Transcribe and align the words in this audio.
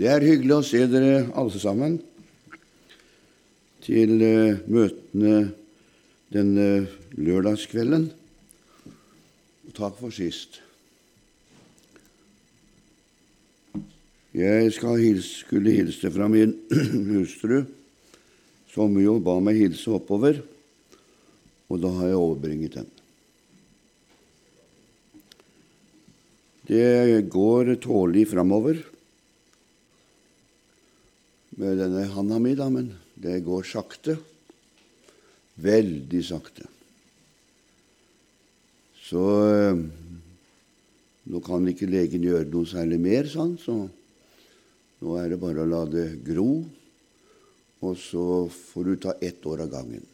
Det 0.00 0.08
er 0.08 0.24
hyggelig 0.24 0.54
å 0.54 0.64
se 0.64 0.78
dere 0.88 1.26
alle 1.36 1.58
sammen 1.60 1.98
til 3.84 4.14
uh, 4.16 4.60
møtene 4.64 5.50
denne 6.32 6.68
lørdagskvelden. 7.20 8.06
Og 9.68 9.74
takk 9.76 9.98
for 9.98 10.14
sist. 10.16 10.62
Jeg 14.32 14.70
hilse, 14.72 15.42
skulle 15.42 15.74
hilse 15.74 16.08
fra 16.14 16.30
min 16.32 16.54
hustru, 17.10 17.58
som 18.72 18.96
jo 19.02 19.18
ba 19.20 19.34
meg 19.44 19.58
hilse 19.58 19.92
oppover, 19.92 20.38
og 21.68 21.82
da 21.82 21.90
har 21.98 22.08
jeg 22.08 22.22
overbringet 22.22 22.78
den. 22.78 22.88
Det 26.70 27.20
går 27.28 27.74
tålelig 27.84 28.24
framover 28.32 28.80
med 31.58 31.80
denne 31.80 32.04
handa 32.14 32.38
mi, 32.42 32.54
da, 32.58 32.68
men 32.70 32.92
det 33.18 33.40
går 33.46 33.66
sakte. 33.66 34.16
Veldig 35.60 36.20
sakte. 36.24 36.66
Så 39.10 39.24
eh, 39.50 39.80
nå 41.30 41.40
kan 41.44 41.66
ikke 41.68 41.90
legen 41.90 42.22
gjøre 42.24 42.46
noe 42.52 42.68
særlig 42.68 43.00
mer, 43.02 43.26
sånn, 43.30 43.56
så 43.58 43.74
nå 45.00 45.16
er 45.18 45.32
det 45.32 45.40
bare 45.40 45.64
å 45.64 45.68
la 45.68 45.82
det 45.90 46.06
gro, 46.26 46.62
og 47.80 47.96
så 47.98 48.24
får 48.52 48.86
du 48.86 48.94
ta 49.00 49.16
ett 49.24 49.44
år 49.48 49.64
av 49.64 49.72
gangen. 49.72 50.04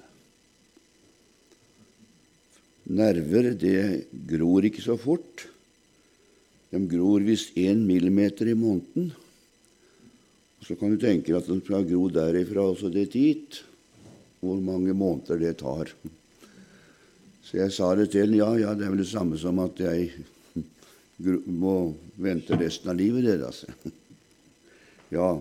Nerver, 2.87 3.51
det 3.59 4.07
gror 4.31 4.65
ikke 4.69 4.85
så 4.85 4.95
fort. 5.01 5.49
De 6.71 6.79
gror 6.87 7.25
visst 7.27 7.57
én 7.59 7.83
millimeter 7.87 8.47
i 8.47 8.55
måneden. 8.55 9.11
Så 10.67 10.75
kan 10.75 10.91
du 10.91 10.99
tenke 10.99 11.31
deg 11.31 11.39
at 11.39 11.47
den 11.47 11.61
skal 11.63 11.87
gro 11.87 12.09
derifra 12.11 12.65
også 12.73 12.91
det 12.91 13.13
dit, 13.13 13.61
hvor 14.43 14.59
mange 14.59 14.95
måneder 14.99 15.39
det 15.39 15.53
tar. 15.61 15.93
Så 17.47 17.61
jeg 17.61 17.75
sa 17.75 17.93
det 17.95 18.09
til 18.11 18.35
ja, 18.35 18.49
ja, 18.59 18.73
det 18.75 18.89
er 18.89 18.91
vel 18.91 19.05
det 19.05 19.13
samme 19.13 19.39
som 19.39 19.61
at 19.63 19.79
jeg 19.79 20.11
må 21.63 21.77
vente 22.19 22.59
resten 22.59 22.91
av 22.91 22.99
livet 22.99 23.29
det, 23.29 23.39
altså. 23.47 23.71
Ja, 25.15 25.37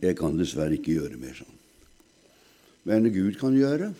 jeg 0.00 0.16
kan 0.16 0.38
dessverre 0.38 0.78
ikke 0.78 0.94
gjøre 0.96 1.18
mer 1.20 1.34
sånn. 1.36 1.58
Men 2.88 3.10
Gud 3.12 3.36
kan 3.36 3.52
gjøre. 3.52 3.90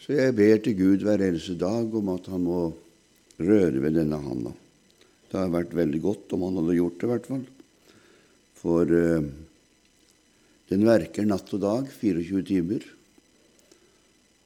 Så 0.00 0.16
jeg 0.16 0.32
ber 0.38 0.62
til 0.64 0.78
Gud 0.78 1.04
hver 1.04 1.20
eneste 1.26 1.58
dag 1.60 1.92
om 2.00 2.08
at 2.14 2.30
han 2.32 2.46
må 2.46 2.62
røre 3.36 3.82
ved 3.84 3.98
denne 4.00 4.22
handa. 4.24 4.54
Det 5.28 5.36
har 5.36 5.52
vært 5.52 5.76
veldig 5.76 6.00
godt 6.00 6.32
om 6.32 6.46
han 6.46 6.56
hadde 6.62 6.78
gjort 6.78 6.96
det, 6.96 7.04
i 7.04 7.12
hvert 7.12 7.28
fall. 7.28 7.44
For 8.66 8.90
uh, 8.90 9.22
den 10.66 10.86
verker 10.88 11.26
natt 11.28 11.52
og 11.54 11.62
dag, 11.62 11.86
24 11.86 12.42
timer. 12.48 12.86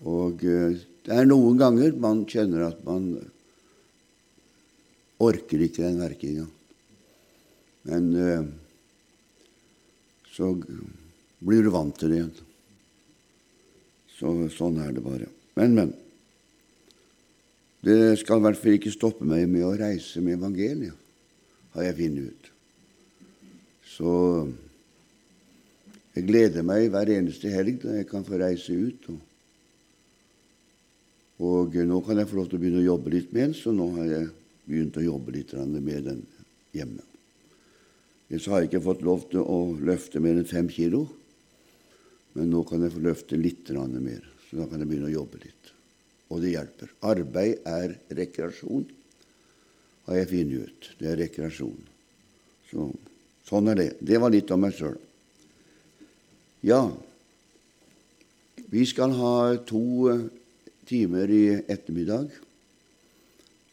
Og 0.05 0.45
uh, 0.45 0.77
det 1.07 1.15
er 1.17 1.29
noen 1.29 1.57
ganger 1.61 1.97
man 1.97 2.27
kjenner 2.29 2.67
at 2.67 2.83
man 2.85 3.15
orker 5.25 5.65
ikke 5.65 5.87
den 5.87 6.03
verkinga. 6.05 6.45
Men 7.89 8.11
uh, 8.13 8.45
så 10.37 10.53
blir 11.41 11.65
du 11.65 11.73
vant 11.73 11.97
til 11.97 12.13
det 12.13 12.21
igjen. 12.21 12.37
Så, 14.19 14.37
sånn 14.53 14.77
er 14.85 14.93
det 14.93 15.07
bare. 15.07 15.33
Men, 15.57 15.81
men. 15.81 15.97
Det 17.81 18.19
skal 18.21 18.43
i 18.43 18.45
hvert 18.45 18.61
fall 18.61 18.77
ikke 18.77 18.93
stoppe 18.93 19.25
meg 19.25 19.47
med 19.49 19.65
å 19.65 19.73
reise 19.81 20.21
med 20.21 20.37
evangeliet, 20.37 20.93
har 21.73 21.89
jeg 21.89 21.97
funnet 22.03 22.29
ut. 22.29 22.50
Så 24.01 24.13
jeg 26.17 26.25
gleder 26.27 26.65
meg 26.65 26.89
hver 26.91 27.13
eneste 27.13 27.53
helg 27.53 27.83
da 27.85 27.99
jeg 27.99 28.09
kan 28.09 28.25
få 28.25 28.41
reise 28.41 28.73
ut. 28.73 29.11
Og, 29.13 29.21
og 31.45 31.77
nå 31.93 32.01
kan 32.07 32.19
jeg 32.21 32.31
få 32.31 32.41
lov 32.41 32.49
til 32.49 32.57
å 32.57 32.63
begynne 32.65 32.81
å 32.81 32.89
jobbe 32.89 33.13
litt 33.13 33.31
med 33.37 33.51
den, 33.51 33.57
så 33.61 33.75
nå 33.77 33.91
har 33.99 34.09
jeg 34.09 34.33
begynt 34.65 34.97
å 34.97 35.05
jobbe 35.05 35.37
litt 35.37 35.53
med 35.77 36.09
den 36.09 36.25
hjemme. 36.73 37.05
Jeg 38.31 38.47
har 38.47 38.65
ikke 38.65 38.83
fått 38.83 39.05
lov 39.05 39.27
til 39.29 39.43
å 39.43 39.75
løfte 39.77 40.23
mer 40.23 40.39
enn 40.39 40.49
fem 40.49 40.69
kilo, 40.73 41.05
men 42.39 42.49
nå 42.49 42.63
kan 42.65 42.83
jeg 42.87 42.95
få 42.95 43.05
løfte 43.05 43.37
litt 43.37 43.69
mer, 43.69 44.25
så 44.49 44.63
da 44.63 44.71
kan 44.71 44.81
jeg 44.81 44.89
begynne 44.89 45.11
å 45.11 45.19
jobbe 45.19 45.43
litt 45.43 45.61
og 46.31 46.43
det 46.45 46.55
hjelper. 46.55 46.93
Arbeid 47.11 47.67
er 47.67 47.97
rekreasjon, 48.15 48.87
har 50.07 50.21
jeg 50.21 50.31
funnet 50.31 50.67
ut. 50.67 50.91
Det 50.99 51.09
er 51.11 51.19
rekreasjon. 51.25 51.81
Så, 52.71 52.87
sånn 53.51 53.73
er 53.73 53.79
det. 53.81 53.91
Det 53.99 54.21
var 54.23 54.31
litt 54.33 54.51
om 54.55 54.63
meg 54.63 54.77
sjøl. 54.77 54.99
Ja, 56.63 56.85
vi 58.71 58.85
skal 58.87 59.17
ha 59.19 59.35
to 59.67 59.83
eh, 60.13 60.25
timer 60.87 61.31
i 61.33 61.45
ettermiddag, 61.59 62.31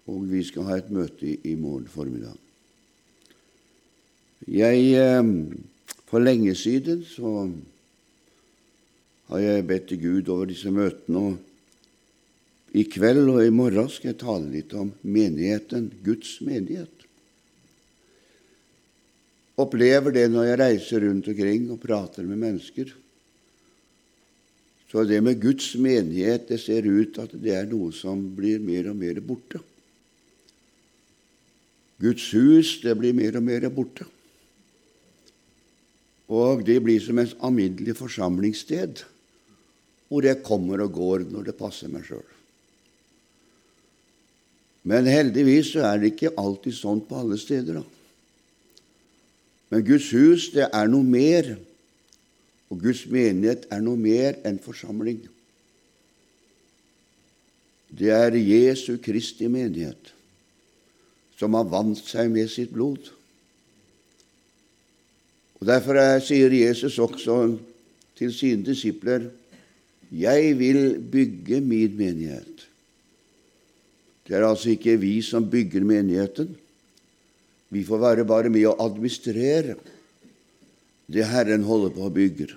og 0.08 0.28
vi 0.32 0.42
skal 0.48 0.70
ha 0.70 0.78
et 0.80 0.90
møte 0.94 1.30
i 1.30 1.56
morgen 1.60 1.90
formiddag. 1.92 2.38
Jeg 4.48 4.94
eh, 4.98 5.34
For 6.08 6.24
lenge 6.24 6.54
siden 6.56 7.02
så 7.04 7.50
har 9.28 9.42
jeg 9.44 9.66
bedt 9.68 9.90
til 9.90 10.00
Gud 10.00 10.30
over 10.32 10.48
disse 10.48 10.72
møtene. 10.72 11.20
og 11.20 11.36
i 12.80 12.86
kveld 12.88 13.28
og 13.28 13.42
i 13.44 13.52
morgen 13.52 13.90
skal 13.92 14.14
jeg 14.14 14.20
tale 14.22 14.48
litt 14.52 14.74
om 14.78 14.94
menigheten, 15.04 15.92
Guds 16.04 16.38
menighet. 16.40 16.97
Opplever 19.58 20.14
det 20.14 20.28
når 20.30 20.52
jeg 20.52 20.60
reiser 20.62 21.04
rundt 21.08 21.30
omkring 21.32 21.70
og 21.74 21.82
prater 21.82 22.26
med 22.28 22.38
mennesker. 22.38 22.92
Så 24.88 25.04
det 25.04 25.18
med 25.24 25.42
Guds 25.42 25.74
menighet 25.82 26.46
det 26.52 26.60
ser 26.62 26.86
ut 26.86 27.18
at 27.20 27.34
det 27.34 27.56
er 27.56 27.66
noe 27.70 27.90
som 27.96 28.22
blir 28.38 28.62
mer 28.64 28.92
og 28.94 29.00
mer 29.02 29.20
borte. 29.26 29.60
Guds 31.98 32.30
hus 32.38 32.78
det 32.84 32.94
blir 33.00 33.18
mer 33.18 33.40
og 33.40 33.48
mer 33.48 33.66
borte. 33.74 34.06
Og 36.30 36.64
det 36.68 36.78
blir 36.84 37.02
som 37.02 37.18
et 37.24 37.36
alminnelig 37.42 37.98
forsamlingssted 37.98 39.04
hvor 40.08 40.24
jeg 40.24 40.44
kommer 40.46 40.86
og 40.86 40.94
går 40.96 41.26
når 41.34 41.50
det 41.50 41.60
passer 41.60 41.92
meg 41.92 42.06
sjøl. 42.08 42.24
Men 44.88 45.10
heldigvis 45.10 45.74
så 45.74 45.84
er 45.90 46.00
det 46.00 46.14
ikke 46.14 46.36
alltid 46.40 46.76
sånn 46.78 47.02
på 47.04 47.18
alle 47.20 47.36
steder. 47.42 47.82
da. 47.82 47.97
Men 49.70 49.84
Guds 49.86 50.12
hus, 50.16 50.50
det 50.54 50.70
er 50.72 50.88
noe 50.92 51.04
mer. 51.04 51.56
Og 52.72 52.80
Guds 52.82 53.06
menighet 53.12 53.68
er 53.72 53.84
noe 53.84 54.00
mer 54.00 54.40
enn 54.48 54.60
forsamling. 54.64 55.22
Det 57.88 58.12
er 58.12 58.36
Jesu 58.36 58.98
Kristi 59.04 59.48
menighet, 59.48 60.12
som 61.40 61.56
har 61.56 61.70
vant 61.72 62.00
seg 62.04 62.32
med 62.34 62.52
sitt 62.52 62.74
blod. 62.76 63.14
Og 65.58 65.66
Derfor 65.66 65.98
er, 65.98 66.20
sier 66.22 66.54
Jesus 66.54 67.00
også 67.02 67.58
til 68.18 68.34
sine 68.34 68.66
disipler, 68.66 69.30
'Jeg 70.12 70.60
vil 70.60 71.00
bygge 71.12 71.62
min 71.62 71.98
menighet'. 71.98 72.68
Det 74.28 74.36
er 74.36 74.48
altså 74.48 74.70
ikke 74.70 75.00
vi 75.00 75.22
som 75.22 75.50
bygger 75.50 75.84
menigheten. 75.84 76.58
Vi 77.74 77.84
får 77.88 78.02
være 78.04 78.28
bare 78.28 78.52
med 78.54 78.68
å 78.70 78.78
administrere 78.84 79.76
det 81.08 81.26
Herren 81.28 81.66
holder 81.68 81.94
på 81.96 82.08
å 82.08 82.14
bygge. 82.14 82.48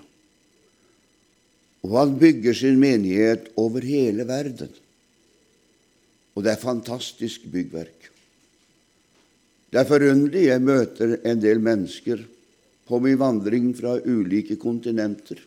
Og 1.81 1.95
han 1.97 2.15
bygger 2.19 2.55
sin 2.55 2.79
menighet 2.79 3.49
over 3.59 3.83
hele 3.83 4.27
verden. 4.29 4.71
Og 6.35 6.45
det 6.45 6.53
er 6.53 6.61
fantastisk 6.61 7.47
byggverk. 7.51 8.09
Det 9.71 9.79
er 9.79 9.87
forunderlig 9.87 10.47
jeg 10.47 10.63
møter 10.63 11.15
en 11.27 11.39
del 11.41 11.63
mennesker 11.63 12.23
på 12.87 12.99
min 13.03 13.19
vandring 13.19 13.71
fra 13.75 13.97
ulike 14.03 14.57
kontinenter 14.59 15.39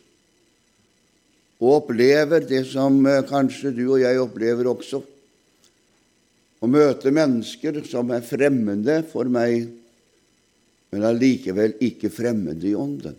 og 1.61 1.75
opplever 1.79 2.43
det 2.43 2.65
som 2.67 2.97
eh, 3.07 3.23
kanskje 3.27 3.71
du 3.75 3.85
og 3.87 4.01
jeg 4.01 4.19
opplever 4.19 4.67
også 4.69 5.01
å 6.65 6.71
møte 6.71 7.13
mennesker 7.13 7.83
som 7.85 8.09
er 8.15 8.25
fremmede 8.25 9.01
for 9.11 9.29
meg, 9.29 9.67
men 10.93 11.05
allikevel 11.05 11.75
ikke 11.83 12.09
fremmede 12.13 12.71
i 12.71 12.77
ånden. 12.77 13.17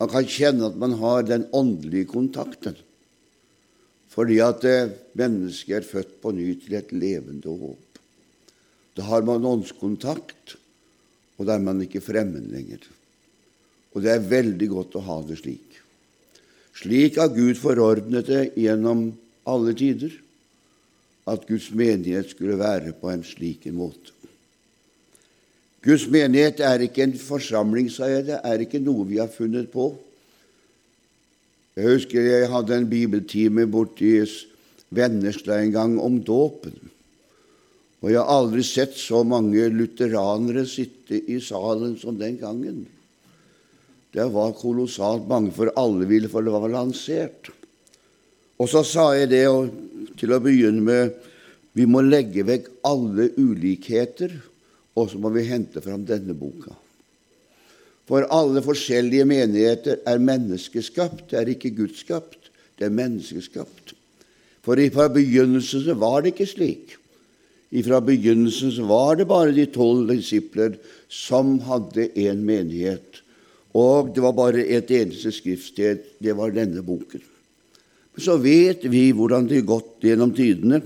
Man 0.00 0.08
kan 0.08 0.28
kjenne 0.28 0.70
at 0.70 0.78
man 0.80 0.96
har 1.00 1.26
den 1.28 1.44
åndelige 1.52 2.08
kontakten, 2.14 2.78
fordi 4.10 4.38
at 4.42 4.64
mennesket 5.18 5.76
er 5.76 5.86
født 5.86 6.16
på 6.22 6.32
ny 6.34 6.54
til 6.62 6.78
et 6.78 6.94
levende 6.94 7.52
håp. 7.52 8.00
Da 8.96 9.04
har 9.10 9.26
man 9.26 9.44
åndskontakt, 9.46 10.56
og 11.36 11.46
da 11.48 11.58
er 11.58 11.66
man 11.66 11.82
ikke 11.84 12.02
fremmed 12.04 12.48
lenger. 12.52 12.80
Og 13.92 14.02
det 14.04 14.14
er 14.14 14.32
veldig 14.32 14.70
godt 14.72 14.96
å 14.96 15.04
ha 15.04 15.20
det 15.26 15.38
slik. 15.42 15.78
Slik 16.80 17.20
har 17.20 17.32
Gud 17.34 17.58
forordnet 17.60 18.28
det 18.30 18.42
gjennom 18.58 19.10
alle 19.50 19.74
tider 19.76 20.14
at 21.28 21.46
Guds 21.48 21.70
menighet 21.76 22.30
skulle 22.32 22.58
være 22.58 22.94
på 22.96 23.10
en 23.12 23.24
slik 23.26 23.66
måte. 23.74 24.14
Guds 25.84 26.04
menighet 26.12 26.60
er 26.60 26.84
ikke 26.84 27.06
en 27.06 27.16
forsamling, 27.16 27.88
sa 27.92 28.08
jeg. 28.10 28.26
Det 28.28 28.40
er 28.44 28.64
ikke 28.64 28.82
noe 28.84 29.06
vi 29.08 29.20
har 29.20 29.30
funnet 29.32 29.70
på. 29.72 29.94
Jeg 31.78 31.94
husker 31.94 32.26
jeg 32.26 32.50
hadde 32.52 32.76
en 32.76 32.88
bibeltime 32.90 33.64
borti 33.70 34.18
Vennesla 34.90 35.60
en 35.62 35.72
gang 35.72 35.94
om 36.02 36.18
dåpen. 36.20 36.76
Og 38.00 38.10
jeg 38.10 38.20
har 38.20 38.32
aldri 38.32 38.64
sett 38.64 38.96
så 38.96 39.22
mange 39.24 39.68
lutheranere 39.72 40.64
sitte 40.68 41.20
i 41.30 41.38
salen 41.44 41.94
som 42.00 42.18
den 42.18 42.36
gangen. 42.40 42.82
Det 44.10 44.26
var 44.34 44.56
kolossalt 44.58 45.28
mange, 45.30 45.52
for 45.54 45.70
alle 45.78 46.08
ville, 46.10 46.28
var 46.28 46.68
lansert. 46.72 47.52
Og 48.60 48.68
så 48.68 48.84
sa 48.84 49.06
jeg 49.16 49.30
det 49.32 49.46
til 50.20 50.34
å 50.36 50.40
begynne 50.44 50.84
med 50.84 51.16
vi 51.78 51.86
må 51.88 52.02
legge 52.02 52.44
vekk 52.44 52.66
alle 52.84 53.30
ulikheter, 53.38 54.32
og 54.98 55.06
så 55.12 55.20
må 55.22 55.30
vi 55.32 55.46
hente 55.46 55.80
fram 55.80 56.02
denne 56.04 56.34
boka. 56.36 56.74
For 58.10 58.26
alle 58.34 58.60
forskjellige 58.64 59.24
menigheter 59.30 60.00
er 60.08 60.18
menneskeskapt, 60.18 61.28
det 61.30 61.38
er 61.38 61.52
ikke 61.52 61.70
gudsskapt, 61.78 62.50
det 62.76 62.88
er 62.88 62.96
menneskeskapt. 62.96 63.94
For 64.66 64.82
fra 64.92 65.06
begynnelsen 65.14 65.86
så 65.86 65.94
var 65.96 66.20
det 66.20 66.34
ikke 66.34 66.50
slik. 66.50 66.96
Fra 67.86 68.02
begynnelsen 68.02 68.74
så 68.74 68.84
var 68.90 69.14
det 69.20 69.30
bare 69.30 69.54
de 69.54 69.68
tolv 69.70 70.10
disipler 70.10 70.74
som 71.06 71.60
hadde 71.64 72.10
en 72.26 72.42
menighet. 72.44 73.22
Og 73.78 74.10
det 74.10 74.26
var 74.26 74.34
bare 74.34 74.66
et 74.66 74.90
eneste 74.90 75.30
skriftsted, 75.32 76.02
det 76.18 76.34
var 76.36 76.50
denne 76.50 76.82
boken. 76.82 77.22
Så 78.18 78.36
vet 78.42 78.84
vi 78.90 79.10
hvordan 79.14 79.46
det 79.46 79.60
har 79.60 79.68
gått 79.68 80.06
gjennom 80.06 80.32
tidene. 80.34 80.80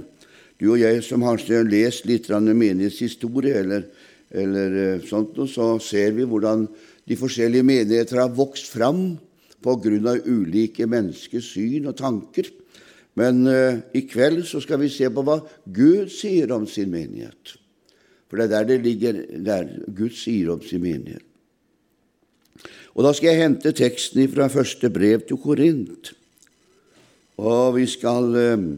Du 0.60 0.70
og 0.74 0.80
jeg 0.80 1.00
som 1.04 1.24
har 1.26 1.40
lest 1.68 2.06
litt 2.06 2.28
menighetshistorie, 2.28 3.54
eller, 3.62 3.86
eller 4.30 4.76
eh, 4.82 5.06
sånt, 5.06 5.36
så 5.48 5.78
ser 5.82 6.12
vi 6.12 6.28
hvordan 6.28 6.68
de 7.04 7.16
forskjellige 7.16 7.66
menigheter 7.66 8.20
har 8.22 8.34
vokst 8.34 8.70
fram 8.72 9.16
av 9.64 9.86
ulike 10.28 10.86
menneskers 10.86 11.54
syn 11.54 11.88
og 11.88 11.96
tanker. 11.96 12.50
Men 13.14 13.46
uh, 13.46 13.78
i 13.94 14.02
kveld 14.10 14.42
så 14.48 14.60
skal 14.60 14.80
vi 14.82 14.90
se 14.92 15.08
på 15.08 15.22
hva 15.24 15.38
Gud 15.64 16.10
sier 16.12 16.50
om 16.52 16.66
sin 16.66 16.90
menighet. 16.90 17.54
For 18.28 18.40
det 18.40 18.48
er 18.48 18.52
der 18.52 18.66
det 18.72 18.80
ligger, 18.82 19.20
der 19.46 19.70
Gud 19.94 20.16
sier 20.18 20.50
om 20.56 20.62
sin 20.64 20.82
menighet. 20.82 21.22
Og 22.94 23.02
Da 23.02 23.10
skal 23.14 23.32
jeg 23.32 23.42
hente 23.42 23.72
teksten 23.74 24.28
fra 24.30 24.46
første 24.50 24.90
brev 24.90 25.24
til 25.26 25.38
Korint. 25.42 26.12
Og 27.40 27.74
vi 27.78 27.86
skal 27.90 28.28
uh, 28.36 28.68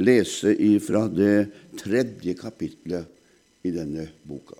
lese 0.00 0.54
ifra 0.54 1.06
det 1.12 1.50
tredje 1.80 2.34
kapitlet 2.38 3.66
i 3.66 3.74
denne 3.74 4.06
boka. 4.24 4.56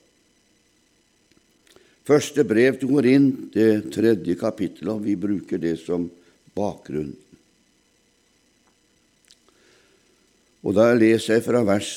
Første 2.08 2.44
brev 2.48 2.78
til 2.80 2.88
Korint, 2.88 3.48
det 3.52 3.90
tredje 3.92 4.36
kapittelet, 4.40 4.92
og 4.94 5.04
vi 5.04 5.16
bruker 5.20 5.60
det 5.60 5.76
som 5.82 6.06
bakgrunn. 6.56 7.12
Og 10.64 10.74
da 10.76 10.90
leser 10.96 11.36
jeg 11.38 11.44
fra 11.46 11.60
vers 11.64 11.92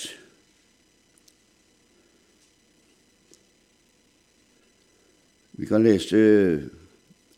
Vi 5.61 5.67
kan 5.69 5.83
lese 5.85 6.17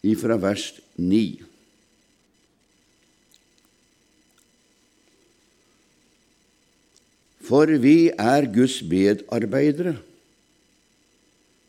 ifra 0.08 0.38
vers 0.40 0.70
9. 0.96 1.44
For 7.44 7.68
vi 7.84 8.08
er 8.10 8.48
Guds 8.54 8.80
medarbeidere. 8.88 9.98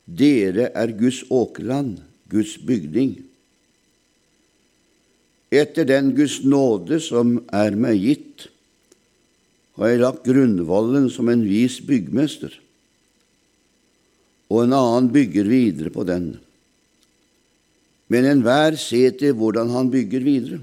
Dere 0.05 0.69
er 0.71 0.93
Guds 0.95 1.23
åkerland, 1.33 1.97
Guds 2.31 2.55
bygning. 2.61 3.17
Etter 5.51 5.87
den 5.87 6.13
Guds 6.15 6.41
nåde 6.45 6.99
som 7.03 7.39
er 7.53 7.75
meg 7.79 7.99
gitt, 8.01 8.47
har 9.75 9.91
jeg 9.91 10.01
lagt 10.01 10.27
grunnvollen 10.27 11.09
som 11.11 11.27
en 11.31 11.43
vis 11.43 11.81
byggmester, 11.83 12.53
og 14.47 14.63
en 14.63 14.75
annen 14.77 15.09
bygger 15.11 15.49
videre 15.49 15.91
på 15.91 16.05
den. 16.07 16.35
Men 18.07 18.29
enhver 18.29 18.77
ser 18.79 19.17
til 19.19 19.35
hvordan 19.35 19.73
han 19.73 19.91
bygger 19.91 20.23
videre. 20.23 20.61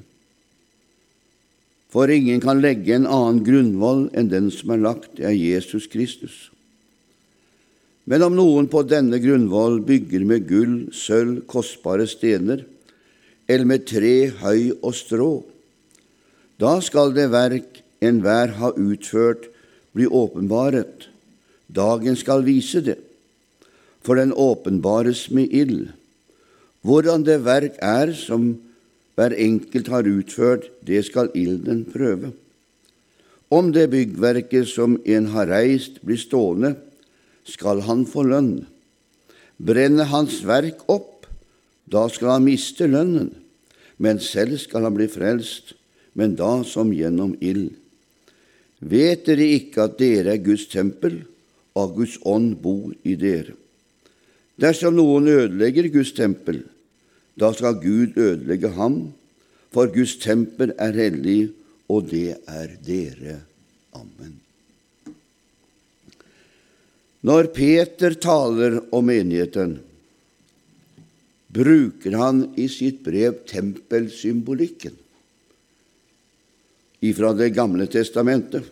For 1.92 2.08
ingen 2.08 2.40
kan 2.40 2.62
legge 2.64 2.94
en 2.96 3.04
annen 3.04 3.42
grunnvoll 3.44 4.06
enn 4.16 4.30
den 4.32 4.48
som 4.54 4.72
er 4.72 4.80
lagt, 4.80 5.18
det 5.18 5.28
er 5.28 5.36
Jesus 5.36 5.86
Kristus. 5.92 6.48
Men 8.08 8.24
om 8.24 8.34
noen 8.34 8.66
på 8.72 8.80
denne 8.88 9.20
grunnvoll 9.22 9.78
bygger 9.84 10.24
med 10.26 10.48
gull, 10.48 10.76
sølv, 10.96 11.44
kostbare 11.46 12.08
stener, 12.08 12.64
eller 13.46 13.68
med 13.68 13.84
tre, 13.86 14.32
høy 14.40 14.72
og 14.80 14.96
strå, 14.96 15.32
da 16.62 16.78
skal 16.82 17.12
det 17.14 17.28
verk 17.32 17.82
enhver 18.02 18.56
har 18.58 18.78
utført, 18.80 19.48
bli 19.92 20.08
åpenbaret. 20.08 21.08
Dagen 21.68 22.16
skal 22.16 22.44
vise 22.46 22.80
det, 22.84 22.98
for 24.02 24.16
den 24.16 24.32
åpenbares 24.32 25.28
med 25.30 25.52
ild. 25.52 25.90
Hvordan 26.82 27.26
det 27.26 27.42
verk 27.44 27.76
er 27.84 28.14
som 28.16 28.54
hver 29.22 29.36
enkelt 29.38 29.86
har 29.86 30.08
utført, 30.08 30.66
det 30.82 31.04
skal 31.06 31.30
ilden 31.38 31.84
prøve. 31.86 32.32
Om 33.52 33.70
det 33.70 33.90
byggverket 33.92 34.66
som 34.66 34.96
en 35.06 35.28
har 35.30 35.46
reist, 35.46 36.00
blir 36.02 36.18
stående, 36.18 36.74
skal 37.46 37.84
han 37.86 38.02
få 38.08 38.24
lønn. 38.26 38.64
Brenner 39.62 40.08
hans 40.10 40.40
verk 40.46 40.82
opp, 40.90 41.28
da 41.86 42.08
skal 42.10 42.34
han 42.34 42.48
miste 42.48 42.88
lønnen, 42.90 43.30
men 44.02 44.18
selv 44.18 44.58
skal 44.58 44.88
han 44.88 44.96
bli 44.96 45.06
frelst, 45.12 45.76
men 46.18 46.34
da 46.34 46.64
som 46.66 46.90
gjennom 46.90 47.36
ild. 47.38 47.70
Vet 48.82 49.28
dere 49.28 49.46
ikke 49.60 49.86
at 49.86 49.98
dere 50.00 50.34
er 50.34 50.42
Guds 50.42 50.66
tempel, 50.72 51.20
og 51.78 51.94
Guds 52.00 52.18
ånd 52.26 52.56
bor 52.64 52.90
i 53.06 53.14
dere? 53.14 53.54
Dersom 54.58 54.96
noen 54.98 55.30
ødelegger 55.30 55.86
Guds 55.92 56.10
tempel, 56.16 56.64
da 57.38 57.52
skal 57.56 57.80
Gud 57.80 58.18
ødelegge 58.18 58.72
ham, 58.76 59.12
for 59.72 59.88
Guds 59.92 60.18
tempel 60.20 60.74
er 60.76 60.92
hellig, 60.96 61.52
og 61.88 62.10
det 62.10 62.36
er 62.48 62.74
dere. 62.84 63.38
Amen. 63.96 64.36
Når 67.22 67.48
Peter 67.54 68.16
taler 68.18 68.80
om 68.92 69.06
menigheten, 69.06 69.76
bruker 71.52 72.16
han 72.18 72.46
i 72.58 72.66
sitt 72.72 73.02
brev 73.04 73.42
tempelsymbolikken 73.48 74.96
ifra 77.02 77.32
Det 77.34 77.50
gamle 77.54 77.88
testamentet. 77.90 78.64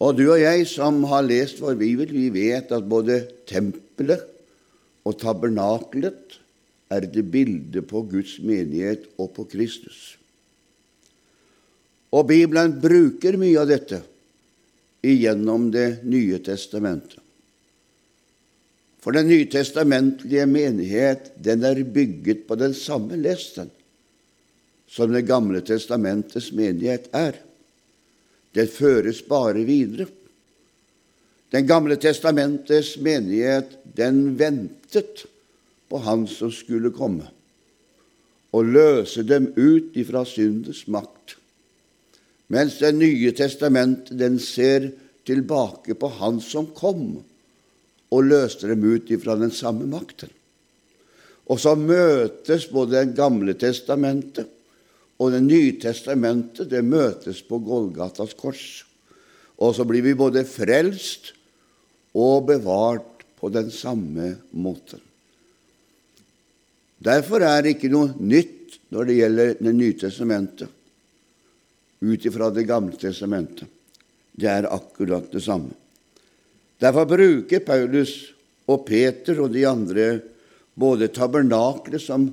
Og 0.00 0.16
du 0.16 0.24
og 0.32 0.40
jeg 0.40 0.66
som 0.66 1.02
har 1.10 1.26
lest 1.26 1.60
vår 1.62 1.76
bibel, 1.78 2.10
vi 2.10 2.28
vet 2.32 2.72
at 2.72 2.88
både 2.88 3.20
tempelet 3.48 4.24
og 5.06 5.18
tabernakelet 5.20 6.39
er 6.90 7.06
det 7.06 7.22
bildet 7.30 7.86
på 7.88 8.02
Guds 8.10 8.38
menighet 8.42 9.06
og 9.16 9.32
på 9.36 9.46
Kristus. 9.50 10.16
Og 12.10 12.26
Bibelen 12.26 12.74
bruker 12.82 13.38
mye 13.38 13.60
av 13.62 13.70
dette 13.70 14.00
igjennom 15.06 15.70
Det 15.70 16.02
nye 16.04 16.38
testamentet. 16.44 17.20
For 19.00 19.16
den 19.16 19.30
nytestamentlige 19.30 20.44
menighet 20.44 21.30
den 21.40 21.64
er 21.64 21.78
bygget 21.84 22.44
på 22.48 22.58
den 22.60 22.74
samme 22.76 23.16
lesten 23.16 23.70
som 24.90 25.12
Det 25.12 25.22
gamle 25.22 25.62
testamentets 25.62 26.50
menighet 26.52 27.06
er. 27.14 27.38
Det 28.52 28.66
føres 28.74 29.22
bare 29.22 29.62
videre. 29.64 30.08
Den 31.54 31.66
gamle 31.66 31.96
testamentets 31.96 32.96
menighet 32.98 33.78
den 33.96 34.34
ventet 34.38 35.24
på 35.90 35.98
Han 36.06 36.26
som 36.30 36.52
skulle 36.54 36.94
komme, 36.94 37.26
og 38.54 38.66
løse 38.66 39.22
dem 39.26 39.50
ut 39.56 39.96
ifra 39.98 40.24
syndens 40.26 40.86
makt 40.90 41.36
mens 42.50 42.80
Det 42.82 42.90
nye 42.98 43.30
testamentet 43.36 44.18
den 44.18 44.38
ser 44.42 44.90
tilbake 45.26 45.94
på 45.94 46.10
Han 46.18 46.40
som 46.42 46.70
kom 46.74 47.20
og 48.10 48.26
løste 48.26 48.66
dem 48.72 48.82
ut 48.82 49.10
ifra 49.14 49.36
den 49.38 49.52
samme 49.54 49.86
makten. 49.86 50.32
Og 51.46 51.60
så 51.62 51.76
møtes 51.78 52.66
både 52.70 52.98
Det 52.98 53.16
gamle 53.18 53.54
testamentet 53.54 54.50
og 55.20 55.30
Det 55.32 55.42
nye 55.44 55.76
testamentet 55.78 56.70
det 56.70 56.82
møtes 56.82 57.42
på 57.46 57.60
Golgatas 57.62 58.34
kors. 58.34 58.82
Og 59.60 59.76
så 59.76 59.84
blir 59.84 60.02
vi 60.02 60.16
både 60.16 60.42
frelst 60.48 61.34
og 62.16 62.48
bevart 62.48 63.22
på 63.38 63.48
den 63.52 63.70
samme 63.70 64.38
måten. 64.50 65.00
Derfor 67.00 67.44
er 67.44 67.64
det 67.64 67.76
ikke 67.76 67.92
noe 67.92 68.12
nytt 68.20 68.76
når 68.92 69.08
det 69.08 69.16
gjelder 69.16 69.54
Det 69.60 69.72
nye 69.72 69.96
testamentet 69.98 70.76
ut 72.00 72.24
ifra 72.24 72.50
Det 72.52 72.64
gamle 72.68 72.96
testamentet. 72.96 73.68
Det 74.32 74.48
er 74.48 74.68
akkurat 74.72 75.32
det 75.32 75.42
samme. 75.44 75.74
Derfor 76.80 77.04
bruker 77.04 77.60
Paulus 77.60 78.14
og 78.70 78.86
Peter 78.88 79.40
og 79.42 79.52
de 79.52 79.66
andre 79.68 80.06
både 80.80 81.10
tabernaklet 81.12 82.00
som 82.00 82.24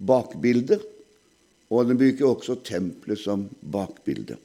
bakbilde, 0.00 0.78
og 1.72 1.88
de 1.88 1.98
bruker 1.98 2.28
også 2.30 2.56
tempelet 2.64 3.20
som 3.20 3.44
bakbilde. 3.60 4.38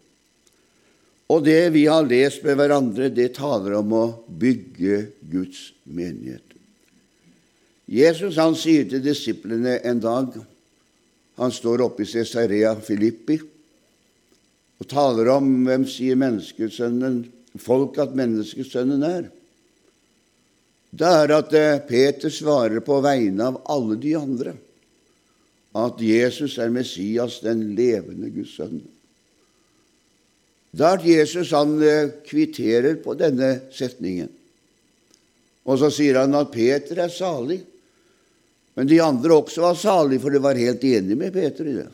Og 1.32 1.44
det 1.44 1.62
vi 1.76 1.86
har 1.88 2.08
lest 2.08 2.44
med 2.44 2.60
hverandre, 2.60 3.10
det 3.12 3.34
taler 3.36 3.78
om 3.80 3.96
å 3.96 4.06
bygge 4.28 5.00
Guds 5.32 5.72
menighet. 5.84 6.47
Jesus 7.88 8.36
han 8.36 8.56
sier 8.60 8.88
til 8.90 9.04
disiplene 9.04 9.78
en 9.88 10.02
dag 10.04 10.34
Han 11.38 11.54
står 11.54 11.86
oppe 11.86 12.04
i 12.04 12.10
Cesarea 12.10 12.74
Filippi 12.82 13.38
og 14.78 14.86
taler 14.90 15.32
om 15.34 15.48
hvem 15.66 15.88
sier 15.90 16.18
menneskesønnen, 16.20 17.24
folk 17.58 17.96
at 18.02 18.12
menneskesønnen 18.18 19.06
er. 19.06 19.24
Det 20.94 21.14
er 21.22 21.34
at 21.34 21.54
eh, 21.58 21.80
Peter 21.86 22.30
svarer 22.34 22.84
på 22.86 23.00
vegne 23.02 23.48
av 23.50 23.58
alle 23.74 23.98
de 24.02 24.14
andre 24.18 24.54
at 25.78 26.02
Jesus 26.02 26.58
er 26.62 26.74
Messias, 26.74 27.40
den 27.46 27.76
levende 27.78 28.30
Guds 28.34 28.56
sønn. 28.58 28.80
Da 30.78 30.96
at 30.98 31.06
Jesus 31.06 31.54
han 31.56 31.78
eh, 31.82 32.14
kvitterer 32.26 32.98
på 33.04 33.14
denne 33.18 33.70
setningen. 33.74 34.30
Og 35.68 35.82
så 35.82 35.90
sier 35.94 36.22
han 36.22 36.38
at 36.38 36.54
Peter 36.54 37.02
er 37.04 37.14
salig. 37.14 37.60
Men 38.78 38.90
de 38.90 39.00
andre 39.02 39.40
også 39.40 39.64
var 39.64 39.80
salige, 39.80 40.22
for 40.22 40.34
de 40.34 40.42
var 40.42 40.60
helt 40.60 40.84
enige 40.86 41.18
med 41.18 41.34
Peter 41.34 41.66
i 41.66 41.78
det. 41.80 41.88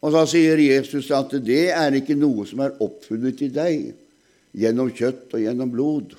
Og 0.00 0.14
så 0.14 0.22
sier 0.30 0.60
Jesus 0.62 1.10
at 1.12 1.34
det 1.44 1.64
er 1.74 1.96
ikke 1.98 2.16
noe 2.16 2.46
som 2.48 2.62
er 2.64 2.78
oppfunnet 2.80 3.42
i 3.44 3.50
deg 3.52 3.90
gjennom 4.56 4.92
kjøtt 4.94 5.34
og 5.34 5.42
gjennom 5.42 5.72
blod, 5.72 6.14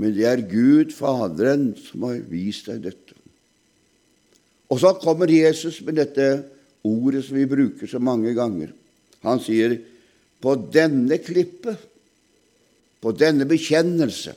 men 0.00 0.14
det 0.14 0.26
er 0.28 0.44
Gud, 0.48 0.92
Faderen, 0.94 1.70
som 1.80 2.06
har 2.06 2.20
vist 2.30 2.68
deg 2.70 2.84
dette. 2.86 3.16
Og 4.70 4.80
så 4.82 4.92
kommer 5.00 5.30
Jesus 5.30 5.80
med 5.86 5.98
dette 5.98 6.26
ordet 6.86 7.24
som 7.26 7.38
vi 7.38 7.46
bruker 7.48 7.88
så 7.90 8.00
mange 8.02 8.34
ganger. 8.36 8.72
Han 9.26 9.40
sier, 9.40 9.78
'På 10.40 10.54
denne 10.72 11.18
klippet, 11.18 11.78
på 13.00 13.12
denne 13.12 13.46
bekjennelse, 13.46 14.34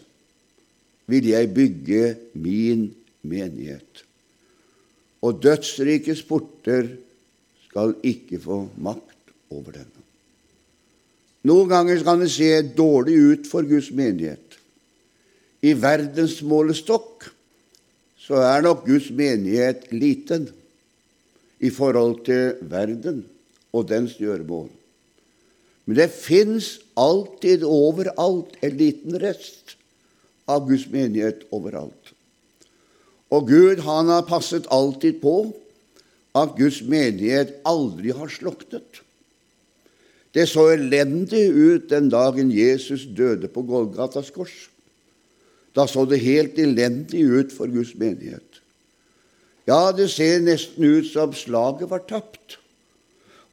vil 1.06 1.26
jeg 1.26 1.54
bygge 1.54 2.16
min 2.34 2.88
menighet.' 3.22 4.04
Og 5.22 5.42
dødsrikets 5.44 6.24
porter 6.24 6.88
skal 7.68 7.96
ikke 8.04 8.40
få 8.40 8.70
makt 8.78 9.34
over 9.52 9.72
denne. 9.76 10.06
Noen 11.48 11.70
ganger 11.72 12.04
kan 12.04 12.20
det 12.20 12.32
se 12.32 12.50
dårlig 12.76 13.18
ut 13.20 13.48
for 13.48 13.68
Guds 13.68 13.92
menighet. 13.96 14.58
I 15.64 15.76
verdensmålestokk 15.76 17.28
så 18.20 18.40
er 18.44 18.64
nok 18.64 18.86
Guds 18.88 19.10
menighet 19.16 19.88
liten 19.92 20.48
i 21.60 21.72
forhold 21.74 22.22
til 22.28 22.60
verden 22.72 23.24
og 23.76 23.88
dens 23.90 24.16
gjøremål. 24.20 24.70
Men 25.88 25.98
det 25.98 26.12
fins 26.14 26.78
alltid 27.00 27.64
overalt 27.66 28.56
en 28.64 28.76
liten 28.78 29.16
rest 29.20 29.76
av 30.50 30.68
Guds 30.70 30.86
menighet 30.92 31.48
overalt. 31.56 31.99
Og 33.30 33.50
Gud 33.50 33.84
han 33.86 34.10
har 34.10 34.26
passet 34.30 34.68
alltid 34.74 35.22
på 35.22 35.52
at 36.38 36.56
Guds 36.58 36.82
menighet 36.86 37.56
aldri 37.68 38.14
har 38.16 38.32
sluknet. 38.34 39.04
Det 40.34 40.46
så 40.50 40.68
elendig 40.76 41.48
ut 41.50 41.90
den 41.90 42.10
dagen 42.14 42.52
Jesus 42.54 43.08
døde 43.18 43.50
på 43.50 43.64
Golgatas 43.66 44.30
kors. 44.34 44.70
Da 45.74 45.86
så 45.90 46.06
det 46.10 46.22
helt 46.22 46.58
elendig 46.62 47.24
ut 47.26 47.54
for 47.54 47.70
Guds 47.70 47.96
menighet. 47.98 48.46
Ja, 49.70 49.92
det 49.94 50.10
ser 50.14 50.42
nesten 50.42 50.86
ut 50.86 51.10
som 51.12 51.34
slaget 51.34 51.90
var 51.90 52.06
tapt. 52.10 52.58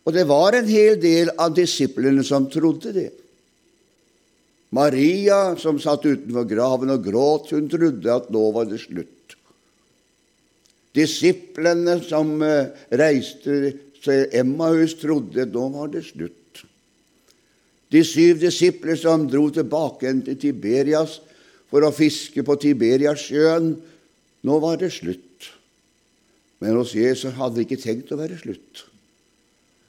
Og 0.07 0.15
det 0.15 0.25
var 0.29 0.55
en 0.57 0.69
hel 0.69 1.01
del 1.01 1.33
av 1.37 1.57
disiplene 1.57 2.25
som 2.25 2.47
trodde 2.49 2.93
det. 2.95 3.11
Maria, 4.77 5.57
som 5.59 5.81
satt 5.81 6.07
utenfor 6.07 6.47
graven 6.49 6.93
og 6.95 7.05
gråt, 7.05 7.53
hun 7.55 7.69
trodde 7.71 8.13
at 8.13 8.31
nå 8.33 8.45
var 8.55 8.69
det 8.71 8.81
slutt. 8.85 9.16
Disiplene 10.97 11.99
som 12.05 12.41
eh, 12.45 12.73
reiste 12.97 13.75
til 14.03 14.27
Emmaus, 14.37 14.97
trodde 15.01 15.49
da 15.51 15.69
var 15.75 15.93
det 15.93 16.07
slutt. 16.09 16.63
De 17.93 18.03
syv 18.05 18.41
disipler 18.43 18.99
som 18.99 19.29
dro 19.31 19.47
tilbake 19.55 20.11
til 20.27 20.39
Tiberias, 20.41 21.21
for 21.71 21.85
å 21.87 21.95
fiske 21.95 22.45
på 22.47 22.57
Tiberiasjøen. 22.63 23.73
Nå 24.47 24.59
var 24.63 24.79
det 24.81 24.93
slutt. 24.95 25.23
Men 26.63 26.79
hos 26.79 26.95
Jesus 26.97 27.35
hadde 27.37 27.59
det 27.59 27.67
ikke 27.67 27.83
tenkt 27.83 28.13
å 28.15 28.21
være 28.21 28.39
slutt. 28.41 28.87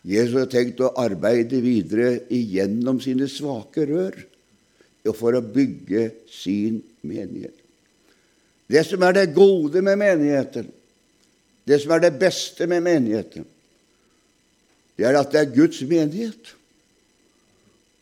Jesus 0.07 0.35
hadde 0.35 0.53
tenkt 0.53 0.81
å 0.83 0.93
arbeide 0.99 1.61
videre 1.63 2.25
igjennom 2.33 2.99
sine 3.03 3.29
svake 3.31 3.85
rør 3.87 4.17
for 5.15 5.37
å 5.37 5.43
bygge 5.43 6.09
sin 6.27 6.81
menighet. 7.07 7.55
Det 8.67 8.83
som 8.83 9.03
er 9.07 9.13
det 9.15 9.29
gode 9.35 9.79
med 9.85 9.95
menigheten, 10.01 10.67
det 11.67 11.81
som 11.83 11.93
er 11.95 12.05
det 12.05 12.17
beste 12.19 12.67
med 12.69 12.85
menigheten, 12.85 13.45
det 14.97 15.05
er 15.05 15.19
at 15.19 15.33
det 15.33 15.41
er 15.41 15.53
Guds 15.53 15.81
menighet. 15.85 16.53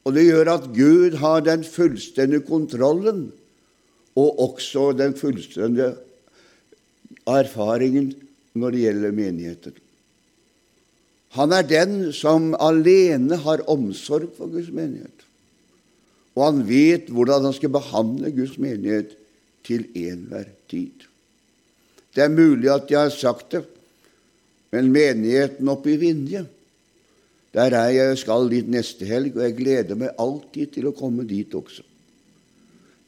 Og 0.06 0.14
det 0.16 0.28
gjør 0.28 0.52
at 0.54 0.68
Gud 0.76 1.18
har 1.20 1.42
den 1.44 1.66
fullstendige 1.66 2.46
kontrollen 2.48 3.32
og 4.16 4.40
også 4.46 4.92
den 4.96 5.16
fullstendige 5.18 5.96
erfaringen 7.28 8.14
når 8.56 8.76
det 8.76 8.84
gjelder 8.86 9.18
menigheten. 9.18 9.82
Han 11.36 11.52
er 11.52 11.66
den 11.68 12.14
som 12.16 12.54
alene 12.64 13.36
har 13.44 13.66
omsorg 13.72 14.30
for 14.38 14.48
Guds 14.54 14.70
menighet. 14.72 15.26
Og 16.36 16.46
han 16.46 16.62
vet 16.68 17.10
hvordan 17.12 17.50
han 17.50 17.56
skal 17.58 17.74
behandle 17.74 18.32
Guds 18.36 18.56
menighet 18.62 19.18
til 19.68 19.88
enhver 19.98 20.48
tid. 20.72 21.08
Det 22.16 22.24
er 22.24 22.32
mulig 22.32 22.70
at 22.72 22.92
jeg 22.92 23.00
har 23.00 23.12
sagt 23.14 23.52
det, 23.52 23.64
men 24.72 24.92
menigheten 24.92 25.68
oppe 25.72 25.94
i 25.94 26.00
Vinje, 26.00 26.46
der 27.56 27.76
er 27.76 27.92
jeg 27.96 28.12
og 28.12 28.20
skal 28.20 28.50
dit 28.52 28.68
neste 28.72 29.08
helg, 29.08 29.36
og 29.36 29.44
jeg 29.44 29.58
gleder 29.60 30.00
meg 30.00 30.18
alltid 30.20 30.74
til 30.76 30.90
å 30.90 30.96
komme 30.96 31.24
dit 31.28 31.54
også. 31.56 31.84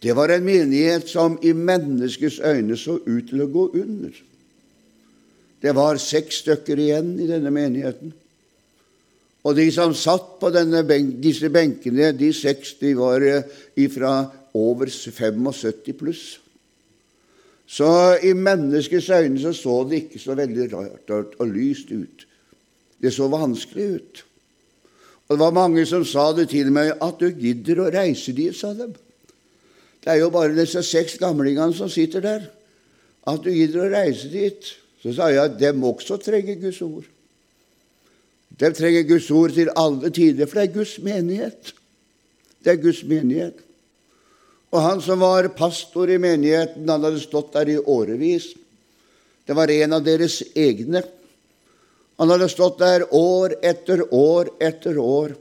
Det 0.03 0.13
var 0.15 0.31
en 0.31 0.45
menighet 0.45 1.09
som 1.09 1.39
i 1.41 1.51
menneskets 1.57 2.39
øyne 2.39 2.77
så 2.77 2.99
ut 3.01 3.27
til 3.27 3.43
å 3.43 3.49
gå 3.51 3.65
under. 3.81 4.13
Det 5.61 5.73
var 5.75 5.97
seks 5.99 6.43
stykker 6.43 6.79
igjen 6.79 7.15
i 7.19 7.27
denne 7.27 7.51
menigheten. 7.51 8.13
Og 9.47 9.55
de 9.57 9.65
som 9.71 9.95
satt 9.95 10.35
på 10.41 10.51
benk, 10.51 11.15
disse 11.23 11.49
benkene, 11.49 12.11
de 12.11 12.33
seks, 12.33 12.75
de 12.79 12.93
var 12.95 13.23
ifra 13.23 13.87
fra 13.95 14.13
over 14.53 14.89
75 14.89 15.93
pluss. 15.97 16.39
Så 17.67 18.17
i 18.23 18.31
menneskets 18.33 19.09
øyne 19.09 19.41
så, 19.41 19.51
så 19.53 19.81
det 19.89 20.05
ikke 20.05 20.19
så 20.19 20.35
veldig 20.39 20.69
rart 20.73 21.35
og 21.39 21.47
lyst 21.51 21.91
ut. 21.91 22.27
Det 23.01 23.11
så 23.13 23.27
vanskelig 23.27 23.89
ut. 23.95 24.23
Og 25.27 25.35
det 25.35 25.43
var 25.43 25.51
mange 25.51 25.83
som 25.85 26.05
sa 26.07 26.29
det 26.31 26.47
til 26.53 26.71
meg, 26.71 26.93
at 27.03 27.19
du 27.19 27.27
gidder 27.35 27.83
å 27.83 27.91
reise 27.91 28.31
dit, 28.31 28.55
sa 28.55 28.71
de. 28.73 28.87
Det 29.99 30.13
er 30.13 30.21
jo 30.21 30.31
bare 30.31 30.55
disse 30.55 30.79
seks 30.87 31.17
gamlingene 31.19 31.75
som 31.75 31.91
sitter 31.91 32.23
der. 32.23 32.45
At 33.27 33.43
du 33.43 33.51
gidder 33.51 33.83
å 33.83 33.91
reise 33.91 34.31
dit. 34.31 34.71
Så 35.03 35.11
sa 35.17 35.27
jeg 35.33 35.43
at 35.43 35.59
dem 35.59 35.83
også 35.83 36.15
trenger 36.23 36.55
Guds 36.61 36.79
ord. 36.81 37.09
De 38.57 38.71
trenger 38.73 39.03
Guds 39.09 39.27
ord 39.35 39.51
til 39.53 39.69
alle 39.75 40.09
tider, 40.15 40.47
for 40.47 40.61
det 40.61 40.69
er 40.69 40.77
Guds 40.79 40.95
menighet. 41.03 41.73
Det 42.63 42.71
er 42.71 42.81
Guds 42.81 43.03
menighet. 43.03 43.59
Og 44.73 44.83
han 44.83 45.01
som 45.03 45.21
var 45.23 45.47
pastor 45.55 46.09
i 46.11 46.19
menigheten, 46.19 46.87
han 46.89 47.05
hadde 47.05 47.23
stått 47.23 47.53
der 47.55 47.71
i 47.71 47.77
årevis. 47.79 48.51
Det 49.47 49.55
var 49.55 49.71
en 49.71 49.95
av 49.95 50.03
deres 50.03 50.41
egne. 50.55 51.03
Han 52.19 52.33
hadde 52.33 52.49
stått 52.51 52.81
der 52.81 53.05
år 53.15 53.55
etter 53.63 54.03
år 54.11 54.51
etter 54.59 54.97
år. 54.99 55.37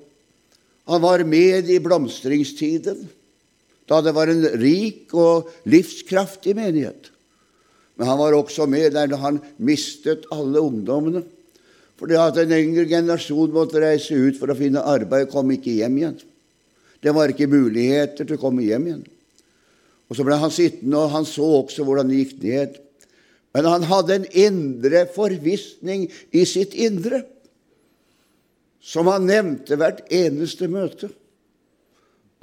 Han 0.87 1.03
var 1.03 1.25
med 1.27 1.71
i 1.71 1.81
blomstringstiden 1.83 3.07
da 3.87 4.01
det 4.03 4.17
var 4.17 4.27
en 4.27 4.43
rik 4.59 5.13
og 5.15 5.47
livskraftig 5.71 6.57
menighet. 6.59 7.13
Men 7.95 8.09
han 8.11 8.19
var 8.19 8.35
også 8.35 8.67
med 8.67 8.97
der 8.97 9.15
han 9.23 9.39
mistet 9.63 10.27
alle 10.35 10.59
ungdommene. 10.59 11.23
Fordi 11.97 12.19
at 12.21 12.39
en 12.43 12.53
yngre 12.53 12.85
generasjon 12.91 13.55
måtte 13.55 13.81
reise 13.81 14.19
ut 14.19 14.37
for 14.41 14.53
å 14.53 14.59
finne 14.59 14.83
arbeid 14.85 15.31
kom 15.33 15.55
ikke 15.55 15.79
hjem 15.79 16.01
igjen. 16.01 16.19
Det 17.01 17.15
var 17.15 17.31
ikke 17.31 17.49
muligheter 17.49 18.27
til 18.27 18.37
å 18.37 18.43
komme 18.43 18.67
hjem 18.67 18.91
igjen. 18.91 19.05
Og 20.07 20.17
Så 20.17 20.25
ble 20.27 20.39
han 20.39 20.53
sittende, 20.55 20.99
og 20.99 21.11
han 21.11 21.25
så 21.27 21.47
også 21.63 21.85
hvordan 21.87 22.11
det 22.11 22.21
gikk 22.21 22.43
ned. 22.43 22.77
Men 23.57 23.71
han 23.71 23.87
hadde 23.89 24.15
en 24.15 24.27
indre 24.31 25.07
forvissning 25.15 26.07
i 26.31 26.45
sitt 26.47 26.75
indre, 26.75 27.25
som 28.81 29.09
han 29.11 29.27
nevnte 29.27 29.79
hvert 29.81 30.05
eneste 30.15 30.69
møte, 30.71 31.09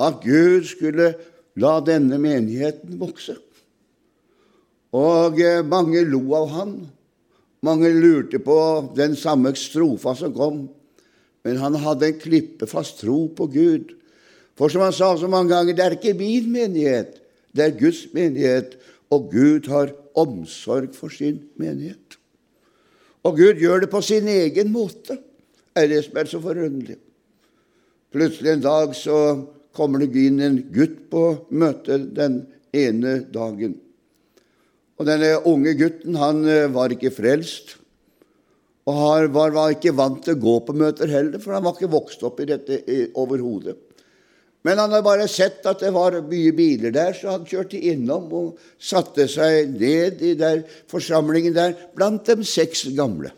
at 0.01 0.20
Gud 0.25 0.65
skulle 0.67 1.13
La 1.62 1.77
denne 1.86 2.17
menigheten 2.17 2.98
vokse. 2.98 3.36
Og 4.93 5.39
eh, 5.41 5.62
mange 5.65 6.01
lo 6.05 6.22
av 6.38 6.48
han. 6.53 6.72
Mange 7.63 7.91
lurte 7.93 8.41
på 8.43 8.58
den 8.98 9.13
samme 9.17 9.53
strofa 9.58 10.15
som 10.17 10.34
kom. 10.36 10.63
Men 11.46 11.60
han 11.62 11.77
hadde 11.84 12.10
en 12.10 12.20
klippefast 12.22 13.03
tro 13.03 13.27
på 13.36 13.48
Gud. 13.53 13.93
For 14.58 14.70
som 14.70 14.84
han 14.86 14.96
sa 14.96 15.12
så 15.17 15.29
mange 15.29 15.53
ganger, 15.53 15.77
det 15.77 15.86
er 15.86 15.98
ikke 15.98 16.15
min 16.17 16.50
menighet, 16.53 17.20
det 17.53 17.65
er 17.65 17.77
Guds 17.77 18.05
menighet. 18.13 18.77
Og 19.13 19.29
Gud 19.31 19.69
har 19.69 19.93
omsorg 20.17 20.93
for 20.98 21.13
sin 21.13 21.43
menighet. 21.60 22.17
Og 23.24 23.38
Gud 23.38 23.62
gjør 23.62 23.83
det 23.83 23.91
på 23.91 24.01
sin 24.03 24.27
egen 24.27 24.72
måte, 24.74 25.19
er 25.75 25.88
det 25.89 26.03
som 26.05 26.17
er 26.19 26.29
så 26.29 26.41
forunderlig. 26.43 26.98
Plutselig 28.13 28.51
en 28.51 28.65
dag 28.65 28.91
så 28.98 29.19
kommer 29.74 30.03
det 30.03 30.25
inn 30.27 30.41
en 30.43 30.60
gutt 30.74 31.00
på 31.10 31.24
møtet 31.50 32.12
den 32.17 32.43
ene 32.75 33.22
dagen. 33.33 33.77
Og 35.00 35.07
denne 35.07 35.31
unge 35.50 35.74
gutten 35.79 36.17
han 36.19 36.43
eh, 36.45 36.69
var 36.74 36.93
ikke 36.93 37.13
frelst. 37.13 37.77
Og 38.86 39.00
han 39.00 39.31
var, 39.33 39.53
var 39.55 39.74
ikke 39.74 39.95
vant 39.95 40.22
til 40.25 40.36
å 40.36 40.43
gå 40.43 40.57
på 40.67 40.75
møter 40.77 41.10
heller, 41.10 41.39
for 41.41 41.55
han 41.55 41.63
var 41.65 41.77
ikke 41.77 41.93
vokst 41.93 42.24
opp 42.27 42.41
i 42.43 42.50
dette 42.50 42.81
overhodet. 43.19 43.77
Men 44.63 44.79
han 44.79 44.93
hadde 44.93 45.03
bare 45.03 45.27
sett 45.27 45.65
at 45.67 45.82
det 45.84 45.91
var 45.91 46.15
mye 46.24 46.51
biler 46.55 46.93
der, 46.96 47.12
så 47.17 47.36
han 47.36 47.48
kjørte 47.48 47.82
innom 47.91 48.29
og 48.32 48.62
satte 48.79 49.27
seg 49.27 49.74
ned 49.75 50.24
i 50.24 50.34
der 50.39 50.63
forsamlingen 50.91 51.55
der 51.55 51.75
blant 51.96 52.29
de 52.29 52.48
seks 52.48 52.86
gamle. 52.96 53.34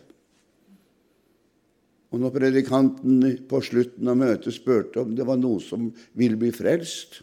Og 2.14 2.22
når 2.22 2.34
predikanten 2.36 3.24
på 3.50 3.60
slutten 3.66 4.08
av 4.08 4.20
møtet 4.20 4.54
spurte 4.54 5.02
om 5.02 5.16
det 5.18 5.26
var 5.26 5.40
noen 5.40 5.60
som 5.60 5.90
ville 6.14 6.38
bli 6.38 6.52
frelst, 6.54 7.18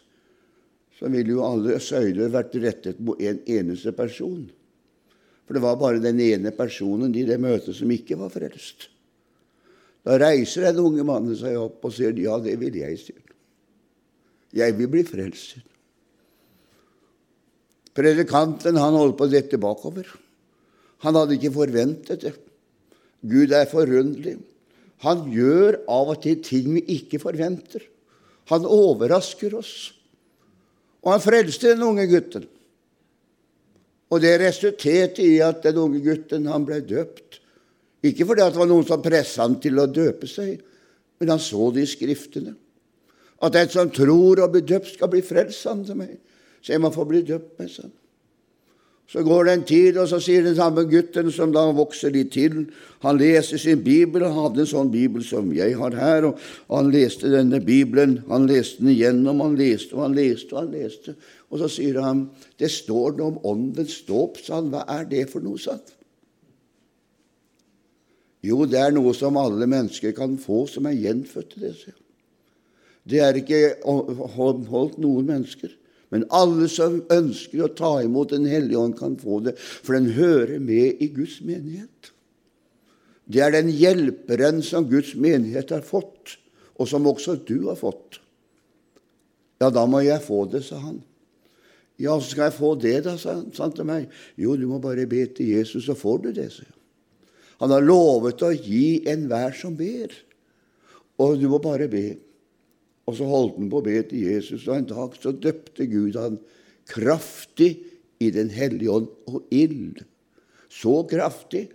så 0.94 1.08
ville 1.10 1.34
jo 1.34 1.46
alle 1.46 1.80
søyler 1.82 2.30
vært 2.32 2.60
rettet 2.60 3.00
mot 3.02 3.18
en 3.24 3.40
eneste 3.50 3.94
person. 3.96 4.44
For 5.48 5.56
det 5.56 5.64
var 5.64 5.80
bare 5.80 6.04
den 6.04 6.20
ene 6.20 6.52
personen 6.56 7.16
i 7.16 7.24
det 7.26 7.40
møtet 7.40 7.76
som 7.80 7.90
ikke 7.90 8.20
var 8.20 8.32
frelst. 8.32 8.90
Da 10.04 10.20
reiser 10.20 10.68
den 10.68 10.84
unge 10.84 11.04
mannen 11.08 11.36
seg 11.36 11.56
opp 11.56 11.88
og 11.88 11.92
sier, 11.96 12.12
'Ja, 12.12 12.36
det 12.38 12.60
vil 12.60 12.76
jeg', 12.76 13.00
sier 13.00 13.23
Jeg 14.54 14.76
vil 14.78 14.90
bli 14.90 15.02
frelst. 15.06 15.58
Predikanten 17.94 18.78
han 18.78 18.96
holdt 18.98 19.16
på 19.18 19.26
å 19.26 19.30
dette 19.32 19.58
bakover. 19.60 20.06
Han 21.06 21.18
hadde 21.18 21.36
ikke 21.36 21.54
forventet 21.54 22.24
det. 22.24 22.34
Gud 23.24 23.54
er 23.54 23.68
forunderlig. 23.70 24.38
Han 25.04 25.26
gjør 25.32 25.78
av 25.90 26.14
og 26.14 26.22
til 26.24 26.40
ting 26.44 26.70
vi 26.76 26.84
ikke 26.96 27.20
forventer. 27.22 27.84
Han 28.52 28.66
overrasker 28.68 29.54
oss. 29.58 29.74
Og 31.04 31.12
han 31.12 31.22
frelste 31.22 31.72
den 31.72 31.84
unge 31.84 32.06
gutten. 32.08 32.46
Og 34.12 34.20
det 34.22 34.36
resulterte 34.40 35.24
i 35.24 35.38
at 35.44 35.62
den 35.64 35.80
unge 35.80 36.00
gutten 36.04 36.48
han 36.50 36.66
ble 36.66 36.80
døpt. 36.84 37.40
Ikke 38.04 38.26
fordi 38.28 38.44
det 38.44 38.60
var 38.60 38.68
noen 38.68 38.86
som 38.86 39.02
pressa 39.04 39.44
ham 39.44 39.56
til 39.60 39.80
å 39.80 39.88
døpe 39.88 40.28
seg, 40.28 40.58
men 41.20 41.32
han 41.32 41.40
så 41.40 41.70
det 41.72 41.86
i 41.86 41.88
Skriftene. 41.88 42.52
At 43.44 43.52
den 43.56 43.68
som 43.68 43.90
tror 43.92 44.40
og 44.40 44.54
blir 44.54 44.64
døpt, 44.64 44.94
skal 44.94 45.10
bli 45.12 45.20
frelst, 45.24 45.60
sa 45.62 45.74
til 45.76 45.98
meg. 45.98 46.16
Så 46.64 46.72
jeg 46.72 46.80
må 46.80 46.90
få 46.94 47.04
bli 47.08 47.20
døpt 47.26 47.58
med, 47.60 47.68
sa. 47.68 47.90
Så 49.04 49.20
går 49.22 49.44
det 49.44 49.52
en 49.52 49.64
tid, 49.68 49.96
og 50.00 50.08
så 50.08 50.18
sier 50.22 50.46
den 50.46 50.56
samme 50.56 50.86
gutten, 50.88 51.28
som 51.32 51.52
da 51.52 51.66
vokser 51.76 52.12
litt 52.14 52.32
til 52.32 52.64
Han 53.04 53.18
leser 53.20 53.60
sin 53.60 53.82
bibel. 53.84 54.24
Han 54.24 54.46
hadde 54.46 54.62
en 54.64 54.70
sånn 54.70 54.90
bibel 54.90 55.22
som 55.22 55.50
jeg 55.52 55.76
har 55.76 55.92
her. 55.92 56.24
og 56.24 56.38
Han 56.72 56.88
leste 56.90 57.28
denne 57.28 57.60
bibelen. 57.60 58.22
Han 58.30 58.48
leste 58.48 58.80
den 58.80 58.94
igjennom. 58.94 59.42
Han 59.44 59.58
leste 59.60 59.92
og 59.94 60.06
han 60.06 60.16
leste 60.16 60.54
og 60.54 60.62
han 60.62 60.70
leste. 60.72 61.14
Og 61.50 61.60
så 61.60 61.68
sier 61.68 62.00
han 62.00 62.30
det 62.58 62.70
står 62.72 63.18
noe 63.18 63.34
om 63.34 63.42
åndens 63.52 63.98
dåp. 64.08 64.40
sa 64.40 64.56
han. 64.56 64.72
Hva 64.72 64.86
er 64.88 65.04
det 65.10 65.28
for 65.30 65.44
noe? 65.44 65.60
sa 65.60 65.76
han. 65.76 65.84
Jo, 68.44 68.64
det 68.64 68.80
er 68.80 68.96
noe 68.96 69.12
som 69.16 69.36
alle 69.36 69.68
mennesker 69.68 70.16
kan 70.16 70.38
få 70.40 70.64
som 70.66 70.88
er 70.88 70.96
gjenfødt 70.96 71.52
til 71.52 71.68
det. 71.68 71.74
sier 71.76 71.92
han. 71.92 72.03
Det 73.04 73.20
er 73.20 73.36
ikke 73.36 73.62
holdt 73.84 74.98
noen 75.02 75.28
mennesker. 75.28 75.72
Men 76.14 76.26
alle 76.32 76.68
som 76.70 77.00
ønsker 77.10 77.64
å 77.64 77.72
ta 77.74 77.96
imot 78.04 78.30
Den 78.30 78.46
hellige 78.46 78.78
ånd, 78.78 78.96
kan 78.98 79.16
få 79.18 79.40
det, 79.44 79.56
for 79.58 79.96
den 79.96 80.12
hører 80.14 80.60
med 80.62 81.02
i 81.02 81.08
Guds 81.12 81.40
menighet. 81.42 82.12
Det 83.24 83.40
er 83.40 83.54
den 83.54 83.72
hjelperen 83.72 84.60
som 84.62 84.86
Guds 84.88 85.14
menighet 85.16 85.72
har 85.72 85.82
fått, 85.84 86.36
og 86.76 86.88
som 86.90 87.06
også 87.08 87.38
du 87.48 87.66
har 87.70 87.78
fått. 87.80 88.20
Ja, 89.62 89.70
da 89.72 89.86
må 89.88 90.02
jeg 90.04 90.22
få 90.22 90.44
det, 90.50 90.64
sa 90.66 90.78
han. 90.82 91.00
Ja, 91.96 92.16
så 92.18 92.26
skal 92.30 92.48
jeg 92.48 92.56
få 92.58 92.72
det, 92.78 92.96
da, 93.06 93.14
sa 93.18 93.38
han 93.38 93.74
til 93.74 93.88
meg. 93.88 94.08
Jo, 94.40 94.56
du 94.58 94.66
må 94.68 94.80
bare 94.82 95.06
be 95.10 95.22
til 95.30 95.54
Jesus, 95.54 95.86
så 95.86 95.96
får 95.96 96.24
du 96.24 96.30
det, 96.36 96.50
sa 96.52 96.66
jeg. 96.66 96.74
Han 97.62 97.70
har 97.70 97.84
lovet 97.86 98.42
å 98.42 98.50
gi 98.52 99.04
enhver 99.08 99.54
som 99.56 99.76
ber, 99.78 100.12
og 101.22 101.38
du 101.38 101.46
må 101.48 101.60
bare 101.62 101.86
be. 101.88 102.16
Og 103.04 103.16
så 103.18 103.26
holdt 103.28 103.58
han 103.60 103.70
på 103.72 103.80
å 103.82 103.84
be 103.84 103.96
til 104.08 104.28
Jesus, 104.30 104.64
og 104.68 104.78
en 104.78 104.88
dag 104.88 105.16
så 105.20 105.32
døpte 105.36 105.86
Gud 105.90 106.16
han 106.16 106.38
kraftig 106.88 107.72
i 108.22 108.30
Den 108.32 108.50
hellige 108.54 108.92
ånd 108.94 109.08
og 109.28 109.50
ild. 109.52 110.00
Så 110.72 111.02
kraftig 111.10 111.66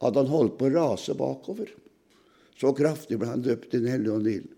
at 0.00 0.16
han 0.16 0.30
holdt 0.30 0.56
på 0.58 0.68
å 0.68 0.74
rase 0.76 1.16
bakover. 1.18 1.68
Så 2.58 2.72
kraftig 2.76 3.18
ble 3.20 3.28
han 3.28 3.44
døpt 3.44 3.74
i 3.74 3.82
Den 3.82 3.90
hellige 3.92 4.14
ånd 4.14 4.30
og 4.30 4.38
ild. 4.38 4.54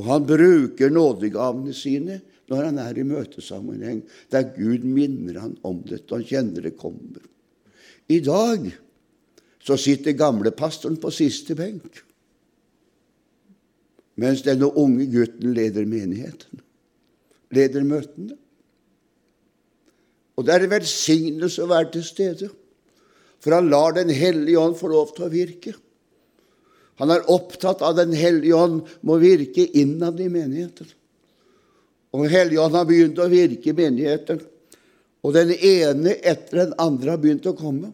Og 0.00 0.06
han 0.08 0.28
bruker 0.28 0.92
nådegavene 0.92 1.74
sine 1.76 2.20
når 2.50 2.66
han 2.66 2.78
er 2.82 2.98
i 2.98 3.06
møtesammenheng, 3.06 4.00
der 4.32 4.48
Gud 4.56 4.86
minner 4.86 5.36
han 5.42 5.52
om 5.66 5.82
dette, 5.86 6.08
og 6.10 6.18
han 6.18 6.26
kjenner 6.26 6.64
det 6.66 6.72
kommer. 6.78 7.22
I 8.10 8.18
dag 8.26 8.64
så 9.62 9.76
sitter 9.78 10.16
gamlepastoren 10.18 10.98
på 10.98 11.12
siste 11.14 11.54
benk 11.58 12.00
mens 14.20 14.44
denne 14.44 14.68
unge 14.76 15.06
gutten 15.08 15.54
leder 15.56 15.86
menigheten, 15.88 16.60
leder 17.54 17.84
møtene. 17.86 18.36
Og 20.36 20.46
det 20.46 20.54
er 20.54 20.64
en 20.64 20.74
velsignelse 20.74 21.64
å 21.64 21.70
være 21.70 21.92
til 21.96 22.04
stede, 22.06 22.50
for 23.40 23.56
han 23.56 23.70
lar 23.72 23.94
Den 23.96 24.10
hellige 24.12 24.60
ånd 24.60 24.76
få 24.76 24.90
lov 24.92 25.14
til 25.16 25.26
å 25.26 25.32
virke. 25.32 25.72
Han 27.00 27.12
er 27.12 27.28
opptatt 27.32 27.80
av 27.84 27.96
Den 27.96 28.12
hellige 28.12 28.56
ånd 28.56 28.82
må 29.00 29.16
virke 29.20 29.64
innad 29.64 30.20
i 30.20 30.28
menigheten. 30.32 30.88
Og 32.12 32.26
Den 32.26 32.32
hellige 32.34 32.60
ånd 32.60 32.76
har 32.76 32.88
begynt 32.88 33.20
å 33.20 33.28
virke 33.32 33.72
i 33.72 33.76
menigheten, 33.76 34.42
og 35.20 35.34
den 35.36 35.52
ene 35.52 36.14
etter 36.24 36.62
den 36.62 36.76
andre 36.80 37.12
har 37.12 37.20
begynt 37.20 37.48
å 37.48 37.56
komme. 37.56 37.92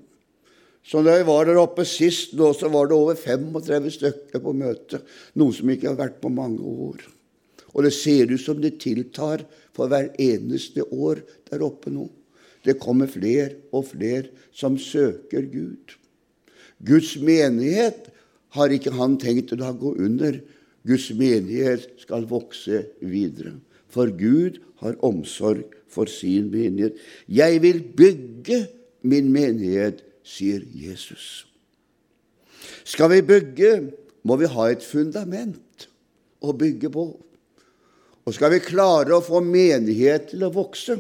Så 0.86 1.02
da 1.02 1.16
jeg 1.16 1.26
var 1.26 1.48
der 1.48 1.58
oppe 1.58 1.82
sist, 1.88 2.36
nå, 2.38 2.52
så 2.54 2.70
var 2.70 2.86
det 2.86 2.94
over 2.94 3.18
35 3.18 3.90
stykker 3.96 4.42
på 4.42 4.54
møtet. 4.54 5.02
Noe 5.34 5.54
som 5.54 5.70
ikke 5.72 5.90
har 5.90 5.98
vært 5.98 6.20
på 6.22 6.30
mange 6.30 6.62
år. 6.62 7.02
Og 7.74 7.84
det 7.84 7.92
ser 7.92 8.30
ut 8.30 8.40
som 8.40 8.60
det 8.62 8.78
tiltar 8.80 9.42
for 9.76 9.90
hver 9.90 10.12
eneste 10.22 10.86
år 10.86 11.24
der 11.50 11.64
oppe 11.66 11.90
nå. 11.92 12.06
Det 12.64 12.78
kommer 12.82 13.10
flere 13.10 13.58
og 13.74 13.90
flere 13.90 14.30
som 14.54 14.78
søker 14.78 15.44
Gud. 15.50 15.96
Guds 16.86 17.16
menighet 17.18 18.08
har 18.56 18.72
ikke 18.72 18.94
han 18.96 19.18
tenkt 19.20 19.54
å 19.54 19.72
gå 19.76 19.94
under. 19.98 20.38
Guds 20.86 21.10
menighet 21.18 21.88
skal 22.02 22.28
vokse 22.30 22.84
videre. 23.02 23.56
For 23.90 24.10
Gud 24.14 24.60
har 24.82 24.98
omsorg 25.06 25.66
for 25.90 26.10
sin 26.10 26.50
menighet. 26.52 26.98
Jeg 27.26 27.62
vil 27.64 27.82
bygge 27.96 28.66
min 29.06 29.32
menighet 29.34 30.02
sier 30.26 30.64
Jesus. 30.74 31.46
Skal 32.86 33.12
vi 33.14 33.22
bygge, 33.26 33.72
må 34.26 34.38
vi 34.40 34.50
ha 34.50 34.70
et 34.72 34.82
fundament 34.82 35.86
å 36.42 36.54
bygge 36.56 36.90
på. 36.92 37.06
Og 38.26 38.34
skal 38.34 38.56
vi 38.56 38.64
klare 38.64 39.14
å 39.14 39.24
få 39.24 39.40
menighet 39.44 40.32
til 40.32 40.42
å 40.46 40.54
vokse, 40.54 40.98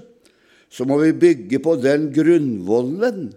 så 0.70 0.86
må 0.86 0.98
vi 1.02 1.14
bygge 1.16 1.58
på 1.62 1.74
den 1.82 2.10
grunnvollen 2.14 3.32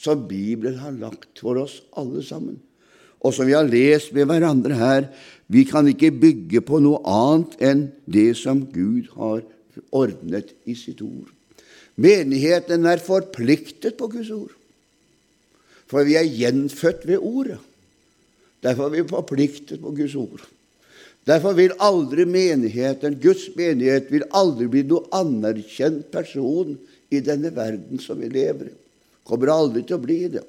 som 0.00 0.24
Bibelen 0.28 0.80
har 0.80 0.96
lagt 0.96 1.40
for 1.40 1.60
oss 1.60 1.80
alle 1.96 2.22
sammen, 2.24 2.58
og 3.24 3.32
som 3.36 3.48
vi 3.48 3.56
har 3.56 3.68
lest 3.68 4.12
med 4.16 4.28
hverandre 4.28 4.76
her. 4.76 5.06
Vi 5.48 5.64
kan 5.68 5.88
ikke 5.88 6.12
bygge 6.12 6.64
på 6.64 6.80
noe 6.84 7.00
annet 7.08 7.56
enn 7.64 7.86
det 8.04 8.30
som 8.40 8.64
Gud 8.72 9.12
har 9.16 9.44
ordnet 9.92 10.52
i 10.68 10.76
sitt 10.76 11.00
ord. 11.04 11.30
Menigheten 12.00 12.84
er 12.90 13.00
forpliktet 13.02 13.96
på 14.00 14.10
Guds 14.12 14.32
ord. 14.34 14.52
For 15.90 16.06
vi 16.06 16.16
er 16.18 16.28
gjenfødt 16.28 17.06
ved 17.08 17.22
Ordet. 17.22 17.60
Derfor 18.64 18.88
er 18.88 18.96
vi 18.96 19.08
forpliktet 19.08 19.82
på 19.82 19.92
Guds 19.92 20.14
ord. 20.16 20.44
Derfor 21.28 21.56
vil 21.56 21.72
aldri 21.80 22.24
menigheten, 22.28 23.18
Guds 23.20 23.50
menighet, 23.56 24.10
vil 24.12 24.24
aldri 24.36 24.68
bli 24.72 24.82
noe 24.88 25.08
anerkjent 25.16 26.10
person 26.12 26.74
i 27.12 27.20
denne 27.24 27.52
verden 27.54 28.00
som 28.00 28.20
vi 28.20 28.28
lever 28.32 28.70
i. 28.70 28.74
Kommer 29.24 29.52
aldri 29.52 29.84
til 29.84 29.96
å 29.96 30.04
bli 30.04 30.18
det. 30.32 30.44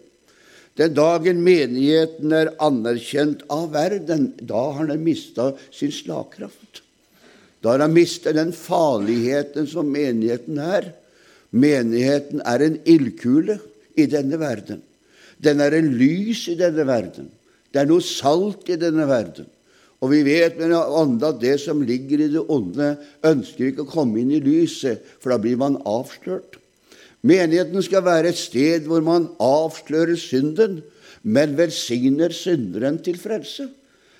Den 0.76 0.96
dagen 0.96 1.40
menigheten 1.44 2.34
er 2.36 2.52
anerkjent 2.64 3.46
av 3.52 3.70
verden, 3.72 4.34
da 4.44 4.66
har 4.76 4.90
den 4.90 5.06
mista 5.06 5.54
sin 5.72 5.94
slagkraft. 5.96 6.82
Da 7.64 7.72
har 7.72 7.86
den 7.86 7.96
mistet 7.96 8.36
den 8.36 8.52
farligheten 8.52 9.70
som 9.72 9.88
menigheten 9.92 10.60
er. 10.60 10.92
Menigheten 11.56 12.44
er 12.44 12.66
en 12.66 12.76
ildkule 12.84 13.56
i 13.96 14.10
denne 14.12 14.38
verden. 14.42 14.84
Den 15.44 15.62
er 15.64 15.76
en 15.76 15.92
lys 16.00 16.46
i 16.52 16.58
denne 16.60 16.86
verden. 16.88 17.30
Det 17.74 17.82
er 17.82 17.90
noe 17.90 18.04
salt 18.04 18.70
i 18.72 18.80
denne 18.80 19.08
verden. 19.10 19.50
Og 20.04 20.12
vi 20.12 20.22
vet 20.28 20.58
med 20.60 20.76
ånde 20.76 21.32
at 21.32 21.40
det 21.42 21.56
som 21.64 21.82
ligger 21.86 22.22
i 22.22 22.32
det 22.34 22.44
onde, 22.52 22.94
ønsker 23.26 23.72
ikke 23.72 23.86
å 23.86 23.90
komme 23.90 24.22
inn 24.22 24.34
i 24.36 24.44
lyset, 24.44 25.02
for 25.20 25.34
da 25.34 25.40
blir 25.42 25.58
man 25.60 25.80
avslørt. 25.88 26.60
Menigheten 27.26 27.82
skal 27.82 28.06
være 28.06 28.30
et 28.30 28.40
sted 28.40 28.86
hvor 28.90 29.02
man 29.06 29.32
avslører 29.42 30.20
synden, 30.20 30.84
men 31.26 31.56
velsigner 31.58 32.36
synderen 32.36 33.00
til 33.02 33.18
frelse. 33.18 33.66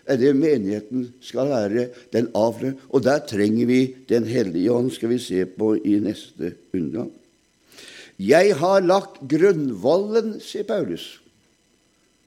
Det 0.06 0.16
er 0.16 0.22
det 0.22 0.32
menigheten 0.38 1.06
skal 1.22 1.50
være. 1.50 1.90
den 2.14 2.32
avslører. 2.34 2.74
Og 2.90 3.04
der 3.04 3.20
trenger 3.20 3.66
vi 3.66 3.96
Den 4.10 4.24
hellige 4.24 4.72
ånd, 4.72 4.92
skal 4.92 5.10
vi 5.10 5.18
se 5.18 5.46
på 5.46 5.76
i 5.76 6.00
neste 6.00 6.54
undergang. 6.74 7.12
Jeg 8.22 8.56
har 8.62 8.84
lagt 8.86 9.20
grunnvollen, 9.28 10.38
sier 10.44 10.68
Paulus, 10.68 11.18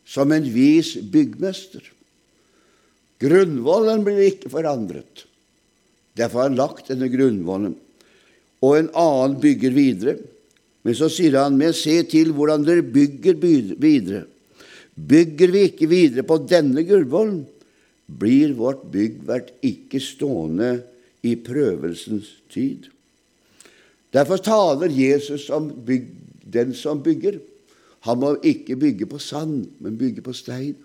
som 0.08 0.32
en 0.32 0.44
vis 0.44 0.94
byggmester. 1.00 1.84
Grunnvollen 3.18 4.04
blir 4.06 4.20
ikke 4.28 4.50
forandret. 4.52 5.24
Derfor 6.18 6.42
har 6.42 6.50
han 6.50 6.58
lagt 6.58 6.90
denne 6.90 7.08
grunnvollen. 7.10 7.76
Og 8.64 8.74
en 8.74 8.90
annen 8.98 9.38
bygger 9.42 9.74
videre. 9.74 10.16
Men 10.86 10.96
så 10.96 11.08
sier 11.12 11.36
han, 11.40 11.56
men 11.58 11.74
se 11.76 12.00
til 12.10 12.32
hvordan 12.34 12.66
dere 12.66 12.84
bygger 12.84 13.38
videre. 13.38 14.24
Bygger 14.98 15.54
vi 15.54 15.64
ikke 15.68 15.88
videre 15.90 16.24
på 16.26 16.40
denne 16.48 16.82
grunnvollen, 16.86 17.42
blir 18.08 18.54
vårt 18.56 18.86
byggverk 18.90 19.50
ikke 19.62 20.00
stående 20.02 20.78
i 21.22 21.34
prøvelsens 21.44 22.30
tid. 22.50 22.88
Derfor 24.14 24.40
taler 24.40 24.92
Jesus 24.92 25.50
om 25.52 25.68
bygg, 25.84 26.08
den 26.48 26.72
som 26.74 27.02
bygger. 27.04 27.40
Han 28.06 28.20
må 28.22 28.34
ikke 28.46 28.78
bygge 28.78 29.08
på 29.10 29.20
sand, 29.20 29.66
men 29.82 29.98
bygge 30.00 30.24
på 30.24 30.32
stein. 30.36 30.76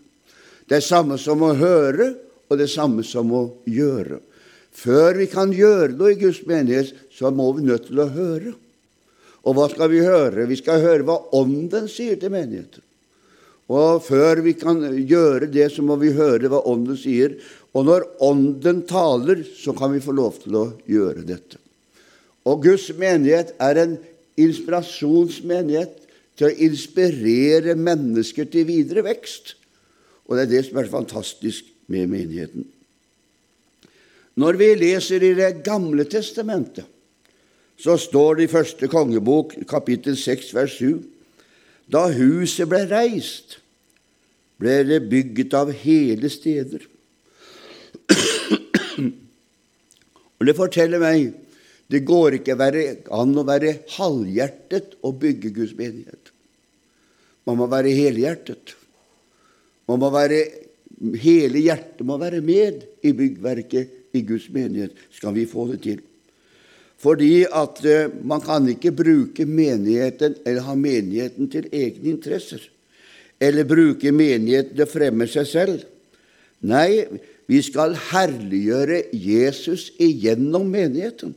Det 0.67 0.79
er 0.79 0.85
samme 0.85 1.19
som 1.21 1.43
å 1.43 1.53
høre, 1.55 2.13
og 2.49 2.59
det 2.59 2.67
er 2.67 2.75
samme 2.75 3.05
som 3.07 3.31
å 3.35 3.45
gjøre. 3.69 4.19
Før 4.73 5.19
vi 5.21 5.27
kan 5.29 5.53
gjøre 5.53 5.93
noe 5.93 6.15
i 6.15 6.19
Guds 6.19 6.41
menighet, 6.49 6.91
så 7.13 7.31
må 7.31 7.51
vi 7.55 7.67
nødt 7.67 7.87
til 7.91 8.01
å 8.01 8.09
høre. 8.11 8.55
Og 9.43 9.57
hva 9.57 9.67
skal 9.71 9.91
vi 9.91 10.01
høre? 10.03 10.47
Vi 10.49 10.57
skal 10.59 10.81
høre 10.83 11.05
hva 11.07 11.19
Ånden 11.37 11.89
sier 11.91 12.17
til 12.19 12.33
menigheten. 12.33 12.83
Og 13.71 14.03
før 14.03 14.41
vi 14.43 14.55
kan 14.59 14.81
gjøre 14.83 15.47
det, 15.51 15.69
så 15.71 15.83
må 15.85 15.95
vi 16.01 16.11
høre 16.15 16.51
hva 16.51 16.63
Ånden 16.67 16.99
sier. 16.99 17.37
Og 17.75 17.87
når 17.87 18.07
Ånden 18.25 18.83
taler, 18.89 19.43
så 19.47 19.75
kan 19.77 19.93
vi 19.93 20.03
få 20.03 20.15
lov 20.15 20.41
til 20.43 20.57
å 20.59 20.65
gjøre 20.89 21.23
dette. 21.27 21.62
Og 22.43 22.63
Guds 22.63 22.89
menighet 22.97 23.53
er 23.61 23.79
en 23.83 23.97
inspirasjonsmenighet 24.39 25.99
til 26.37 26.49
å 26.49 26.55
inspirere 26.65 27.75
mennesker 27.79 28.49
til 28.51 28.67
videre 28.67 29.05
vekst. 29.05 29.55
Og 30.27 30.37
det 30.37 30.45
er 30.45 30.51
det 30.55 30.63
som 30.67 30.79
er 30.81 30.91
fantastisk 30.91 31.67
med 31.91 32.09
menigheten. 32.11 32.65
Når 34.39 34.57
vi 34.57 34.69
leser 34.79 35.21
i 35.21 35.33
Det 35.37 35.63
gamle 35.63 36.03
testamentet, 36.09 36.85
så 37.77 37.97
står 37.97 38.35
det 38.35 38.43
i 38.47 38.51
første 38.53 38.87
kongebok, 38.87 39.53
kapittel 39.69 40.17
6, 40.17 40.53
vers 40.55 40.77
7, 40.79 41.03
da 41.91 42.07
huset 42.15 42.69
ble 42.69 42.85
reist, 42.89 43.59
ble 44.61 44.83
det 44.87 45.09
bygget 45.09 45.53
av 45.57 45.71
hele 45.83 46.29
steder. 46.31 46.85
Og 50.39 50.47
Det 50.47 50.55
forteller 50.55 50.99
meg 51.01 51.33
det 51.93 52.01
går 52.07 52.39
ikke 52.39 52.57
an 52.57 53.35
å 53.37 53.45
være 53.45 53.75
halvhjertet 53.95 54.95
og 55.05 55.19
bygge 55.21 55.51
Guds 55.53 55.75
menighet. 55.77 56.31
Man 57.45 57.59
må 57.59 57.67
være 57.69 57.91
helhjertet. 57.93 58.73
Man 59.89 59.99
må 60.01 60.09
være, 60.13 60.39
hele 61.21 61.61
hjertet 61.61 62.05
må 62.07 62.17
være 62.17 62.39
med 62.41 62.85
i 63.03 63.11
byggverket 63.13 64.15
i 64.17 64.23
Guds 64.25 64.47
menighet, 64.53 64.95
skal 65.13 65.35
vi 65.35 65.45
få 65.49 65.67
det 65.73 65.79
til. 65.83 66.01
Fordi 67.03 67.43
at 67.43 67.81
uh, 67.83 68.13
man 68.23 68.41
kan 68.41 68.67
ikke 68.71 68.93
bruke 68.95 69.45
menigheten 69.45 70.37
eller 70.45 70.63
ha 70.63 70.75
menigheten 70.79 71.49
til 71.51 71.67
egne 71.67 72.13
interesser. 72.13 72.63
Eller 73.43 73.67
bruke 73.67 74.13
menigheten 74.15 74.77
til 74.77 74.85
å 74.85 74.89
fremme 74.89 75.27
seg 75.27 75.49
selv. 75.49 75.83
Nei, 76.63 77.03
vi 77.49 77.59
skal 77.65 77.97
herliggjøre 78.13 79.01
Jesus 79.11 79.89
igjennom 79.99 80.69
menigheten, 80.71 81.33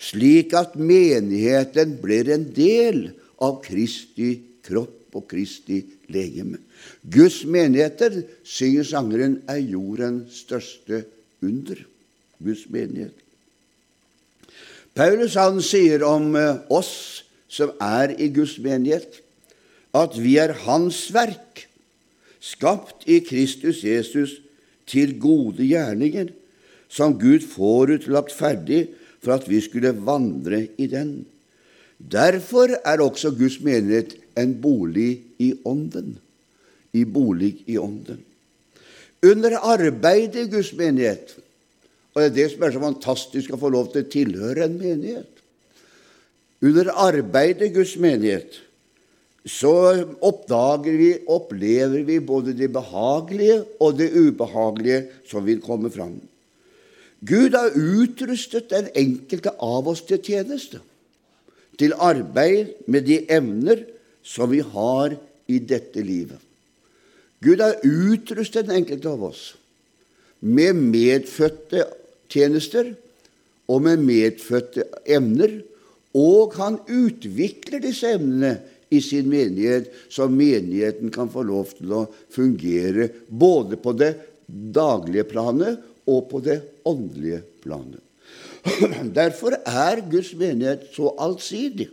slik 0.00 0.54
at 0.56 0.78
menigheten 0.80 1.98
blir 2.00 2.30
en 2.32 2.48
del 2.56 3.10
av 3.40 3.60
Kristi 3.64 4.32
kropp 4.64 5.16
og 5.16 5.26
Kristi 5.30 5.82
legeme. 6.12 6.60
Guds 7.02 7.42
menigheter, 7.44 8.22
synger 8.46 8.86
sangeren, 8.86 9.40
er 9.48 9.60
jordens 9.60 10.44
største 10.46 11.04
under. 11.44 11.82
Guds 12.40 12.64
menighet. 12.72 13.16
Paulus 14.96 15.36
han 15.38 15.60
sier 15.62 16.02
om 16.06 16.32
eh, 16.38 16.62
oss 16.72 17.22
som 17.50 17.72
er 17.82 18.14
i 18.18 18.30
Guds 18.32 18.56
menighet, 18.62 19.20
at 19.94 20.16
vi 20.18 20.36
er 20.40 20.54
Hans 20.64 21.08
verk, 21.14 21.66
skapt 22.40 23.04
i 23.10 23.20
Kristus 23.26 23.82
Jesus 23.84 24.38
til 24.88 25.16
gode 25.20 25.66
gjerninger, 25.66 26.30
som 26.90 27.18
Gud 27.20 27.44
forutlagt 27.46 28.32
ferdig 28.34 28.88
for 29.20 29.36
at 29.36 29.46
vi 29.48 29.60
skulle 29.64 29.92
vandre 29.96 30.64
i 30.80 30.88
den. 30.90 31.20
Derfor 32.00 32.72
er 32.80 33.02
også 33.04 33.34
Guds 33.36 33.60
menighet 33.60 34.16
en 34.38 34.56
bolig 34.62 35.20
i 35.38 35.52
Ånden. 35.64 36.16
I 36.96 37.04
bolig 37.04 37.58
i 37.66 37.76
Ånden. 37.78 38.24
Under 39.22 39.58
arbeidet 39.60 40.46
i 40.46 40.50
Guds 40.50 40.72
menighet 40.72 41.36
og 42.10 42.22
det 42.22 42.26
er 42.26 42.34
det 42.34 42.48
som 42.52 42.64
er 42.66 42.74
så 42.74 42.82
fantastisk 42.82 43.52
å 43.54 43.60
få 43.60 43.70
lov 43.70 43.92
til 43.92 44.02
å 44.02 44.10
tilhøre 44.10 44.66
en 44.66 44.78
menighet. 44.80 45.28
Under 46.60 46.90
arbeidet 47.06 47.68
i 47.68 47.74
Guds 47.74 47.94
menighet 48.02 48.58
så 49.48 49.72
oppdager 50.26 50.98
vi, 51.00 51.12
opplever 51.30 52.02
vi 52.04 52.18
både 52.20 52.52
det 52.56 52.68
behagelige 52.74 53.62
og 53.80 53.96
det 53.96 54.10
ubehagelige 54.12 55.04
som 55.30 55.46
vil 55.46 55.62
komme 55.64 55.88
fram. 55.94 56.18
Gud 57.20 57.54
har 57.54 57.74
utrustet 57.76 58.70
den 58.72 58.88
enkelte 58.96 59.52
av 59.60 59.88
oss 59.92 60.02
til 60.08 60.20
tjeneste, 60.24 60.80
til 61.76 61.92
arbeid 61.96 62.76
med 62.88 63.04
de 63.08 63.20
evner 63.32 63.84
som 64.24 64.50
vi 64.52 64.60
har 64.64 65.16
i 65.50 65.58
dette 65.58 66.02
livet. 66.04 66.38
Gud 67.40 67.60
har 67.60 67.80
utrustet 67.84 68.68
den 68.68 68.82
enkelte 68.82 69.12
av 69.12 69.24
oss 69.30 69.44
med 70.40 70.76
medfødte 70.76 71.84
tjenester 72.32 72.94
og 73.70 73.84
med 73.84 74.02
medfødte 74.04 74.86
evner, 75.08 75.60
og 76.16 76.56
han 76.58 76.80
utvikler 76.88 77.82
disse 77.84 78.08
evnene 78.16 78.56
i 78.90 78.98
sin 79.04 79.28
menighet, 79.30 79.90
så 80.10 80.26
menigheten 80.26 81.12
kan 81.14 81.30
få 81.30 81.44
lov 81.46 81.70
til 81.78 81.92
å 81.94 82.06
fungere 82.34 83.06
både 83.28 83.78
på 83.78 83.94
det 83.94 84.14
daglige 84.48 85.28
planet 85.30 85.78
og 86.10 86.26
på 86.32 86.40
det 86.42 86.58
åndelige 86.88 87.42
planet. 87.64 88.02
Derfor 89.20 89.56
er 89.66 90.02
Guds 90.10 90.34
menighet 90.38 90.90
så 90.94 91.14
allsidig 91.18 91.88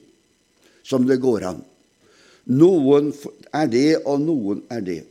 som 0.87 1.07
det 1.07 1.19
går 1.23 1.47
an. 1.49 1.61
Noen 2.47 3.11
er 3.55 3.71
det, 3.71 3.89
og 4.07 4.21
noen 4.23 4.61
er 4.71 4.83
det. 4.83 5.01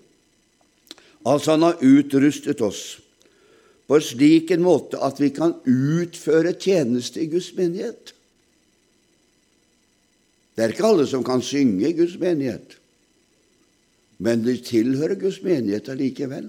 Altså, 1.27 1.57
han 1.57 1.67
har 1.67 1.83
utrustet 1.85 2.63
oss 2.65 2.85
på 3.87 3.99
slik 4.03 4.51
en 4.55 4.65
måte 4.67 4.99
at 5.03 5.21
vi 5.21 5.31
kan 5.35 5.55
utføre 5.63 6.55
tjeneste 6.59 7.23
i 7.23 7.29
Guds 7.31 7.53
menighet. 7.59 8.13
Det 10.57 10.65
er 10.65 10.73
ikke 10.73 10.89
alle 10.89 11.07
som 11.07 11.25
kan 11.27 11.45
synge 11.45 11.91
i 11.91 11.95
Guds 11.95 12.17
menighet, 12.19 12.79
men 14.19 14.41
de 14.47 14.57
tilhører 14.65 15.19
Guds 15.21 15.43
menighet 15.45 15.91
allikevel. 15.93 16.49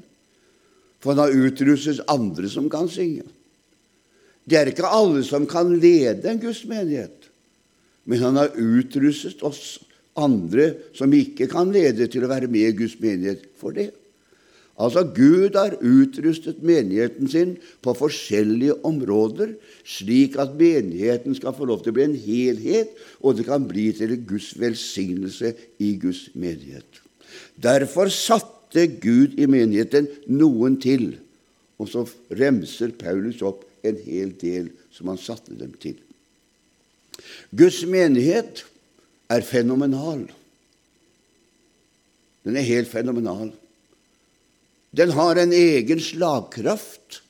For 1.02 1.14
han 1.14 1.26
har 1.26 1.36
utrustet 1.48 2.06
andre 2.10 2.50
som 2.50 2.70
kan 2.72 2.90
synge. 2.90 3.26
Det 4.48 4.58
er 4.58 4.72
ikke 4.72 4.88
alle 4.88 5.24
som 5.28 5.46
kan 5.50 5.74
lede 5.76 6.30
en 6.32 6.40
Guds 6.40 6.64
menighet, 6.70 7.28
men 8.08 8.24
han 8.24 8.40
har 8.40 8.56
utrustet 8.56 9.44
oss 9.44 9.78
andre 10.18 10.72
som 10.98 11.12
ikke 11.14 11.50
kan 11.52 11.72
lede, 11.74 12.08
til 12.08 12.24
å 12.26 12.32
være 12.32 12.50
med 12.50 12.70
i 12.72 12.78
Guds 12.80 12.96
menighet 13.04 13.44
for 13.60 13.76
det. 13.76 13.92
Altså, 14.78 15.02
Gud 15.10 15.56
har 15.58 15.74
utrustet 15.82 16.62
menigheten 16.66 17.30
sin 17.30 17.56
på 17.82 17.96
forskjellige 17.98 18.78
områder, 18.86 19.56
slik 19.82 20.38
at 20.40 20.54
menigheten 20.58 21.34
skal 21.36 21.56
få 21.58 21.66
lov 21.66 21.82
til 21.82 21.92
å 21.92 21.98
bli 21.98 22.06
en 22.06 22.20
helhet, 22.22 22.92
og 23.20 23.40
det 23.40 23.48
kan 23.50 23.66
bli 23.68 23.90
til 23.98 24.14
Guds 24.30 24.52
velsignelse 24.62 25.56
i 25.82 25.96
Guds 26.02 26.28
menighet. 26.38 27.02
Derfor 27.58 28.14
satte 28.14 28.57
Gud 28.74 29.38
i 29.40 29.48
menigheten 29.48 30.10
noen 30.28 30.80
til, 30.82 31.16
og 31.78 31.90
så 31.90 32.04
remser 32.34 32.96
Paulus 32.98 33.42
opp 33.46 33.64
en 33.86 34.00
hel 34.04 34.34
del 34.40 34.72
som 34.92 35.12
han 35.12 35.20
satte 35.22 35.56
dem 35.58 35.74
til. 35.80 35.96
Guds 37.56 37.84
menighet 37.88 38.66
er 39.30 39.46
fenomenal. 39.46 40.26
Den 42.48 42.58
er 42.58 42.68
helt 42.68 42.92
fenomenal. 42.92 43.52
Den 44.96 45.12
har 45.12 45.40
en 45.40 45.54
egen 45.54 46.00
slagkraft 46.00 47.22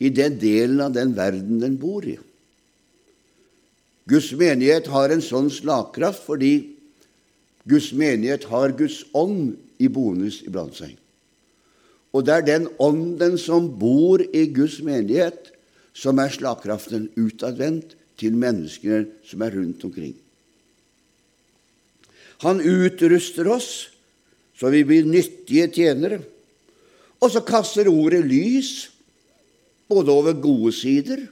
i 0.00 0.10
den 0.10 0.38
delen 0.40 0.80
av 0.82 0.94
den 0.96 1.14
verden 1.16 1.60
den 1.62 1.76
bor 1.80 2.06
i. 2.08 2.16
Guds 4.10 4.32
menighet 4.34 4.88
har 4.90 5.12
en 5.12 5.22
sånn 5.22 5.50
slagkraft 5.52 6.24
fordi 6.26 6.54
Guds 7.68 7.92
menighet 7.94 8.48
har 8.50 8.74
Guds 8.74 9.04
ånd 9.14 9.54
i 9.80 9.88
bonus 9.88 10.42
iblant 10.46 10.76
seg. 10.76 10.94
Og 12.10 12.26
det 12.26 12.34
er 12.34 12.46
den 12.46 12.66
ånden 12.82 13.36
som 13.38 13.68
bor 13.80 14.22
i 14.22 14.46
Guds 14.52 14.80
menighet, 14.84 15.52
som 15.94 16.18
er 16.22 16.32
slagkraften 16.32 17.08
utadvendt 17.18 17.96
til 18.20 18.36
menneskene 18.38 19.06
som 19.26 19.42
er 19.42 19.54
rundt 19.56 19.84
omkring. 19.86 20.14
Han 22.44 22.62
utruster 22.64 23.48
oss 23.52 23.70
så 24.60 24.68
vi 24.68 24.82
blir 24.84 25.08
nyttige 25.08 25.70
tjenere. 25.72 26.20
Og 27.20 27.32
så 27.32 27.40
kaster 27.44 27.88
ordet 27.88 28.20
lys 28.28 28.90
både 29.88 30.12
over 30.12 30.36
gode 30.36 30.72
sider 30.76 31.22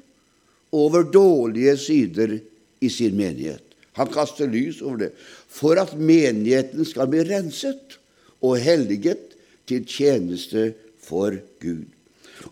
og 0.73 0.87
over 0.87 1.05
dårlige 1.13 1.75
sider 1.81 2.39
i 2.81 2.89
sin 2.93 3.17
menighet. 3.17 3.65
Han 4.01 4.09
kaster 4.13 4.49
lys 4.49 4.81
over 4.81 5.05
det 5.05 5.11
for 5.19 5.77
at 5.81 5.93
menigheten 5.97 6.89
skal 6.89 7.11
bli 7.11 7.25
renset 7.29 7.98
og 8.45 8.59
helliget 8.63 9.35
til 9.69 9.87
tjeneste 9.87 10.73
for 11.03 11.37
Gud. 11.63 11.87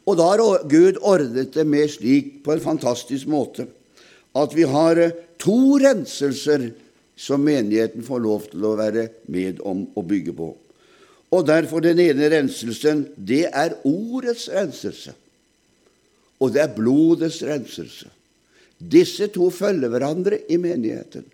Og 0.07 0.19
da 0.19 0.27
har 0.33 0.67
Gud 0.69 0.99
ordnet 1.01 1.55
det 1.55 1.67
med 1.67 1.91
slik 1.91 2.41
på 2.45 2.57
en 2.57 2.65
fantastisk 2.65 3.29
måte 3.31 3.69
at 4.37 4.53
vi 4.53 4.67
har 4.69 4.99
eh, 5.01 5.15
to 5.41 5.79
renselser 5.81 6.71
som 7.17 7.45
menigheten 7.45 8.05
får 8.05 8.21
lov 8.21 8.49
til 8.51 8.65
å 8.69 8.77
være 8.77 9.09
med 9.33 9.63
om 9.65 9.87
å 9.97 10.03
bygge 10.05 10.35
på. 10.37 10.51
Og 11.33 11.47
derfor 11.49 11.83
den 11.83 12.01
ene 12.05 12.29
renselsen, 12.31 13.07
det 13.17 13.47
er 13.49 13.79
ordets 13.89 14.47
renselse. 14.53 15.15
Og 16.37 16.53
det 16.53 16.63
er 16.63 16.77
blodets 16.77 17.41
renselse. 17.47 18.11
Disse 18.77 19.31
to 19.33 19.49
følger 19.51 19.89
hverandre 19.89 20.43
i 20.53 20.59
menigheten. 20.61 21.25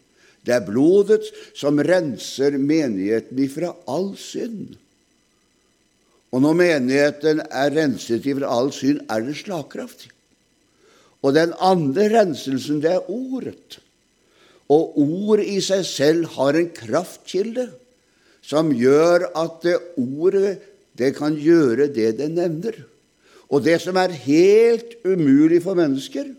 Det 0.43 0.55
er 0.57 0.65
blodet 0.67 1.23
som 1.55 1.79
renser 1.79 2.57
menigheten 2.59 3.39
ifra 3.45 3.71
all 3.91 4.13
synd. 4.19 4.75
Og 6.33 6.43
når 6.43 6.57
menigheten 6.59 7.43
er 7.45 7.75
renset 7.77 8.27
ifra 8.27 8.51
all 8.51 8.73
synd, 8.75 9.05
er 9.13 9.23
det 9.27 9.37
slagkraftig. 9.39 10.11
Og 11.23 11.37
den 11.37 11.53
andre 11.63 12.09
renselsen, 12.11 12.81
det 12.83 12.97
er 12.97 13.11
ordet. 13.11 13.79
Og 14.73 14.99
ord 14.99 15.43
i 15.45 15.61
seg 15.63 15.85
selv 15.87 16.33
har 16.35 16.59
en 16.59 16.71
kraftkilde 16.75 17.69
som 18.43 18.73
gjør 18.75 19.29
at 19.39 19.61
det 19.63 19.79
ordet 20.01 20.57
det 20.99 21.13
kan 21.17 21.37
gjøre 21.39 21.87
det 21.93 22.17
det 22.19 22.31
nevner. 22.35 22.75
Og 23.53 23.63
det 23.65 23.79
som 23.85 23.97
er 24.01 24.15
helt 24.25 24.97
umulig 25.05 25.61
for 25.65 25.77
mennesker, 25.79 26.33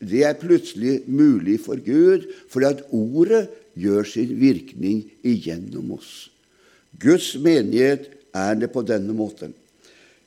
det 0.00 0.24
er 0.28 0.36
plutselig 0.40 1.00
mulig 1.08 1.58
for 1.64 1.80
Gud, 1.80 2.26
fordi 2.52 2.68
at 2.68 2.82
ordet 2.92 3.46
gjør 3.76 4.04
sin 4.08 4.34
virkning 4.40 5.04
igjennom 5.24 5.94
oss. 5.96 6.28
Guds 7.00 7.34
menighet 7.40 8.10
er 8.36 8.56
det 8.60 8.70
på 8.72 8.84
denne 8.84 9.14
måten. 9.16 9.54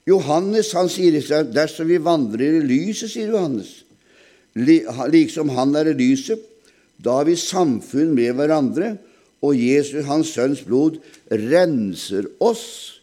Johannes 0.09 0.71
han 0.73 0.89
sier 0.89 1.13
i 1.17 1.21
seg, 1.21 1.51
dersom 1.53 1.89
vi 1.89 1.99
vandrer 2.01 2.59
i 2.59 2.65
lyset, 2.65 3.11
sier 3.11 3.33
Johannes, 3.33 3.83
liksom 4.57 5.51
han 5.53 5.75
er 5.77 5.91
i 5.91 5.97
lyset, 5.97 6.41
da 6.99 7.19
har 7.19 7.29
vi 7.29 7.37
samfunn 7.39 8.15
med 8.17 8.33
hverandre, 8.39 8.95
og 9.45 9.55
Jesus, 9.55 10.03
hans 10.09 10.33
sønns 10.35 10.65
blod, 10.67 10.97
renser 11.31 12.27
oss 12.43 12.99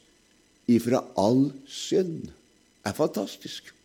ifra 0.68 1.00
all 1.16 1.46
synd. 1.70 2.26
Det 2.26 2.92
er 2.92 2.98
fantastisk. 2.98 3.75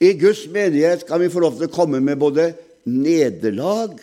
I 0.00 0.14
Guds 0.16 0.46
menighet 0.48 1.04
kan 1.08 1.20
vi 1.20 1.28
få 1.32 1.42
lov 1.44 1.58
til 1.58 1.68
å 1.68 1.74
komme 1.74 2.00
med 2.00 2.18
både 2.20 2.50
nederlag 2.88 3.98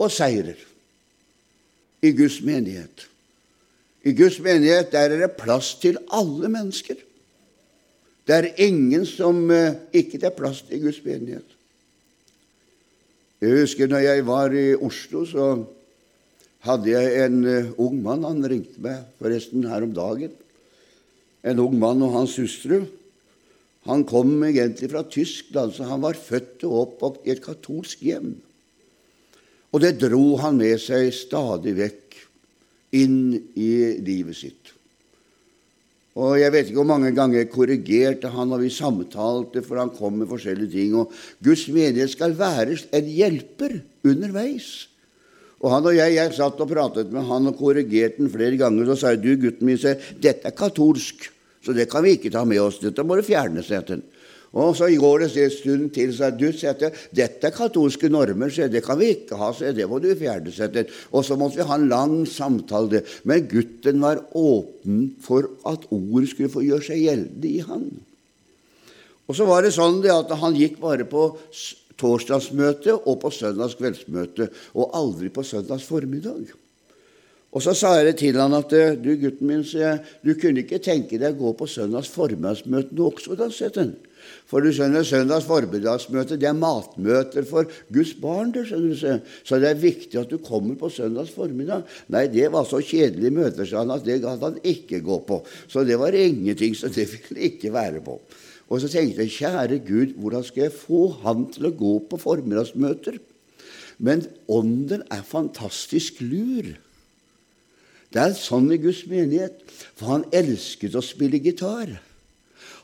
og 0.00 0.12
seirer. 0.14 0.58
I 2.00 2.12
Guds 2.16 2.38
menighet. 2.46 3.06
I 4.06 4.14
Guds 4.16 4.38
menighet 4.40 4.92
der 4.94 5.10
er 5.10 5.24
det 5.26 5.36
plass 5.40 5.74
til 5.82 5.98
alle 6.14 6.48
mennesker. 6.52 6.96
Det 8.24 8.36
er 8.36 8.62
ingen 8.62 9.02
som 9.08 9.42
eh, 9.50 9.74
ikke 9.92 10.20
det 10.20 10.30
er 10.30 10.38
plass 10.38 10.62
til 10.62 10.78
i 10.78 10.84
Guds 10.84 11.00
menighet. 11.04 11.56
Jeg 13.40 13.64
husker 13.64 13.88
når 13.90 14.04
jeg 14.04 14.24
var 14.28 14.54
i 14.54 14.66
Oslo, 14.76 15.24
så 15.26 15.50
hadde 16.68 16.92
jeg 16.92 17.24
en 17.24 17.38
uh, 17.48 17.70
ung 17.80 18.02
mann. 18.04 18.26
Han 18.28 18.44
ringte 18.44 18.82
meg 18.84 19.06
forresten 19.16 19.64
her 19.64 19.86
om 19.86 19.94
dagen. 19.96 20.34
En 21.40 21.62
ung 21.64 21.78
mann 21.80 22.04
og 22.04 22.18
hans 22.18 22.36
hustru. 22.36 22.82
Han 23.90 24.06
kom 24.06 24.38
egentlig 24.46 24.90
fra 24.92 25.02
Tyskland, 25.10 25.74
så 25.74 25.88
han 25.90 26.02
var 26.04 26.18
født 26.18 26.62
og 26.68 26.76
oppvokst 26.84 27.26
i 27.26 27.34
et 27.34 27.42
katolsk 27.42 28.02
hjem. 28.06 28.34
Og 29.70 29.82
det 29.82 29.98
dro 30.02 30.36
han 30.42 30.58
med 30.58 30.78
seg 30.82 31.10
stadig 31.14 31.74
vekk 31.78 32.20
inn 32.98 33.34
i 33.58 33.72
livet 34.02 34.38
sitt. 34.38 34.74
Og 36.18 36.36
Jeg 36.40 36.52
vet 36.52 36.68
ikke 36.68 36.80
hvor 36.82 36.90
mange 36.90 37.12
ganger 37.14 37.38
jeg 37.38 37.52
korrigerte 37.52 38.32
han 38.34 38.50
og 38.52 38.64
vi 38.64 38.70
samtalte, 38.74 39.62
for 39.62 39.78
han 39.78 39.92
kom 39.94 40.18
med 40.18 40.28
forskjellige 40.30 40.74
ting. 40.74 40.94
Og 40.98 41.12
Guds 41.42 41.68
menighet 41.70 42.10
skal 42.12 42.34
være 42.38 42.76
en 42.98 43.10
hjelper 43.10 43.78
underveis. 44.04 44.88
Og 45.60 45.70
han 45.74 45.86
og 45.86 45.94
jeg, 45.94 46.16
jeg 46.16 46.34
satt 46.34 46.60
og 46.60 46.70
pratet 46.70 47.12
med 47.12 47.28
han 47.28 47.46
og 47.50 47.58
korrigerte 47.58 48.22
han 48.22 48.32
flere 48.32 48.58
ganger. 48.58 48.88
Og 48.88 48.94
så 48.94 49.04
sa 49.04 49.14
jeg, 49.14 49.22
du 49.22 49.46
gutten 49.46 49.70
min, 49.70 49.78
dette 49.78 50.50
er 50.50 50.56
katolsk. 50.56 51.30
Så 51.64 51.74
det 51.76 51.90
kan 51.92 52.04
vi 52.04 52.16
ikke 52.16 52.32
ta 52.32 52.44
med 52.48 52.60
oss. 52.62 52.80
Dette 52.80 53.04
må 53.04 53.18
du 53.18 53.24
fjerne, 53.26 53.62
sa 53.64 53.82
den. 53.86 54.02
Og 54.50 54.74
så 54.74 54.88
går 54.98 55.22
det 55.22 55.28
en 55.38 55.52
stund 55.54 55.90
til, 55.94 56.10
så 56.10 56.32
du 56.34 56.48
sier 56.50 56.74
dette 57.14 57.46
er 57.46 57.54
katolske 57.54 58.08
normer, 58.10 58.50
så 58.50 58.66
det 58.66 58.82
kan 58.82 58.98
vi 58.98 59.12
ikke 59.14 59.38
ha, 59.38 59.52
så 59.54 59.70
det 59.76 59.86
må 59.86 60.00
du 60.02 60.08
fjerne. 60.18 60.50
Seg 60.50 60.80
Og 61.12 61.22
så 61.24 61.36
måtte 61.38 61.60
vi 61.60 61.66
ha 61.68 61.76
en 61.78 61.86
lang 61.90 62.16
samtale. 62.26 63.04
Men 63.22 63.46
gutten 63.46 64.02
var 64.02 64.24
åpen 64.34 65.12
for 65.22 65.46
at 65.70 65.86
ord 65.94 66.26
skulle 66.26 66.50
få 66.50 66.64
gjøre 66.66 66.88
seg 66.88 67.04
gjeldende 67.04 67.52
i 67.52 67.60
han. 67.62 67.86
Og 69.30 69.38
så 69.38 69.46
var 69.46 69.62
det 69.62 69.76
sånn 69.76 70.02
at 70.10 70.32
han 70.40 70.58
gikk 70.58 70.80
bare 70.82 71.06
på 71.06 71.28
torsdagsmøte 72.00 72.96
og 73.04 73.20
på 73.22 73.30
søndags 73.30 73.76
kveldsmøte, 73.78 74.48
og 74.74 74.96
aldri 74.98 75.30
på 75.30 75.44
søndags 75.46 75.86
formiddag. 75.86 76.50
Og 77.50 77.64
så 77.64 77.74
sa 77.74 77.96
jeg 77.98 78.14
til 78.20 78.38
han 78.38 78.54
at 78.54 78.70
du, 78.70 79.10
gutten 79.18 79.48
min, 79.48 79.64
jeg, 79.66 79.98
du 80.22 80.36
kunne 80.38 80.62
ikke 80.62 80.78
tenke 80.82 81.18
deg 81.18 81.34
å 81.34 81.40
gå 81.40 81.56
på 81.58 81.66
søndags 81.70 82.10
formiddagsmøte 82.14 82.94
da, 82.94 83.48
Setten. 83.50 83.96
For 84.46 84.62
du 84.62 84.70
skjønner, 84.74 85.02
søndags 85.06 85.46
formiddagsmøte 85.48 86.38
det 86.38 86.46
er 86.50 86.58
matmøter 86.58 87.46
for 87.48 87.66
Guds 87.90 88.12
barn. 88.20 88.52
Du 88.54 88.60
skjønner 88.66 89.22
så 89.42 89.58
det 89.58 89.70
er 89.70 89.80
viktig 89.80 90.20
at 90.20 90.30
du 90.30 90.38
kommer 90.42 90.76
på 90.78 90.92
søndags 90.94 91.32
formiddag. 91.34 91.88
Nei, 92.12 92.26
det 92.30 92.50
var 92.54 92.68
så 92.68 92.82
kjedelige 92.84 93.34
møter, 93.34 93.66
sa 93.66 93.82
han, 93.82 93.94
at 93.96 94.06
det 94.06 94.20
gadd 94.22 94.44
han 94.46 94.60
ikke 94.62 95.02
gå 95.06 95.18
på. 95.26 95.40
Så 95.70 95.82
det 95.88 95.98
var 95.98 96.14
ingenting, 96.14 96.76
så 96.78 96.92
det 96.92 97.08
ville 97.14 97.48
ikke 97.50 97.72
være 97.74 98.04
på. 98.04 98.18
Og 98.70 98.78
så 98.78 98.90
tenkte 98.92 99.24
jeg, 99.24 99.34
kjære 99.40 99.80
Gud, 99.88 100.14
hvordan 100.20 100.46
skal 100.46 100.68
jeg 100.68 100.76
få 100.76 101.08
han 101.24 101.48
til 101.50 101.66
å 101.66 101.74
gå 101.74 101.96
på 102.10 102.20
formiddagsmøter? 102.22 103.18
Men 103.98 104.22
ånden 104.48 105.02
er 105.10 105.26
fantastisk 105.26 106.22
lur. 106.22 106.70
Det 108.10 108.22
er 108.22 108.32
sånn 108.34 108.70
i 108.74 108.78
Guds 108.82 109.04
menighet, 109.10 109.60
for 109.94 110.16
han 110.16 110.24
elsket 110.34 110.96
å 110.98 111.02
spille 111.04 111.38
gitar. 111.42 111.92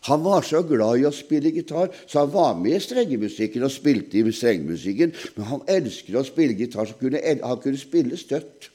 Han 0.07 0.23
var 0.23 0.45
så 0.47 0.61
glad 0.63 1.01
i 1.01 1.07
å 1.09 1.15
spille 1.15 1.51
gitar, 1.51 1.91
så 2.07 2.23
han 2.23 2.31
var 2.35 2.55
med 2.61 2.77
i 2.77 2.83
strengemusikken 2.85 3.65
og 3.67 3.75
spilte 3.75 4.21
i 4.21 4.35
strengemusikken, 4.35 5.15
men 5.35 5.49
han 5.51 5.65
elsket 5.67 6.15
å 6.15 6.23
spille 6.27 6.55
gitar, 6.59 6.87
så 6.87 6.95
kunne, 7.01 7.23
han 7.23 7.63
kunne 7.65 7.81
spille 7.81 8.19
støtt. 8.21 8.71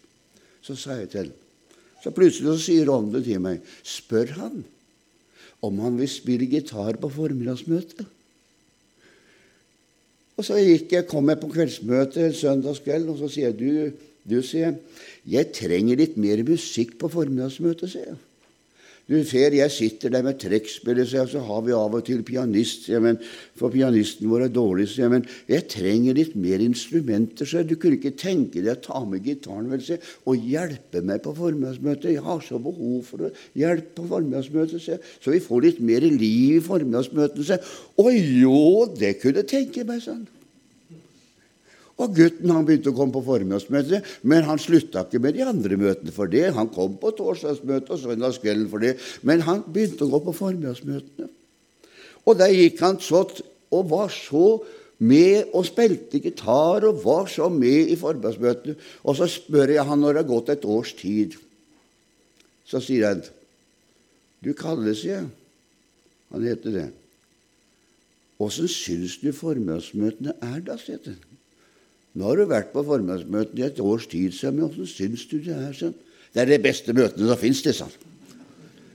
Så 0.62 0.76
sa 0.76 1.00
jeg 1.00 1.14
til 1.14 1.32
ham. 1.32 1.38
Så 2.02 2.12
plutselig 2.14 2.56
så 2.56 2.64
sier 2.66 2.90
Ånden 2.90 3.24
til 3.24 3.42
meg, 3.44 3.62
spør 3.86 4.32
han 4.40 4.62
om 5.62 5.78
han 5.84 6.00
vil 6.00 6.10
spille 6.10 6.48
gitar 6.50 6.98
på 6.98 7.10
formiddagsmøtet. 7.14 8.08
Og 10.34 10.48
så 10.48 10.58
gikk 10.58 10.96
jeg, 10.96 11.06
kom 11.06 11.30
jeg 11.30 11.38
på 11.38 11.52
kveldsmøte 11.52 12.24
en 12.26 12.34
søndagskveld, 12.34 13.12
og 13.14 13.20
så 13.20 13.30
sier 13.30 13.52
jeg 13.52 13.60
du 13.60 14.08
du, 14.30 14.42
sier 14.46 14.68
jeg, 14.68 15.00
jeg 15.38 15.54
trenger 15.58 16.02
litt 16.02 16.20
mer 16.22 16.44
musikk 16.48 16.98
på 17.02 17.10
formiddagsmøtet, 17.12 17.94
sier 17.94 18.12
jeg. 18.12 18.20
Du 19.12 19.18
ser, 19.28 19.52
jeg 19.52 19.74
sitter 19.74 20.12
der 20.14 20.24
med 20.24 20.38
trekkspillet, 20.40 21.10
sier 21.10 21.26
jeg, 21.26 21.32
så 21.34 21.42
har 21.44 21.64
vi 21.66 21.74
av 21.76 21.96
og 21.98 22.04
til 22.08 22.22
pianist, 22.24 22.86
sier 22.86 22.96
jeg, 22.96 23.04
men 23.04 23.18
for 23.60 23.74
pianisten 23.74 24.30
vår 24.32 24.46
er 24.46 24.54
dårlig, 24.56 24.86
sier 24.88 25.04
jeg, 25.04 25.12
men 25.12 25.26
jeg 25.52 25.66
trenger 25.74 26.16
litt 26.16 26.38
mer 26.40 26.64
instrumenter, 26.64 27.50
sier 27.50 27.66
jeg. 27.66 27.72
Du 27.74 27.82
kunne 27.82 27.98
ikke 27.98 28.14
tenke 28.16 28.62
deg 28.62 28.72
å 28.78 28.84
ta 28.86 29.02
med 29.04 29.26
gitaren 29.28 29.68
vel, 29.74 29.84
sier 29.84 29.98
jeg, 29.98 30.16
og 30.30 30.48
hjelpe 30.54 31.04
meg 31.04 31.26
på 31.26 31.36
formiddagsmøtet? 31.42 32.14
Jeg 32.14 32.24
har 32.30 32.46
så 32.46 32.62
behov 32.64 33.02
for 33.10 33.28
å 33.28 33.34
hjelpe 33.60 33.98
på 33.98 34.10
formiddagsmøtet, 34.14 34.78
sier 34.78 34.96
jeg, 34.96 35.16
så 35.18 35.36
vi 35.36 35.44
får 35.44 35.66
litt 35.68 35.82
mer 35.92 36.06
liv 36.08 36.62
i 36.62 36.68
formiddagsmøtene, 36.70 37.48
sier 37.50 37.60
jeg. 37.60 37.82
Å 38.00 38.14
jo, 38.16 38.62
det 39.02 39.18
kunne 39.26 39.44
tenke 39.50 39.84
meg, 39.90 40.06
sånn. 40.06 40.24
Og 42.02 42.16
gutten 42.18 42.50
han 42.50 42.66
begynte 42.66 42.90
å 42.90 42.98
komme 42.98 43.14
på 43.14 43.24
formiddagsmøtet, 43.26 44.08
men 44.26 44.46
han 44.48 44.62
slutta 44.62 45.04
ikke 45.06 45.22
med 45.22 45.36
de 45.38 45.46
andre 45.46 45.78
møtene 45.78 46.14
for 46.16 46.32
det. 46.32 46.48
Han 46.56 46.72
kom 46.74 46.96
på 47.02 47.14
torsdagsmøtet 47.18 47.94
og 47.94 48.02
søndagskvelden 48.02 48.70
for 48.72 48.82
det, 48.82 48.96
men 49.28 49.44
han 49.46 49.62
begynte 49.68 50.08
å 50.08 50.12
gå 50.16 50.22
på 50.26 50.36
formiddagsmøtene. 50.40 51.30
Og 52.26 52.38
der 52.40 52.54
gikk 52.54 52.82
han 52.82 53.00
sånn 53.02 53.42
og 53.72 53.90
var 53.92 54.10
så 54.14 54.46
med 55.02 55.50
og 55.58 55.66
spilte 55.66 56.20
gitar 56.22 56.86
og 56.86 57.02
var 57.06 57.30
så 57.32 57.50
med 57.54 57.90
i 57.94 57.98
formiddagsmøtene. 57.98 58.78
Og 59.06 59.18
så 59.18 59.30
spør 59.30 59.76
jeg 59.76 59.86
han 59.88 60.02
når 60.02 60.18
det 60.18 60.24
har 60.24 60.32
gått 60.34 60.52
et 60.54 60.68
års 60.70 60.94
tid. 60.98 61.38
Så 62.66 62.82
sier 62.84 63.10
han 63.10 63.24
Du 64.42 64.56
kalles, 64.58 65.04
jeg. 65.06 65.28
Han 66.34 66.46
heter 66.46 66.74
det. 66.74 66.88
Åssen 68.42 68.70
syns 68.72 69.20
du 69.22 69.30
formiddagsmøtene 69.38 70.34
er, 70.42 70.64
da? 70.66 70.80
sier 70.82 70.98
han. 71.06 71.20
Nå 72.18 72.28
har 72.28 72.40
du 72.40 72.48
vært 72.50 72.72
på 72.74 72.84
formiddagsmøtene 72.84 73.62
i 73.62 73.68
et 73.70 73.80
års 73.84 74.08
tid, 74.12 74.34
sa 74.36 74.52
men 74.52 74.68
åssen 74.68 74.90
syns 74.90 75.28
du 75.32 75.38
det 75.40 75.56
er? 75.56 75.76
sånn? 75.76 75.96
Det 76.32 76.44
er 76.44 76.50
det 76.50 76.64
beste 76.64 76.96
møtene 76.96 77.28
som 77.30 77.40
fins, 77.40 77.62
det, 77.64 77.76
sa 77.76 77.88
han. 77.88 78.10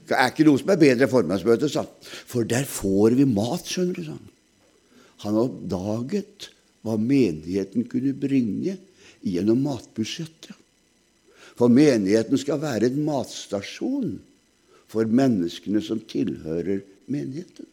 Det 0.07 0.14
er 0.16 0.31
ikke 0.31 0.46
noe 0.46 0.61
som 0.61 0.72
er 0.72 0.81
bedre 0.81 1.07
enn 1.07 1.12
formiddagsmøte, 1.12 1.70
sa 1.72 1.85
han. 1.85 2.11
For 2.29 2.48
der 2.48 2.68
får 2.68 3.16
vi 3.18 3.29
mat, 3.29 3.64
skjønner 3.68 3.96
du, 3.96 4.05
sa 4.05 4.16
han. 4.16 4.29
Han 5.24 5.40
oppdaget 5.40 6.50
hva 6.85 6.98
menigheten 7.00 7.87
kunne 7.90 8.12
bringe 8.20 8.76
gjennom 9.26 9.64
matbudsjettet. 9.64 10.55
For 11.57 11.72
menigheten 11.72 12.37
skal 12.37 12.61
være 12.61 12.90
en 12.90 13.00
matstasjon 13.07 14.18
for 14.92 15.09
menneskene 15.09 15.81
som 15.83 16.02
tilhører 16.05 16.83
menigheten. 17.11 17.66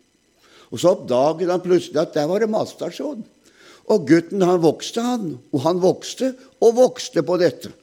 Og 0.71 0.79
så 0.81 0.95
oppdaget 0.95 1.51
han 1.51 1.61
plutselig 1.61 1.99
at 2.01 2.15
der 2.15 2.29
var 2.31 2.41
det 2.41 2.49
matstasjon. 2.49 3.25
Og 3.91 4.07
gutten 4.07 4.43
han 4.45 4.61
vokste, 4.63 5.03
han. 5.03 5.33
Og 5.51 5.65
han 5.65 5.81
vokste 5.83 6.33
og 6.63 6.77
vokste 6.79 7.25
på 7.25 7.39
dette. 7.41 7.73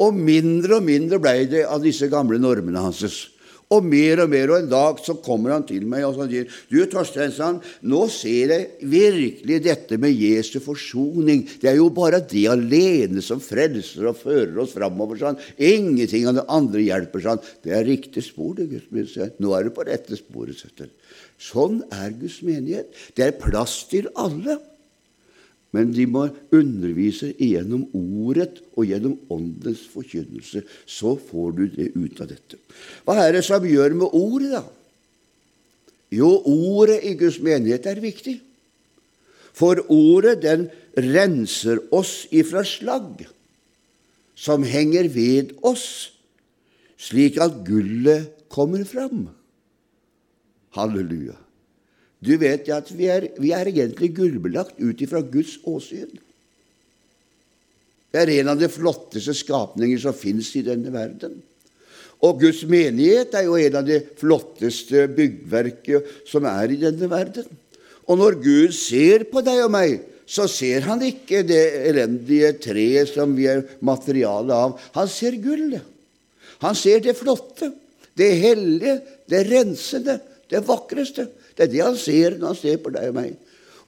Og 0.00 0.16
mindre 0.16 0.78
og 0.78 0.86
mindre 0.86 1.20
blei 1.22 1.44
det 1.50 1.66
av 1.68 1.82
disse 1.84 2.08
gamle 2.12 2.40
normene 2.40 2.80
hans. 2.80 3.04
Og 3.72 3.84
mer 3.86 4.20
og 4.24 4.28
mer, 4.32 4.50
og 4.52 4.58
en 4.60 4.68
dag 4.68 4.98
så 5.00 5.14
kommer 5.24 5.54
han 5.54 5.64
til 5.64 5.86
meg 5.88 6.04
og 6.04 6.16
så 6.16 6.26
sier 6.28 6.48
Du, 6.68 6.76
Torstein, 6.92 7.60
nå 7.88 8.00
ser 8.12 8.52
jeg 8.52 8.88
virkelig 8.90 9.60
dette 9.64 9.96
med 10.00 10.12
Jesu 10.12 10.58
forsoning. 10.60 11.46
Det 11.60 11.70
er 11.70 11.78
jo 11.78 11.88
bare 11.94 12.20
det 12.20 12.44
alene 12.52 13.24
som 13.24 13.40
frelser 13.40 14.10
og 14.10 14.18
fører 14.20 14.58
oss 14.64 14.74
framover. 14.76 15.20
Sånn. 15.20 15.40
Ingenting 15.56 16.28
av 16.28 16.40
det 16.40 16.48
andre 16.52 16.84
hjelper. 16.84 17.24
Sånn. 17.24 17.46
Det 17.64 17.72
er 17.78 17.88
riktig 17.88 18.26
spor, 18.26 18.58
det, 18.58 18.68
Guds 18.72 19.16
Nå 19.40 19.54
er 19.56 19.68
du 19.68 19.72
på 19.72 19.86
rette 19.88 20.20
sporet. 20.20 20.84
Sånn 21.40 21.80
er 21.94 22.12
Guds 22.18 22.42
menighet. 22.44 22.92
Det 23.16 23.30
er 23.30 23.40
plass 23.40 23.82
til 23.88 24.10
alle. 24.20 24.60
Men 25.72 25.92
de 25.96 26.04
må 26.04 26.26
undervise 26.52 27.30
gjennom 27.40 27.86
Ordet 27.96 28.60
og 28.76 28.84
gjennom 28.90 29.16
Åndens 29.32 29.86
forkynnelse. 29.88 30.60
Så 30.84 31.14
får 31.30 31.52
du 31.56 31.62
det 31.72 31.90
ut 31.96 32.20
av 32.20 32.28
dette. 32.34 32.60
Hva 33.06 33.16
er 33.24 33.38
det 33.38 33.44
som 33.46 33.64
gjør 33.64 33.96
med 33.96 34.16
Ordet, 34.18 34.52
da? 34.52 34.64
Jo, 36.12 36.28
Ordet 36.44 37.00
i 37.08 37.14
Guds 37.16 37.40
menighet 37.40 37.88
er 37.88 38.02
viktig. 38.04 38.36
For 39.56 39.80
Ordet, 39.92 40.42
den 40.44 40.68
renser 40.92 41.80
oss 41.92 42.26
ifra 42.32 42.64
slagg 42.68 43.24
som 44.36 44.64
henger 44.66 45.08
ved 45.12 45.54
oss, 45.64 46.12
slik 47.00 47.38
at 47.40 47.62
gullet 47.64 48.28
kommer 48.52 48.84
fram. 48.88 49.30
Halleluja. 50.76 51.36
Du 52.22 52.36
vet 52.38 52.68
at 52.70 52.90
vi 52.94 53.08
er, 53.10 53.26
vi 53.42 53.50
er 53.54 53.70
egentlig 53.70 54.12
gullbelagt 54.14 54.78
ut 54.78 55.00
ifra 55.02 55.24
Guds 55.26 55.56
åsyn. 55.66 56.12
Det 58.12 58.20
er 58.20 58.34
en 58.38 58.52
av 58.52 58.60
de 58.60 58.68
flotteste 58.70 59.34
skapninger 59.34 59.98
som 59.98 60.14
fins 60.14 60.52
i 60.58 60.62
denne 60.66 60.92
verden. 60.94 61.40
Og 62.22 62.38
Guds 62.44 62.62
menighet 62.70 63.34
er 63.34 63.48
jo 63.48 63.58
en 63.58 63.80
av 63.80 63.86
de 63.88 63.98
flotteste 64.20 65.08
byggverket 65.16 66.28
som 66.30 66.46
er 66.46 66.74
i 66.74 66.78
denne 66.84 67.08
verden. 67.10 67.48
Og 68.06 68.18
når 68.20 68.38
Gud 68.42 68.74
ser 68.76 69.26
på 69.30 69.42
deg 69.42 69.64
og 69.64 69.72
meg, 69.74 69.98
så 70.28 70.46
ser 70.48 70.86
han 70.86 71.02
ikke 71.04 71.42
det 71.46 71.62
elendige 71.90 72.52
treet 72.62 73.10
som 73.10 73.34
vi 73.36 73.48
er 73.50 73.64
materialet 73.84 74.54
av. 74.54 74.76
Han 74.94 75.10
ser 75.10 75.40
gullet. 75.42 75.82
Han 76.62 76.78
ser 76.78 77.02
det 77.02 77.16
flotte, 77.18 77.72
det 78.14 78.30
hellige, 78.38 79.00
det 79.26 79.42
rensede, 79.48 80.20
det 80.52 80.62
vakreste. 80.68 81.26
Det 81.56 81.66
er 81.66 81.72
det 81.72 81.82
han 81.84 81.98
ser 82.00 82.36
når 82.38 82.52
han 82.52 82.60
ser 82.60 82.78
på 82.82 82.92
deg 82.94 83.10
og 83.12 83.18
meg. 83.18 83.32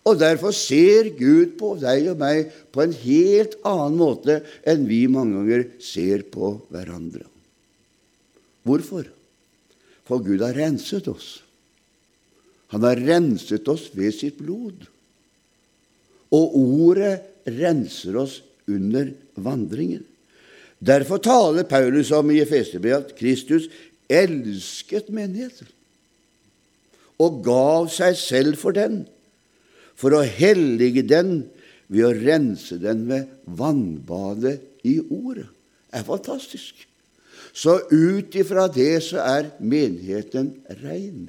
Og 0.04 0.18
derfor 0.20 0.52
ser 0.52 1.08
Gud 1.16 1.54
på 1.60 1.74
deg 1.80 2.10
og 2.12 2.20
meg 2.20 2.50
på 2.74 2.84
en 2.84 2.92
helt 3.04 3.56
annen 3.64 3.96
måte 3.96 4.40
enn 4.68 4.84
vi 4.88 5.04
mange 5.08 5.38
ganger 5.38 5.64
ser 5.82 6.26
på 6.28 6.58
hverandre. 6.72 7.24
Hvorfor? 8.64 9.08
For 10.04 10.20
Gud 10.24 10.44
har 10.44 10.56
renset 10.56 11.08
oss. 11.08 11.38
Han 12.72 12.84
har 12.84 13.00
renset 13.00 13.68
oss 13.70 13.88
ved 13.96 14.12
sitt 14.16 14.36
blod. 14.40 14.84
Og 16.34 16.56
ordet 16.58 17.14
renser 17.48 18.18
oss 18.20 18.40
under 18.68 19.12
vandringen. 19.40 20.04
Derfor 20.84 21.20
taler 21.22 21.64
Paulus 21.68 22.10
om 22.12 22.32
i 22.32 22.42
Efeserbrevet 22.42 23.12
at 23.12 23.16
Kristus 23.16 23.70
elsket 24.10 25.08
menigheten 25.08 25.70
og 27.22 27.42
gav 27.46 27.90
seg 27.94 28.16
selv 28.18 28.58
for 28.60 28.76
den, 28.76 29.04
for 29.94 30.16
å 30.16 30.24
hellige 30.26 31.04
den 31.06 31.44
ved 31.86 32.08
å 32.08 32.14
rense 32.16 32.78
den 32.82 33.04
med 33.08 33.30
vannbadet 33.44 34.58
i 34.86 34.98
Ordet. 35.02 35.46
Det 35.90 36.00
er 36.00 36.08
fantastisk. 36.08 36.80
Så 37.54 37.76
ut 37.92 38.34
ifra 38.34 38.66
det 38.72 38.98
så 39.06 39.20
er 39.22 39.52
menigheten 39.62 40.50
rein. 40.82 41.28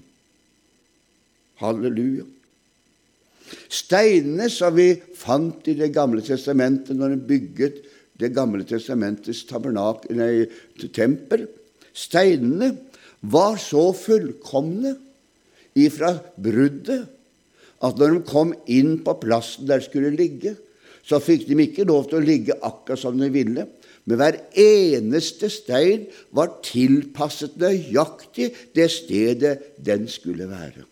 Halleluja. 1.61 2.25
Steinene 3.69 4.47
som 4.49 4.73
vi 4.73 4.95
fant 5.15 5.67
i 5.69 5.75
Det 5.77 5.91
gamle 5.93 6.23
testamentet 6.25 6.97
når 6.97 7.13
en 7.13 7.27
bygget 7.27 7.75
Det 8.17 8.31
gamle 8.33 8.65
testamentets 8.65 9.43
tabernak, 9.45 10.07
nei, 10.09 10.47
tempel 10.89 11.45
Steinene 11.93 12.71
var 13.21 13.59
så 13.61 13.91
fullkomne 13.93 14.95
ifra 15.75 16.15
bruddet 16.41 17.05
at 17.83 17.99
når 17.99 18.15
de 18.15 18.21
kom 18.27 18.53
inn 18.71 18.97
på 19.05 19.17
plassen 19.21 19.67
der 19.67 19.81
de 19.81 19.87
skulle 19.89 20.13
ligge, 20.15 20.55
så 21.05 21.19
fikk 21.21 21.45
de 21.49 21.57
ikke 21.61 21.85
lov 21.85 22.07
til 22.09 22.19
å 22.19 22.25
ligge 22.25 22.57
akkurat 22.65 23.01
som 23.01 23.17
de 23.19 23.29
ville. 23.33 23.67
Men 24.05 24.19
hver 24.21 24.37
eneste 24.61 25.49
stein 25.53 26.05
var 26.35 26.59
tilpasset 26.65 27.57
nøyaktig 27.61 28.51
det 28.77 28.89
stedet 28.93 29.55
den 29.81 30.07
skulle 30.09 30.47
være. 30.49 30.85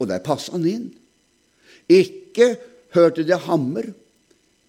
Og 0.00 0.08
der 0.08 0.24
passa 0.24 0.54
han 0.56 0.68
inn. 0.68 0.88
Ikke 1.92 2.54
hørte 2.96 3.24
det 3.28 3.42
hammer, 3.46 3.90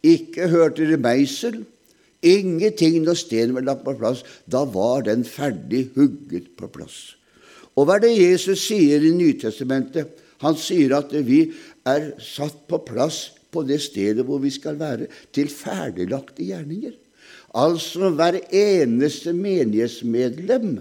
ikke 0.03 0.49
hørte 0.51 0.87
det 0.87 0.99
meisel. 0.99 1.63
Ingenting 2.23 3.01
når 3.03 3.19
steinen 3.19 3.55
var 3.57 3.67
lagt 3.67 3.83
på 3.87 3.95
plass. 3.99 4.23
Da 4.47 4.63
var 4.67 5.03
den 5.07 5.25
ferdig 5.27 5.89
hugget 5.95 6.53
på 6.59 6.69
plass. 6.71 7.15
Og 7.73 7.87
hva 7.87 7.97
er 7.97 8.05
det 8.05 8.17
Jesus 8.17 8.67
sier 8.67 9.03
i 9.03 9.13
Nytestamentet? 9.15 10.19
Han 10.43 10.57
sier 10.59 10.97
at 10.97 11.13
vi 11.25 11.45
er 11.87 12.11
satt 12.21 12.65
på 12.69 12.81
plass 12.85 13.31
på 13.53 13.63
det 13.67 13.79
stedet 13.85 14.25
hvor 14.25 14.41
vi 14.43 14.51
skal 14.53 14.79
være, 14.79 15.07
til 15.33 15.49
ferdiglagte 15.51 16.45
gjerninger. 16.45 16.95
Altså 17.53 18.09
hver 18.17 18.39
eneste 18.49 19.33
menighetsmedlem 19.37 20.79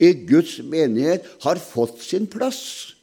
i 0.00 0.10
Guds 0.26 0.56
menighet 0.64 1.26
har 1.44 1.60
fått 1.60 2.00
sin 2.02 2.26
plass. 2.30 2.94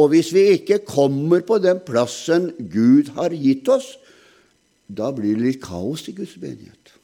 Og 0.00 0.10
hvis 0.10 0.32
vi 0.34 0.48
ikke 0.56 0.80
kommer 0.88 1.44
på 1.46 1.60
den 1.62 1.78
plassen 1.86 2.50
Gud 2.58 3.12
har 3.14 3.34
gitt 3.36 3.68
oss, 3.70 3.92
da 4.88 5.12
blir 5.14 5.36
det 5.36 5.44
litt 5.44 5.62
kaos 5.62 6.08
i 6.10 6.16
Guds 6.16 6.34
menighet. 6.40 6.94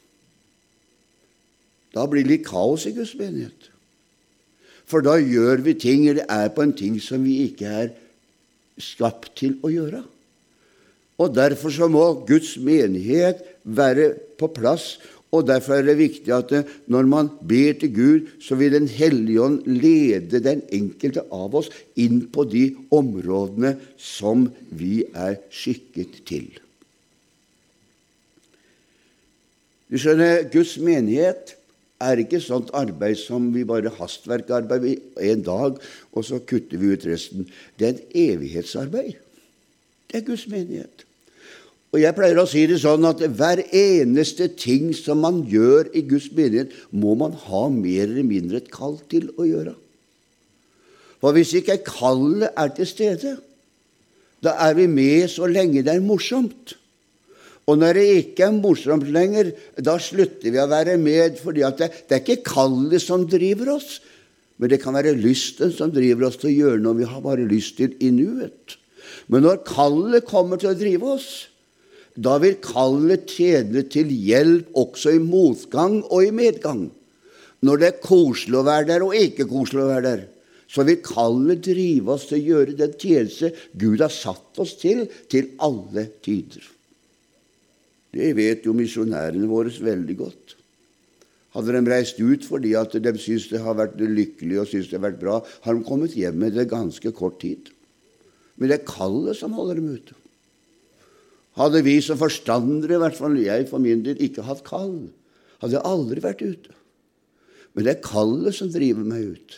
Da 1.94 2.06
blir 2.10 2.26
det 2.26 2.32
litt 2.34 2.48
kaos 2.48 2.86
i 2.88 2.94
Guds 2.96 3.14
menighet. 3.18 3.69
For 4.90 5.04
da 5.06 5.16
gjør 5.22 5.62
vi 5.62 5.76
ting, 5.78 6.08
eller 6.10 6.26
er 6.26 6.50
på 6.54 6.64
en 6.66 6.74
ting 6.74 6.96
som 7.02 7.22
vi 7.22 7.44
ikke 7.46 7.70
er 7.84 7.92
skapt 8.80 9.36
til 9.38 9.58
å 9.62 9.70
gjøre. 9.70 10.02
Og 11.20 11.34
Derfor 11.36 11.72
så 11.74 11.88
må 11.92 12.04
Guds 12.26 12.56
menighet 12.58 13.42
være 13.62 14.14
på 14.40 14.48
plass. 14.56 14.94
Og 15.30 15.44
Derfor 15.46 15.78
er 15.78 15.86
det 15.86 15.98
viktig 16.00 16.32
at 16.34 16.54
når 16.90 17.06
man 17.06 17.28
ber 17.46 17.76
til 17.78 17.92
Gud, 17.94 18.32
så 18.42 18.56
vil 18.58 18.72
Den 18.72 18.88
hellige 18.88 19.42
ånd 19.42 19.60
lede 19.68 20.40
den 20.42 20.64
enkelte 20.72 21.22
av 21.30 21.54
oss 21.54 21.70
inn 21.94 22.24
på 22.32 22.48
de 22.48 22.70
områdene 22.90 23.76
som 23.98 24.48
vi 24.70 25.04
er 25.14 25.38
skikket 25.52 26.24
til. 26.26 26.50
Du 29.90 29.98
skjønner, 29.98 30.46
Guds 30.50 30.76
menighet 30.78 31.56
er 32.00 32.22
ikke 32.22 32.40
sånt 32.42 32.72
arbeid 32.76 33.18
som 33.20 33.50
vi 33.54 33.66
bare 33.68 33.92
hastverkarbeid 33.98 35.20
en 35.30 35.44
dag, 35.44 35.76
og 36.12 36.24
så 36.26 36.40
kutter 36.40 36.80
vi 36.80 36.94
ut 36.94 37.06
resten. 37.08 37.46
Det 37.78 37.86
er 37.86 37.94
et 37.94 38.18
evighetsarbeid. 38.32 39.20
Det 40.10 40.20
er 40.20 40.26
Guds 40.26 40.46
menighet. 40.50 41.04
Og 41.90 41.98
jeg 41.98 42.14
pleier 42.14 42.38
å 42.38 42.46
si 42.46 42.62
det 42.70 42.78
sånn 42.82 43.06
at 43.08 43.22
hver 43.34 43.64
eneste 43.74 44.46
ting 44.54 44.92
som 44.94 45.22
man 45.24 45.42
gjør 45.50 45.90
i 45.96 46.04
Guds 46.06 46.30
menighet, 46.34 46.74
må 46.90 47.16
man 47.18 47.34
ha 47.48 47.62
mer 47.74 48.04
eller 48.06 48.26
mindre 48.26 48.62
et 48.62 48.70
kall 48.70 49.00
til 49.10 49.32
å 49.36 49.46
gjøre. 49.48 49.74
For 51.20 51.36
hvis 51.36 51.52
ikke 51.58 51.82
kallet 51.84 52.54
er 52.56 52.70
til 52.76 52.88
stede, 52.88 53.36
da 54.40 54.54
er 54.68 54.76
vi 54.78 54.86
med 54.88 55.26
så 55.28 55.50
lenge 55.50 55.82
det 55.84 55.92
er 55.92 56.04
morsomt. 56.04 56.78
Og 57.70 57.78
når 57.78 57.98
det 58.00 58.06
ikke 58.24 58.48
er 58.48 58.56
morsomt 58.56 59.06
lenger, 59.14 59.52
da 59.78 59.94
slutter 60.02 60.50
vi 60.50 60.58
å 60.58 60.66
være 60.70 60.96
med, 60.98 61.38
fordi 61.38 61.62
det, 61.78 61.90
det, 62.08 62.16
er 62.16 62.22
ikke 62.24 62.48
kallet 62.48 63.02
som 63.04 63.28
driver 63.30 63.76
oss, 63.76 64.00
men 64.58 64.72
det 64.72 64.80
kan 64.82 64.96
være 64.96 65.14
lysten 65.16 65.70
som 65.72 65.92
driver 65.94 66.26
oss 66.28 66.40
til 66.40 66.50
å 66.50 66.56
gjøre 66.56 66.82
noe 66.82 66.98
vi 66.98 67.08
har 67.08 67.22
bare 67.24 67.46
lyst 67.48 67.78
til 67.78 67.94
i 68.02 68.10
nuet. 68.12 68.76
Men 69.30 69.46
når 69.46 69.62
kallet 69.68 70.26
kommer 70.28 70.60
til 70.60 70.72
å 70.72 70.78
drive 70.78 71.14
oss, 71.14 71.30
da 72.18 72.34
vil 72.42 72.58
kallet 72.64 73.30
tjene 73.30 73.84
til 73.88 74.10
hjelp 74.10 74.74
også 74.76 75.14
i 75.14 75.22
motgang 75.22 76.00
og 76.02 76.26
i 76.26 76.34
medgang. 76.34 76.88
Når 77.64 77.80
det 77.80 77.88
er 77.88 78.02
koselig 78.02 78.58
å 78.58 78.66
være 78.66 78.88
der 78.90 79.06
og 79.06 79.16
ikke 79.16 79.46
koselig 79.48 79.84
å 79.84 79.88
være 79.92 80.06
der, 80.08 80.26
så 80.70 80.84
vil 80.86 81.00
kallet 81.04 81.62
drive 81.66 82.14
oss 82.14 82.26
til 82.30 82.40
å 82.40 82.44
gjøre 82.50 82.76
den 82.78 82.92
tjeneste 82.98 83.54
Gud 83.78 84.02
har 84.02 84.12
satt 84.14 84.60
oss 84.62 84.76
til, 84.80 85.06
til 85.30 85.54
alle 85.62 86.08
tider. 86.24 86.62
Det 88.14 88.32
vet 88.34 88.64
jo 88.66 88.74
misjonærene 88.74 89.48
våre 89.50 89.70
veldig 89.70 90.16
godt. 90.18 90.56
Hadde 91.54 91.74
de 91.74 91.90
reist 91.90 92.18
ut 92.22 92.46
fordi 92.46 92.76
at 92.78 92.94
de 92.94 93.12
syns 93.18 93.48
det 93.50 93.62
har 93.62 93.78
vært 93.78 93.98
lykkelig 93.98 94.60
og 94.62 94.70
syns 94.70 94.90
det 94.90 94.98
har 94.98 95.08
vært 95.08 95.22
bra, 95.22 95.38
har 95.64 95.76
de 95.76 95.86
kommet 95.86 96.14
hjem 96.18 96.38
med 96.42 96.54
det 96.58 96.68
ganske 96.70 97.12
kort 97.16 97.40
tid. 97.42 97.70
Men 98.56 98.70
det 98.70 98.80
er 98.80 98.90
kallet 98.90 99.38
som 99.38 99.54
holder 99.56 99.80
dem 99.80 99.94
ute. 99.94 100.16
Hadde 101.58 101.82
vi 101.82 101.96
som 102.04 102.18
forstandere, 102.20 102.96
i 102.96 103.02
hvert 103.02 103.18
fall 103.18 103.38
jeg 103.40 103.66
for 103.70 103.82
min 103.82 104.04
del, 104.06 104.20
ikke 104.22 104.46
hatt 104.46 104.62
kall, 104.66 105.10
hadde 105.62 105.76
jeg 105.76 105.86
aldri 105.86 106.22
vært 106.22 106.44
ute. 106.44 106.76
Men 107.74 107.86
det 107.86 107.96
er 107.96 108.04
kallet 108.04 108.56
som 108.56 108.70
driver 108.70 109.06
meg 109.06 109.34
ut. 109.34 109.56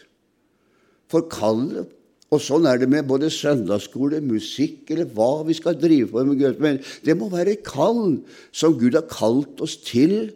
For 1.13 1.29
kallet 1.33 1.91
Og 2.33 2.41
sånn 2.41 2.67
er 2.69 2.81
det 2.81 2.89
med 2.89 3.09
både 3.11 3.29
søndagsskole, 3.33 4.23
musikk 4.25 4.91
eller 4.95 5.11
hva 5.13 5.43
vi 5.45 5.57
skal 5.59 5.77
drive 5.77 6.09
på 6.13 6.25
med. 6.25 6.61
Men 6.63 6.81
det 7.05 7.17
må 7.21 7.29
være 7.33 7.59
kall 7.67 8.23
som 8.57 8.79
Gud 8.81 8.97
har 8.97 9.09
kalt 9.11 9.61
oss 9.65 9.77
til 9.85 10.33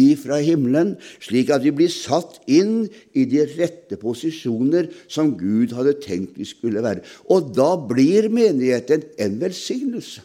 ifra 0.00 0.38
himmelen, 0.40 0.94
slik 1.20 1.50
at 1.52 1.64
vi 1.66 1.74
blir 1.74 1.90
satt 1.92 2.38
inn 2.50 2.86
i 3.12 3.26
de 3.28 3.42
rette 3.58 3.98
posisjoner 4.00 4.88
som 5.10 5.34
Gud 5.36 5.74
hadde 5.76 5.98
tenkt 6.00 6.38
vi 6.38 6.46
skulle 6.48 6.84
være. 6.84 7.04
Og 7.28 7.50
da 7.56 7.74
blir 7.90 8.30
menigheten 8.32 9.04
en 9.20 9.38
velsignelse. 9.42 10.24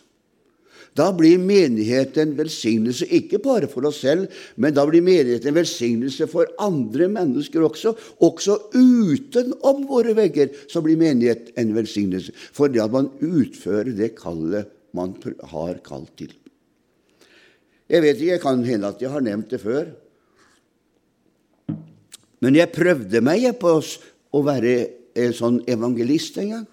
Da 0.96 1.10
blir 1.12 1.42
menigheten 1.44 2.30
en 2.30 2.38
velsignelse 2.38 3.08
ikke 3.18 3.42
bare 3.44 3.68
for 3.68 3.84
oss 3.90 4.00
selv, 4.06 4.30
men 4.56 4.76
da 4.76 4.86
blir 4.88 5.04
menigheten 5.04 5.52
en 5.52 5.58
velsignelse 5.58 6.28
for 6.32 6.48
andre 6.64 7.10
mennesker 7.12 7.66
også. 7.68 7.92
Også 8.24 8.56
utenom 8.72 9.84
våre 9.90 10.16
vegger 10.16 10.54
så 10.72 10.80
blir 10.86 11.00
menighet 11.02 11.52
en 11.60 11.76
velsignelse, 11.76 12.32
fordi 12.56 12.80
at 12.80 12.96
man 12.96 13.12
utfører 13.20 13.92
det 13.98 14.14
kallet 14.22 14.72
man 14.96 15.12
har 15.52 15.84
kalt 15.84 16.16
til. 16.16 16.32
Jeg 17.92 18.02
vet 18.02 18.16
ikke, 18.16 18.32
jeg 18.32 18.42
kan 18.42 18.64
hende 18.66 18.88
at 18.96 19.04
jeg 19.04 19.12
har 19.12 19.24
nevnt 19.26 19.52
det 19.52 19.60
før. 19.62 19.92
Men 22.40 22.56
jeg 22.56 22.72
prøvde 22.72 23.20
meg 23.26 23.52
på 23.60 23.76
å 23.76 24.46
være 24.48 24.76
en 25.16 25.36
sånn 25.36 25.60
evangelist 25.68 26.40
en 26.40 26.54
gang. 26.56 26.68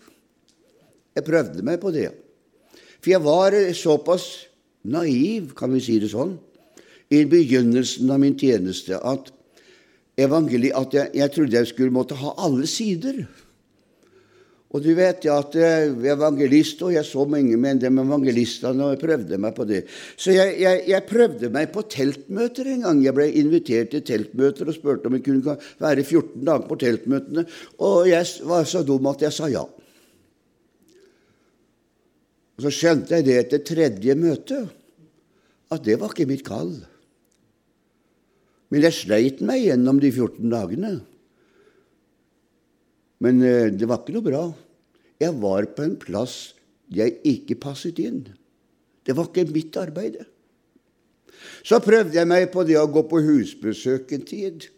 Jeg 1.13 1.27
prøvde 1.27 1.67
meg 1.67 1.83
på 1.83 1.91
det. 1.95 2.09
For 3.03 3.11
jeg 3.11 3.25
var 3.25 3.57
såpass 3.75 4.27
naiv, 4.87 5.53
kan 5.59 5.75
vi 5.75 5.83
si 5.83 5.99
det 6.03 6.13
sånn, 6.13 6.37
i 7.13 7.25
begynnelsen 7.29 8.11
av 8.15 8.23
min 8.23 8.37
tjeneste 8.39 8.97
at, 8.97 9.31
at 10.23 10.53
jeg, 10.55 11.09
jeg, 11.13 11.31
trodde 11.35 11.57
jeg 11.59 11.71
skulle 11.73 11.95
måtte 11.95 12.17
ha 12.21 12.35
alle 12.47 12.69
sider. 12.71 13.25
Og 14.73 14.81
du 14.81 14.95
vet 14.97 15.27
ja, 15.27 15.35
at 15.43 15.57
eh, 15.61 15.91
evangelist, 16.09 16.81
og 16.87 16.95
jeg 16.95 17.05
så 17.05 17.27
mange 17.29 17.59
med 17.61 17.83
dem 17.83 17.99
evangelistene, 18.01 18.87
og 18.87 18.95
jeg 18.95 19.03
prøvde 19.03 19.41
meg 19.45 19.53
på 19.59 19.67
det. 19.69 19.83
Så 20.17 20.33
jeg, 20.33 20.55
jeg, 20.63 20.81
jeg, 20.89 21.05
prøvde 21.11 21.51
meg 21.53 21.69
på 21.75 21.85
teltmøter 21.93 22.71
en 22.73 22.87
gang. 22.87 23.03
Jeg 23.05 23.17
ble 23.19 23.29
invitert 23.43 23.93
til 23.93 24.07
teltmøter 24.09 24.71
og 24.71 24.79
spurte 24.79 25.11
om 25.11 25.19
jeg 25.19 25.27
kunne 25.27 25.59
være 25.83 26.07
14 26.07 26.47
dager 26.49 26.65
på 26.71 26.81
teltmøtene. 26.81 27.45
Og 27.85 28.09
jeg 28.09 28.49
var 28.49 28.65
så 28.71 28.81
dum 28.87 29.11
at 29.13 29.27
jeg 29.27 29.37
sa 29.37 29.53
ja. 29.53 29.67
Så 32.63 32.71
skjønte 32.71 33.19
jeg 33.19 33.27
det 33.27 33.39
etter 33.41 33.63
tredje 33.67 34.15
møte, 34.15 34.63
at 35.73 35.83
det 35.83 35.97
var 35.99 36.13
ikke 36.13 36.29
mitt 36.31 36.45
kall. 36.47 36.77
Men 38.71 38.87
jeg 38.87 38.97
sleit 38.97 39.41
meg 39.45 39.65
gjennom 39.65 39.99
de 40.01 40.13
14 40.13 40.53
dagene. 40.53 40.93
Men 43.23 43.43
eh, 43.45 43.71
det 43.75 43.89
var 43.89 44.03
ikke 44.03 44.15
noe 44.15 44.27
bra. 44.27 44.45
Jeg 45.23 45.35
var 45.43 45.67
på 45.75 45.85
en 45.85 45.97
plass 46.01 46.37
jeg 46.93 47.19
ikke 47.27 47.59
passet 47.63 47.99
inn. 48.03 48.25
Det 49.03 49.17
var 49.17 49.29
ikke 49.29 49.49
mitt 49.51 49.77
arbeid. 49.81 50.21
Så 51.67 51.81
prøvde 51.83 52.17
jeg 52.17 52.29
meg 52.29 52.49
på 52.53 52.65
det 52.69 52.79
å 52.79 52.89
gå 52.91 53.03
på 53.11 53.23
husbesøk 53.27 54.13
en 54.15 54.27
tid. 54.29 54.69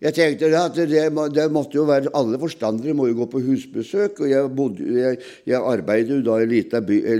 Jeg 0.00 0.14
tenkte 0.16 0.48
at 0.56 0.76
det, 0.78 1.00
det, 1.34 1.42
måtte 1.52 1.76
jo 1.76 1.82
være 1.84 2.08
Alle 2.16 2.38
forstandere 2.40 2.94
må 2.96 3.10
jo 3.10 3.18
gå 3.18 3.26
på 3.34 3.42
husbesøk. 3.44 4.22
og 4.24 4.30
Jeg, 4.30 4.50
bodde, 4.56 4.86
jeg, 4.96 5.18
jeg 5.50 5.60
arbeidet 5.60 6.14
jo 6.14 6.20
da 6.24 6.38
i 6.40 6.46
en 6.46 6.52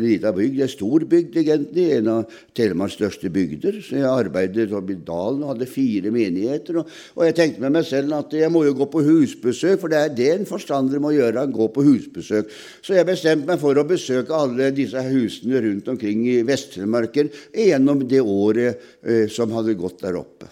lita 0.01 0.33
bygd, 0.33 0.63
en 0.65 0.71
stor 0.73 1.05
bygd 1.11 1.37
egentlig, 1.43 1.85
en 1.99 2.09
av 2.15 2.39
Telemarks 2.57 2.97
største 2.97 3.29
bygder. 3.33 3.83
Så 3.85 3.99
jeg 3.99 4.09
arbeidet 4.09 4.71
i 4.73 4.97
dalen 4.97 5.43
og 5.45 5.53
hadde 5.53 5.69
fire 5.69 6.13
menigheter. 6.15 6.79
Og, 6.81 6.95
og, 7.19 7.25
jeg 7.29 7.37
tenkte 7.37 7.65
med 7.67 7.75
meg 7.77 7.85
selv 7.89 8.17
at 8.17 8.33
jeg 8.39 8.53
må 8.53 8.65
jo 8.65 8.73
gå 8.79 8.89
på 8.95 9.05
husbesøk, 9.05 9.77
for 9.83 9.93
det 9.93 10.01
er 10.01 10.15
det 10.17 10.31
en 10.39 10.49
forstander 10.49 11.03
må 11.05 11.13
gjøre. 11.13 11.43
han 11.43 11.53
går 11.53 11.69
på 11.75 11.85
husbesøk. 11.85 12.55
Så 12.81 12.97
jeg 12.97 13.09
bestemte 13.09 13.51
meg 13.51 13.61
for 13.61 13.77
å 13.77 13.85
besøke 13.85 14.33
alle 14.37 14.71
disse 14.73 15.05
husene 15.05 15.61
rundt 15.67 15.93
omkring 15.93 16.25
i 16.33 16.41
Vest-Telemarken 16.49 17.29
gjennom 17.53 18.07
det 18.09 18.25
året 18.25 18.81
eh, 19.05 19.29
som 19.29 19.53
hadde 19.53 19.77
gått 19.77 20.01
der 20.01 20.17
oppe. 20.17 20.49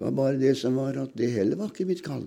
Det 0.00 0.06
var 0.06 0.16
bare 0.16 0.40
det 0.40 0.54
som 0.56 0.78
var 0.80 0.96
at 0.96 1.10
det 1.12 1.26
heller 1.34 1.58
var 1.60 1.68
ikke 1.68 1.84
mitt 1.90 2.00
kall. 2.00 2.24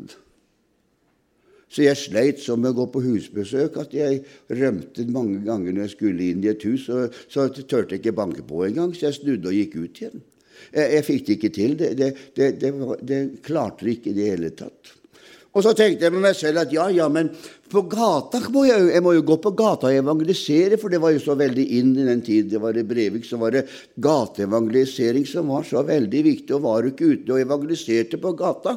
Så 1.74 1.82
jeg 1.82 1.98
sleit 1.98 2.42
så 2.44 2.54
med 2.54 2.70
å 2.70 2.84
gå 2.84 2.86
på 2.94 3.02
husbesøk 3.02 3.80
at 3.82 3.96
jeg 3.98 4.20
rømte 4.54 5.08
mange 5.10 5.40
ganger 5.42 5.74
når 5.74 5.88
jeg 5.88 5.94
skulle 5.96 6.28
inn 6.30 6.44
i 6.46 6.52
et 6.52 6.66
hus. 6.70 6.86
Og 6.94 7.18
så 7.26 7.48
turte 7.50 7.96
jeg 7.96 8.04
ikke 8.04 8.14
banke 8.20 8.46
på 8.46 8.62
engang, 8.68 8.94
så 8.94 9.08
jeg 9.08 9.18
snudde 9.18 9.50
og 9.50 9.58
gikk 9.58 9.80
ut 9.80 10.04
igjen. 10.04 10.22
Jeg, 10.70 10.86
jeg 10.94 11.08
fikk 11.08 11.26
det 11.26 11.38
ikke 11.40 11.52
til. 11.58 11.74
Det, 11.80 11.90
det, 11.98 12.52
det, 12.62 12.72
det 13.02 13.24
klarte 13.42 13.88
det 13.88 13.98
ikke 13.98 14.14
i 14.14 14.18
det 14.20 14.30
hele 14.36 14.54
tatt. 14.54 14.94
Og 15.54 15.62
så 15.62 15.76
tenkte 15.78 16.08
jeg 16.08 16.14
med 16.16 16.24
meg 16.24 16.34
selv 16.34 16.64
at 16.64 16.72
ja, 16.74 16.88
ja, 16.90 17.06
men 17.14 17.28
på 17.70 17.84
gata 17.90 18.40
må 18.54 18.64
jeg, 18.66 18.88
jeg 18.90 19.02
må 19.06 19.12
jo 19.14 19.24
gå 19.26 19.36
på 19.42 19.52
gata 19.58 19.90
og 19.90 19.98
evangelisere, 20.00 20.80
for 20.82 20.90
det 20.90 21.00
var 21.02 21.14
jo 21.14 21.22
så 21.22 21.36
veldig 21.38 21.66
inn 21.78 21.92
i 21.94 22.06
den 22.08 22.24
tid 22.26 22.50
det 22.50 22.62
var 22.62 22.78
i 22.78 22.86
Brevik, 22.86 23.26
så 23.26 23.38
var 23.42 23.54
det 23.54 23.64
gateevangelisering 24.02 25.28
som 25.30 25.52
var 25.54 25.68
så 25.70 25.84
veldig 25.86 26.24
viktig. 26.26 26.56
Og 26.58 26.66
var 26.66 26.82
du 26.82 26.90
ikke 26.90 27.12
ute 27.14 27.36
og 27.36 27.44
evangeliserte 27.44 28.18
på 28.22 28.34
gata, 28.40 28.76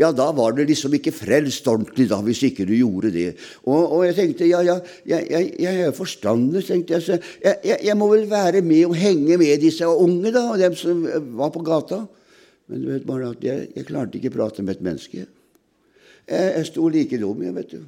ja, 0.00 0.10
da 0.16 0.30
var 0.36 0.56
du 0.56 0.64
liksom 0.64 0.96
ikke 0.96 1.12
frelst 1.12 1.68
ordentlig 1.68 2.08
da, 2.08 2.22
hvis 2.24 2.42
ikke 2.48 2.68
du 2.68 2.74
gjorde 2.78 3.12
det. 3.12 3.28
Og, 3.68 3.80
og 3.82 4.08
jeg 4.08 4.18
tenkte 4.22 4.48
ja, 4.48 4.64
ja, 4.64 4.80
jeg, 5.04 5.76
er 5.76 5.94
forstandig, 5.96 6.64
tenkte 6.64 6.96
jeg, 6.96 7.04
så 7.04 7.20
jeg, 7.44 7.78
jeg, 7.84 8.00
må 8.00 8.08
vel 8.14 8.28
være 8.32 8.64
med 8.64 8.88
og 8.88 8.96
henge 8.96 9.40
med 9.40 9.60
disse 9.60 9.88
unge, 9.88 10.32
da, 10.32 10.48
og 10.54 10.60
dem 10.60 10.76
som 10.80 11.04
var 11.36 11.52
på 11.52 11.64
gata. 11.64 12.06
Men 12.72 12.80
du 12.80 12.92
vet 12.94 13.08
bare 13.08 13.34
at 13.36 13.44
jeg, 13.44 13.72
jeg 13.76 13.92
klarte 13.92 14.16
ikke 14.16 14.32
å 14.32 14.40
prate 14.40 14.64
med 14.64 14.78
et 14.78 14.86
menneske. 14.92 15.28
Jeg, 16.28 16.64
sto 16.70 16.88
like 16.88 17.18
dum, 17.20 17.42
jeg, 17.44 17.54
vet 17.56 17.74
du. 17.74 17.82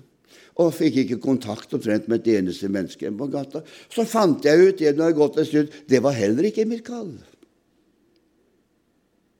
Og 0.60 0.72
fikk 0.72 1.02
ikke 1.02 1.20
kontakt 1.20 1.72
omtrent 1.76 2.06
med 2.08 2.22
et 2.22 2.38
eneste 2.38 2.68
menneske 2.72 3.10
på 3.12 3.28
gata. 3.32 3.62
Så 3.92 4.06
fant 4.08 4.44
jeg 4.44 4.70
ut 4.70 4.80
igjen 4.80 4.96
når 4.96 5.10
jeg 5.10 5.18
gått 5.18 5.40
en 5.40 5.48
stund, 5.48 5.74
det 5.88 6.02
var 6.04 6.16
heller 6.16 6.48
ikke 6.48 6.68
mitt 6.68 6.84
kall. 6.86 7.12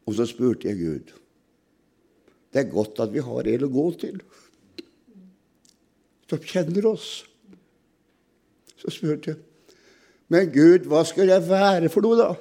Og 0.06 0.16
så 0.16 0.26
spurte 0.28 0.68
jeg 0.68 0.80
Gud. 0.80 1.14
Det 2.52 2.62
er 2.62 2.72
godt 2.72 3.00
at 3.04 3.12
vi 3.12 3.24
har 3.24 3.48
en 3.52 3.66
å 3.66 3.72
gå 3.72 3.86
til 4.00 4.20
som 6.26 6.42
kjenner 6.42 6.88
oss. 6.90 7.10
Så 8.76 8.92
spurte 8.92 9.32
jeg, 9.32 9.42
men 10.32 10.48
Gud, 10.50 10.88
hva 10.90 11.04
skal 11.06 11.30
jeg 11.30 11.44
være 11.46 11.90
for 11.92 12.02
noe, 12.02 12.16
da? 12.18 12.32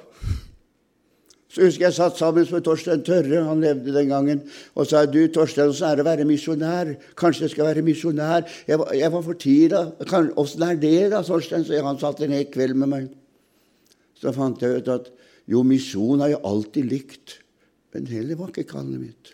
Så 1.56 1.64
husker 1.64 1.86
jeg 1.86 1.96
satt 1.96 2.18
sammen 2.20 2.44
med 2.52 2.64
Torstein 2.66 3.00
Tørre, 3.00 3.38
han 3.46 3.62
levde 3.64 3.94
den 3.94 4.10
gangen, 4.10 4.42
og 4.76 4.84
sa 4.84 5.06
du, 5.08 5.22
Torstein, 5.32 5.70
åssen 5.72 5.86
er 5.88 5.96
det 5.96 6.02
å 6.04 6.08
være 6.10 6.24
misjonær? 6.28 6.90
Kanskje 7.16 7.46
jeg 7.46 7.52
skal 7.54 7.70
være 7.70 7.84
misjonær? 7.86 8.42
Jeg, 8.68 8.76
var, 8.82 8.90
jeg 8.92 9.12
var 9.14 9.22
fortvila. 9.24 9.78
Åssen 10.36 10.64
er 10.66 10.74
det, 10.82 10.98
da, 11.14 11.22
Torstein? 11.24 11.62
Så 11.64 11.78
han 11.86 12.00
satt 12.02 12.18
en 12.26 12.34
hel 12.36 12.44
kveld 12.52 12.76
med 12.76 12.90
meg. 12.90 13.06
Så 14.20 14.34
fant 14.36 14.60
jeg 14.60 14.82
ut 14.82 14.90
at 14.92 15.08
jo, 15.48 15.62
misjon 15.64 16.20
har 16.20 16.34
jeg 16.34 16.42
alltid 16.50 16.90
likt, 16.90 17.36
men 17.96 18.10
heller 18.10 18.36
var 18.36 18.50
ikke 18.52 18.66
kallet 18.74 19.00
mitt. 19.00 19.30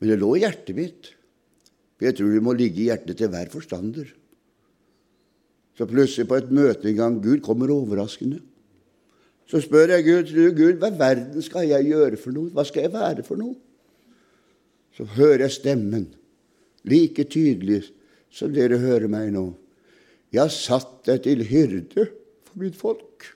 Men 0.00 0.14
det 0.14 0.16
lå 0.22 0.30
i 0.38 0.46
hjertet 0.46 0.78
mitt. 0.78 1.10
For 1.98 2.08
jeg 2.08 2.16
tror 2.22 2.32
det 2.32 2.40
må 2.46 2.56
ligge 2.56 2.80
i 2.80 2.88
hjertet 2.88 3.20
til 3.20 3.28
hver 3.34 3.52
forstander. 3.52 4.08
Så 5.76 5.84
plutselig 5.92 6.24
på 6.32 6.40
et 6.40 6.48
møte 6.56 6.88
en 6.88 6.98
gang 7.02 7.20
Gud 7.20 7.44
kommer 7.44 7.74
overraskende. 7.76 8.40
Så 9.50 9.60
spør 9.60 9.94
jeg 9.96 10.06
Gud, 10.06 10.32
Gud, 10.56 10.78
hva 10.80 10.90
verden 10.96 11.42
skal 11.44 11.68
jeg 11.68 11.90
gjøre 11.90 12.18
for 12.20 12.34
noe? 12.34 12.52
Hva 12.54 12.64
skal 12.68 12.86
jeg 12.86 12.94
være 12.94 13.24
for 13.26 13.40
noe? 13.40 13.56
Så 14.96 15.06
hører 15.16 15.46
jeg 15.46 15.56
stemmen, 15.56 16.06
like 16.88 17.24
tydelig 17.32 17.82
som 18.32 18.52
dere 18.52 18.80
hører 18.80 19.10
meg 19.12 19.32
nå. 19.34 19.50
Jeg 20.32 20.46
har 20.46 20.52
satt 20.52 21.02
deg 21.08 21.24
til 21.26 21.44
hyrde 21.48 22.06
for 22.46 22.60
mitt 22.60 22.76
folk. 22.78 23.26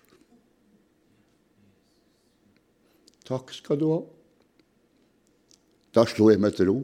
Takk 3.27 3.53
skal 3.53 3.81
du 3.81 3.89
ha. 3.91 4.01
Da 5.97 6.05
slo 6.09 6.31
jeg 6.31 6.41
meg 6.41 6.57
til 6.57 6.71
ro. 6.71 6.79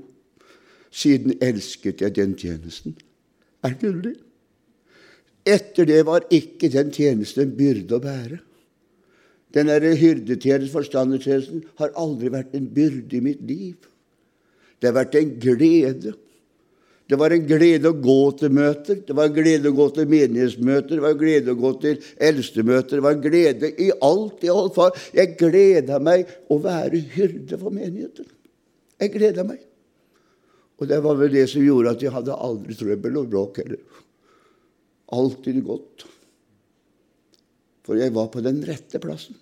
Siden 0.92 1.38
elsket 1.40 2.02
jeg 2.04 2.16
den 2.16 2.34
tjenesten. 2.36 2.96
Er 3.64 3.76
gyldig. 3.80 4.16
Etter 5.48 5.86
det 5.88 6.02
var 6.06 6.26
ikke 6.30 6.70
den 6.72 6.92
tjenesten 6.94 7.46
en 7.46 7.54
byrde 7.56 7.96
å 7.96 8.02
bære. 8.02 8.40
Den 9.52 9.68
hyrdetjenesten, 9.68 10.72
forstandertjenesten, 10.72 11.64
har 11.80 11.92
aldri 12.00 12.30
vært 12.32 12.54
en 12.56 12.68
byrde 12.72 13.18
i 13.18 13.24
mitt 13.24 13.42
liv. 13.44 13.88
Det 14.80 14.88
har 14.88 14.96
vært 14.96 15.18
en 15.20 15.34
glede. 15.40 16.14
Det 17.10 17.18
var 17.20 17.34
en 17.34 17.44
glede 17.44 17.90
å 17.90 17.98
gå 17.98 18.20
til 18.40 18.52
møter, 18.56 19.02
det 19.04 19.14
var 19.16 19.28
en 19.28 19.34
glede 19.36 19.68
å 19.68 19.76
gå 19.76 19.88
til 19.92 20.06
menighetsmøter, 20.08 20.94
det 20.96 21.02
var 21.04 21.12
en 21.12 21.20
glede 21.20 21.52
å 21.52 21.58
gå 21.58 21.72
til 21.82 21.98
eldstemøter. 22.28 22.96
Det 22.96 23.04
var 23.04 23.16
en 23.18 23.24
glede 23.26 23.70
i 23.76 23.90
alt, 24.06 24.38
i 24.46 24.52
alt 24.52 24.78
fall. 24.78 24.94
Jeg 25.12 25.34
gleda 25.40 25.98
meg 26.00 26.30
å 26.48 26.56
være 26.62 27.02
hyrde 27.12 27.58
for 27.60 27.74
menigheten. 27.74 28.30
Jeg 29.02 29.12
gleda 29.18 29.44
meg. 29.44 29.60
Og 30.80 30.88
det 30.88 31.02
var 31.04 31.18
vel 31.20 31.34
det 31.34 31.44
som 31.52 31.62
gjorde 31.62 31.92
at 31.92 32.02
jeg 32.02 32.14
hadde 32.14 32.38
aldri 32.48 32.78
trøbbel 32.78 33.20
og 33.20 33.28
bråk 33.34 33.60
heller. 33.60 33.82
Alltid 35.12 35.60
godt. 35.66 36.06
For 37.86 37.98
jeg 37.98 38.14
var 38.14 38.30
på 38.30 38.42
den 38.44 38.62
rette 38.66 39.00
plassen. 39.02 39.38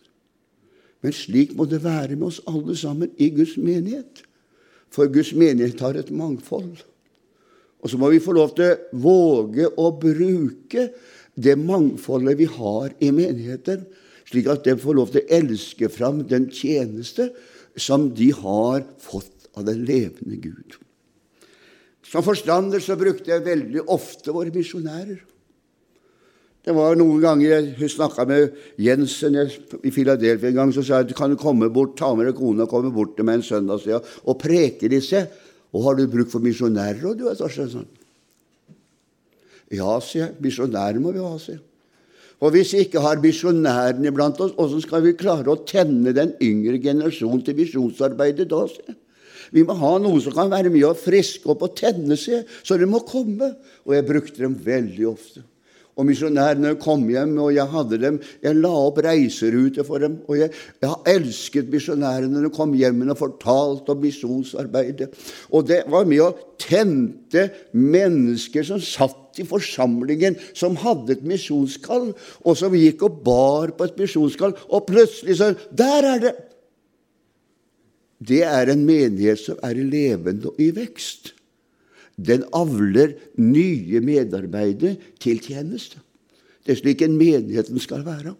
Men 1.00 1.16
slik 1.16 1.54
må 1.56 1.66
det 1.68 1.82
være 1.84 2.16
med 2.16 2.28
oss 2.28 2.42
alle 2.48 2.76
sammen 2.76 3.12
i 3.20 3.30
Guds 3.32 3.56
menighet. 3.60 4.22
For 4.92 5.10
Guds 5.12 5.32
menighet 5.36 5.80
har 5.80 5.96
et 5.96 6.12
mangfold. 6.12 6.82
Og 7.80 7.88
så 7.88 8.00
må 8.00 8.10
vi 8.12 8.20
få 8.20 8.34
lov 8.36 8.52
til 8.58 8.74
å 8.74 9.00
våge 9.00 9.70
å 9.80 9.88
bruke 9.96 10.90
det 11.40 11.56
mangfoldet 11.56 12.36
vi 12.40 12.48
har 12.50 12.92
i 13.00 13.08
menigheten, 13.14 13.86
slik 14.28 14.50
at 14.52 14.66
de 14.66 14.76
får 14.78 14.98
lov 14.98 15.12
til 15.14 15.24
å 15.24 15.38
elske 15.40 15.88
fram 15.92 16.20
den 16.28 16.50
tjeneste 16.52 17.30
som 17.80 18.10
de 18.14 18.28
har 18.36 18.84
fått 19.00 19.48
av 19.56 19.64
den 19.66 19.84
levende 19.88 20.36
Gud. 20.42 20.76
Som 22.04 22.26
forstander 22.26 22.82
så 22.82 22.98
brukte 22.98 23.30
jeg 23.32 23.46
veldig 23.46 23.86
ofte 23.90 24.34
våre 24.34 24.52
misjonærer. 24.54 25.22
Det 26.60 26.74
var 26.76 26.98
noen 26.98 27.22
ganger 27.22 27.48
jeg 27.48 27.88
snakka 27.94 28.26
med 28.28 28.56
Jensen 28.80 29.38
i 29.40 29.92
Filadelfia 29.94 30.50
en 30.50 30.58
gang. 30.58 30.74
Så 30.76 30.84
sa 30.84 31.00
jeg 31.00 31.16
kan 31.16 31.32
du 31.32 31.38
komme 31.40 31.70
bort, 31.72 31.96
ta 31.96 32.12
med 32.14 32.28
deg 32.28 32.36
kona 32.36 32.66
og 32.66 32.72
komme 32.72 32.92
bort 32.92 33.16
til 33.16 33.24
meg 33.28 33.40
en 33.40 33.46
søndag 33.46 33.88
og 33.96 34.36
preke 34.40 34.90
disse. 34.92 35.24
Og 35.72 35.86
har 35.86 35.96
du 35.96 36.04
bruk 36.10 36.28
for 36.32 36.42
misjonærer 36.44 37.06
òg, 37.06 37.16
du? 37.16 37.26
Torstein? 37.38 37.70
Sånn. 37.72 37.90
Ja, 39.70 39.96
sier 40.02 40.26
jeg. 40.26 40.38
Misjonærer 40.42 40.98
må 41.00 41.14
vi 41.14 41.22
ha, 41.22 41.34
sier 41.40 41.60
jeg. 41.60 41.66
Hvis 42.40 42.72
vi 42.72 42.86
ikke 42.86 43.02
har 43.04 43.20
misjonærene 43.20 44.08
iblant 44.08 44.38
oss, 44.40 44.54
hvordan 44.56 44.80
skal 44.80 45.04
vi 45.04 45.12
klare 45.18 45.52
å 45.52 45.60
tenne 45.68 46.14
den 46.16 46.32
yngre 46.40 46.80
generasjonen 46.80 47.42
til 47.44 47.58
misjonsarbeidet 47.58 48.48
da? 48.48 48.62
jeg. 48.64 48.96
Vi 49.52 49.64
må 49.66 49.76
ha 49.76 49.92
noen 50.00 50.22
som 50.24 50.34
kan 50.34 50.50
være 50.50 50.72
med 50.72 50.86
og 50.88 50.98
friske 50.98 51.48
opp 51.52 51.66
og 51.66 51.74
tenne 51.76 52.16
seg, 52.18 52.48
så 52.64 52.78
de 52.80 52.88
må 52.88 53.02
komme. 53.04 53.52
Og 53.84 53.96
jeg 53.96 54.08
brukte 54.08 54.40
dem 54.40 54.56
veldig 54.64 55.08
ofte. 55.10 55.44
Og 56.00 56.06
misjonærene 56.08 56.72
kom 56.80 57.02
hjem, 57.12 57.34
og 57.44 57.52
jeg 57.52 57.68
hadde 57.74 57.98
dem, 58.00 58.18
jeg 58.40 58.56
la 58.56 58.72
opp 58.86 59.02
reiseruter 59.04 59.84
for 59.84 60.00
dem. 60.00 60.16
Og 60.30 60.38
jeg, 60.40 60.54
jeg 60.80 60.88
har 60.88 61.10
elsket 61.12 61.68
misjonærene 61.72 62.32
når 62.32 62.46
de 62.48 62.52
kom 62.56 62.72
hjem 62.78 63.02
og 63.04 63.18
fortalte 63.20 63.92
om 63.92 64.00
misjonsarbeidet. 64.00 65.10
Og 65.52 65.66
det 65.68 65.82
var 65.92 66.08
med 66.08 66.24
å 66.24 66.30
tente 66.60 67.50
mennesker 67.76 68.64
som 68.66 68.80
satt 68.80 69.40
i 69.40 69.46
forsamlingen, 69.46 70.38
som 70.56 70.78
hadde 70.80 71.18
et 71.18 71.26
misjonskall, 71.26 72.14
og 72.44 72.56
som 72.58 72.76
gikk 72.76 73.04
og 73.06 73.20
bar 73.26 73.74
på 73.76 73.88
et 73.88 74.00
misjonskall, 74.00 74.56
og 74.72 74.88
plutselig 74.88 75.36
så 75.40 75.52
Der 75.76 76.06
er 76.14 76.24
det! 76.24 76.34
Det 78.20 78.42
er 78.44 78.68
en 78.68 78.82
menighet 78.84 79.40
som 79.40 79.60
er 79.64 79.78
levende 79.80 80.50
og 80.50 80.58
i 80.60 80.68
vekst. 80.76 81.32
Den 82.20 82.44
avler 82.52 83.14
nye 83.40 84.00
medarbeidere 84.04 84.96
til 85.22 85.40
tjeneste. 85.40 86.00
Det 86.66 86.74
er 86.74 86.80
slik 86.82 87.02
en 87.02 87.16
menigheten 87.16 87.80
skal 87.80 88.04
være. 88.04 88.34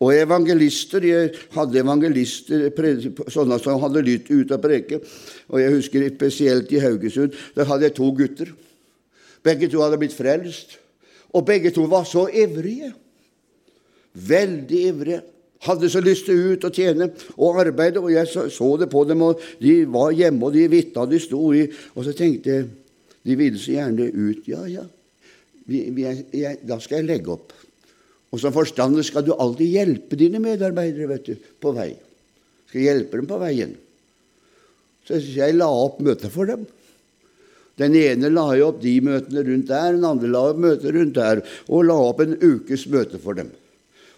Og 0.00 0.12
evangelister 0.12 1.04
Jeg 1.04 1.30
hadde 1.54 1.80
evangelister, 1.80 2.68
sånne 3.32 3.58
som 3.62 3.80
hadde 3.80 4.04
lytt 4.04 4.28
ut 4.30 4.52
av 4.52 4.60
preke. 4.60 5.00
Og 5.48 5.60
jeg 5.60 5.72
husker 5.72 6.08
spesielt 6.12 6.72
i 6.72 6.82
Haugesund. 6.82 7.36
Der 7.56 7.68
hadde 7.68 7.88
jeg 7.88 7.96
to 7.96 8.10
gutter. 8.16 8.52
Begge 9.44 9.70
to 9.72 9.80
hadde 9.80 10.00
blitt 10.00 10.16
frelst. 10.16 10.76
Og 11.32 11.46
begge 11.46 11.72
to 11.72 11.86
var 11.88 12.04
så 12.04 12.26
ivrige. 12.28 12.92
Veldig 14.12 14.82
ivrige. 14.90 15.22
Hadde 15.64 15.88
så 15.90 16.00
lyst 16.04 16.28
til 16.28 16.52
ut 16.52 16.64
og 16.68 16.72
tjene 16.76 17.08
og 17.36 17.60
arbeide. 17.60 18.00
Og 18.00 18.12
jeg 18.12 18.28
så, 18.28 18.48
så 18.52 18.76
det 18.80 18.90
på 18.92 19.04
dem, 19.08 19.22
og 19.22 19.40
de 19.62 19.84
var 19.88 20.12
hjemme, 20.12 20.44
og 20.44 20.52
de 20.52 20.68
vitta, 20.68 21.06
de 21.08 21.20
sto 21.20 21.52
i 21.56 21.64
Og 21.94 22.04
så 22.04 22.12
tenkte 22.12 22.52
jeg 22.52 22.68
de 23.26 23.36
ville 23.38 23.58
så 23.58 23.74
gjerne 23.74 24.06
ut. 24.14 24.46
Ja, 24.46 24.62
ja, 24.70 24.84
vi, 25.66 25.82
vi 25.94 26.06
er, 26.06 26.22
jeg, 26.30 26.60
da 26.66 26.78
skal 26.82 27.00
jeg 27.00 27.10
legge 27.10 27.32
opp. 27.34 27.54
Og 28.34 28.42
som 28.42 28.54
forstander 28.54 29.06
skal 29.06 29.24
du 29.26 29.32
alltid 29.34 29.72
hjelpe 29.72 30.18
dine 30.18 30.40
medarbeidere 30.42 31.10
vet 31.10 31.30
du, 31.30 31.34
på 31.62 31.72
vei. 31.74 31.92
Skal 32.70 32.86
hjelpe 32.86 33.20
dem 33.20 33.28
på 33.30 33.38
veien. 33.40 33.74
Så 35.06 35.20
jeg 35.22 35.54
la 35.54 35.68
opp 35.70 36.00
møter 36.02 36.32
for 36.32 36.50
dem. 36.50 36.66
Den 37.76 37.94
ene 37.98 38.30
la 38.32 38.46
jo 38.56 38.70
opp 38.70 38.80
de 38.82 38.94
møtene 39.04 39.42
rundt 39.46 39.68
der, 39.68 39.94
den 39.94 40.06
andre 40.08 40.30
la 40.32 40.42
opp 40.50 40.60
møter 40.64 40.94
rundt 40.96 41.18
der, 41.18 41.42
og 41.68 41.84
la 41.84 41.96
opp 42.08 42.22
en 42.24 42.38
ukes 42.40 42.86
møte 42.92 43.20
for 43.20 43.36
dem. 43.36 43.50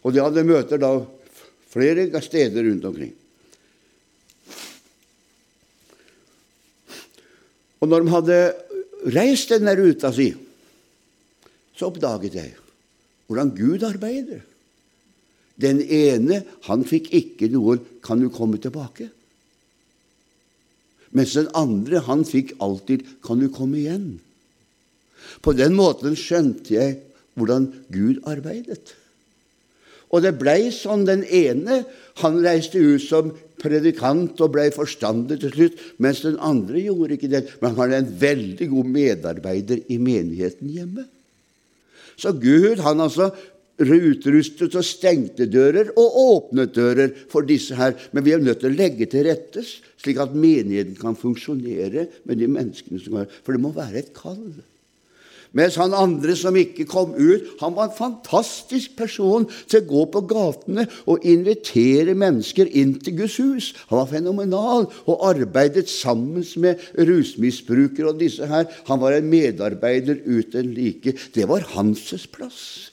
Og 0.07 0.15
de 0.15 0.23
hadde 0.23 0.47
møter 0.47 0.79
da 0.81 0.93
flere 1.69 2.07
steder 2.23 2.69
rundt 2.69 2.87
omkring. 2.89 3.11
Og 7.79 7.91
når 7.91 8.05
de 8.05 8.15
hadde 8.15 8.39
reist 9.07 9.53
denne 9.55 9.75
ruta 9.79 10.13
si, 10.13 10.33
så 11.77 11.91
oppdaget 11.91 12.35
jeg 12.35 12.55
hvordan 13.29 13.53
Gud 13.55 13.85
arbeider. 13.85 14.41
Den 15.59 15.83
ene, 15.83 16.43
han 16.65 16.85
fikk 16.87 17.11
ikke 17.13 17.49
noe 17.53 17.79
'Kan 18.03 18.21
du 18.21 18.29
komme 18.29 18.59
tilbake?' 18.59 19.11
Mens 21.11 21.33
den 21.33 21.49
andre, 21.55 22.01
han 22.01 22.25
fikk 22.25 22.53
alltid 22.61 23.05
'Kan 23.23 23.41
du 23.41 23.49
komme 23.49 23.79
igjen?' 23.79 24.21
På 25.43 25.53
den 25.53 25.75
måten 25.75 26.17
skjønte 26.17 26.75
jeg 26.75 26.99
hvordan 27.35 27.85
Gud 27.93 28.23
arbeidet. 28.27 28.95
Og 30.11 30.23
det 30.23 30.39
blei 30.41 30.71
sånn. 30.73 31.05
Den 31.07 31.25
ene 31.25 31.85
han 32.23 32.41
reiste 32.45 32.79
ut 32.79 33.03
som 33.03 33.33
predikant 33.61 34.41
og 34.45 34.55
blei 34.55 34.69
forstander 34.75 35.41
til 35.41 35.53
slutt, 35.55 35.85
mens 36.03 36.25
den 36.25 36.39
andre 36.45 36.83
gjorde 36.87 37.19
ikke 37.19 37.31
det. 37.33 37.45
Men 37.63 37.77
han 37.79 37.93
er 37.93 38.03
en 38.03 38.17
veldig 38.21 38.69
god 38.73 38.91
medarbeider 38.97 39.85
i 39.89 40.01
menigheten 40.03 40.73
hjemme. 40.75 41.07
Så 42.19 42.35
Gud 42.35 42.83
han 42.83 43.05
altså 43.05 43.31
utrustet 43.79 44.75
og 44.75 44.87
stengte 44.87 45.47
dører 45.47 45.93
og 45.95 46.17
åpnet 46.23 46.75
dører 46.75 47.13
for 47.31 47.47
disse 47.47 47.77
her. 47.79 47.95
Men 48.13 48.27
vi 48.27 48.35
er 48.35 48.43
nødt 48.43 48.63
til 48.63 48.73
å 48.73 48.79
legge 48.79 49.07
til 49.11 49.29
rettes, 49.29 49.77
slik 50.03 50.19
at 50.23 50.35
menigheten 50.35 50.99
kan 50.99 51.19
funksjonere 51.19 52.09
med 52.27 52.41
de 52.43 52.51
menneskene 52.51 53.03
som 53.03 53.21
er 53.23 53.31
For 53.43 53.55
det 53.55 53.63
må 53.63 53.71
være 53.77 54.03
et 54.03 54.11
kall. 54.17 54.43
Mens 55.57 55.79
han 55.81 55.95
andre 55.97 56.35
som 56.37 56.57
ikke 56.59 56.85
kom 56.89 57.15
ut, 57.17 57.47
han 57.63 57.77
var 57.77 57.89
en 57.89 57.97
fantastisk 57.97 58.97
person 58.99 59.47
til 59.69 59.81
å 59.81 59.89
gå 59.89 60.03
på 60.13 60.23
gatene 60.29 60.85
og 61.09 61.25
invitere 61.29 62.17
mennesker 62.19 62.69
inn 62.69 62.99
til 63.01 63.17
Guds 63.23 63.39
hus. 63.41 63.71
Han 63.89 64.03
var 64.03 64.11
fenomenal 64.13 64.89
og 65.07 65.25
arbeidet 65.31 65.89
sammen 65.89 66.45
med 66.61 66.83
rusmisbrukere 66.99 68.13
og 68.13 68.21
disse 68.21 68.49
her. 68.49 68.69
Han 68.91 69.01
var 69.01 69.17
en 69.17 69.31
medarbeider 69.33 70.21
uten 70.27 70.75
like. 70.77 71.17
Det 71.35 71.49
var 71.49 71.65
hans 71.75 72.13
plass. 72.33 72.93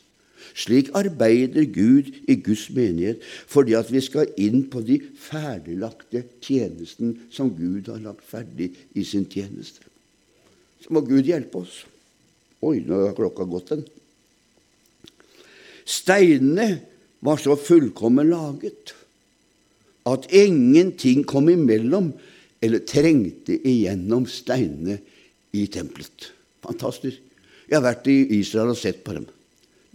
Slik 0.56 0.93
arbeider 0.95 1.66
Gud 1.68 2.14
i 2.32 2.38
Guds 2.39 2.70
menighet, 2.72 3.20
fordi 3.51 3.76
at 3.76 3.89
vi 3.91 3.99
skal 3.99 4.30
inn 4.39 4.62
på 4.72 4.80
de 4.88 5.01
ferdiglagte 5.20 6.24
tjenesten 6.39 7.18
som 7.28 7.51
Gud 7.51 7.91
har 7.91 7.99
lagt 7.99 8.24
ferdig 8.24 8.72
i 8.95 9.03
sin 9.03 9.28
tjeneste. 9.28 9.84
Så 10.80 10.95
må 10.95 11.03
Gud 11.03 11.28
hjelpe 11.28 11.60
oss. 11.66 11.84
Oi, 12.64 12.80
nå 12.86 13.01
har 13.08 13.18
klokka 13.18 13.45
gått, 13.49 13.74
den. 13.74 13.84
Steinene 15.86 16.70
var 17.26 17.41
så 17.41 17.58
fullkommen 17.60 18.30
laget 18.32 18.93
at 20.10 20.26
ingenting 20.34 21.24
kom 21.28 21.49
imellom 21.49 22.12
eller 22.64 22.86
trengte 22.88 23.58
igjennom 23.68 24.26
steinene 24.30 24.97
i 25.53 25.66
tempelet. 25.72 26.32
Fantastisk. 26.66 27.22
Jeg 27.66 27.78
har 27.78 27.86
vært 27.86 28.10
i 28.10 28.18
Israel 28.39 28.74
og 28.74 28.80
sett 28.80 29.03
på 29.06 29.16
dem. 29.18 29.26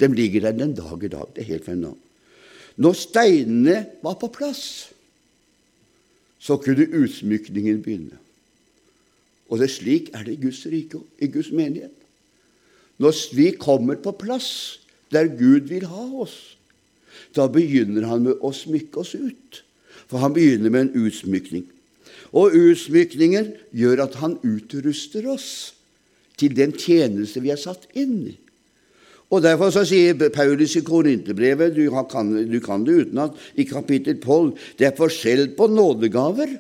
De 0.01 0.09
ligger 0.09 0.49
der 0.49 0.57
den 0.59 0.75
dag 0.75 1.03
i 1.05 1.11
dag. 1.13 1.29
Det 1.35 1.45
er 1.45 1.53
helt 1.55 1.67
fenomenalt. 1.67 2.07
Når 2.81 2.97
steinene 2.97 3.77
var 4.01 4.17
på 4.17 4.31
plass, 4.33 4.65
så 6.41 6.57
kunne 6.57 6.87
utsmykningen 6.87 7.83
begynne. 7.85 8.17
Og 9.51 9.61
det 9.61 9.67
er 9.67 9.75
slik 9.75 10.09
er 10.15 10.25
det 10.25 10.39
i 10.39 10.43
Guds 10.47 10.63
rike 10.71 11.03
og 11.03 11.21
i 11.21 11.29
Guds 11.29 11.51
menighet. 11.53 12.00
Når 13.01 13.17
vi 13.37 13.51
kommer 13.57 13.97
på 14.01 14.13
plass 14.21 14.81
der 15.11 15.31
Gud 15.33 15.71
vil 15.71 15.89
ha 15.91 16.05
oss, 16.23 16.37
da 17.35 17.47
begynner 17.51 18.07
han 18.11 18.27
med 18.27 18.43
å 18.45 18.53
smykke 18.55 19.03
oss 19.03 19.15
ut. 19.17 19.63
For 20.11 20.23
han 20.23 20.35
begynner 20.35 20.73
med 20.73 20.89
en 20.89 21.07
utsmykning. 21.07 21.65
Og 22.37 22.55
utsmykningen 22.55 23.53
gjør 23.75 24.05
at 24.07 24.19
han 24.23 24.37
utruster 24.47 25.27
oss 25.31 25.51
til 26.39 26.55
den 26.57 26.75
tjeneste 26.77 27.43
vi 27.43 27.53
er 27.53 27.61
satt 27.61 27.89
inn 27.99 28.17
i. 28.33 28.37
Og 29.31 29.45
Derfor 29.45 29.71
så 29.71 29.85
sier 29.87 30.17
Paulus 30.35 30.75
i 30.75 30.83
Korinterbrevet, 30.83 31.77
du 31.77 31.85
kan, 32.11 32.33
du 32.51 32.59
kan 32.63 32.83
det 32.87 32.97
utenat, 33.05 33.37
i 33.55 33.67
kapittel 33.69 34.19
12, 34.19 34.57
det 34.79 34.89
er 34.89 34.97
forskjell 34.99 35.53
på 35.55 35.69
nådegaver, 35.71 36.57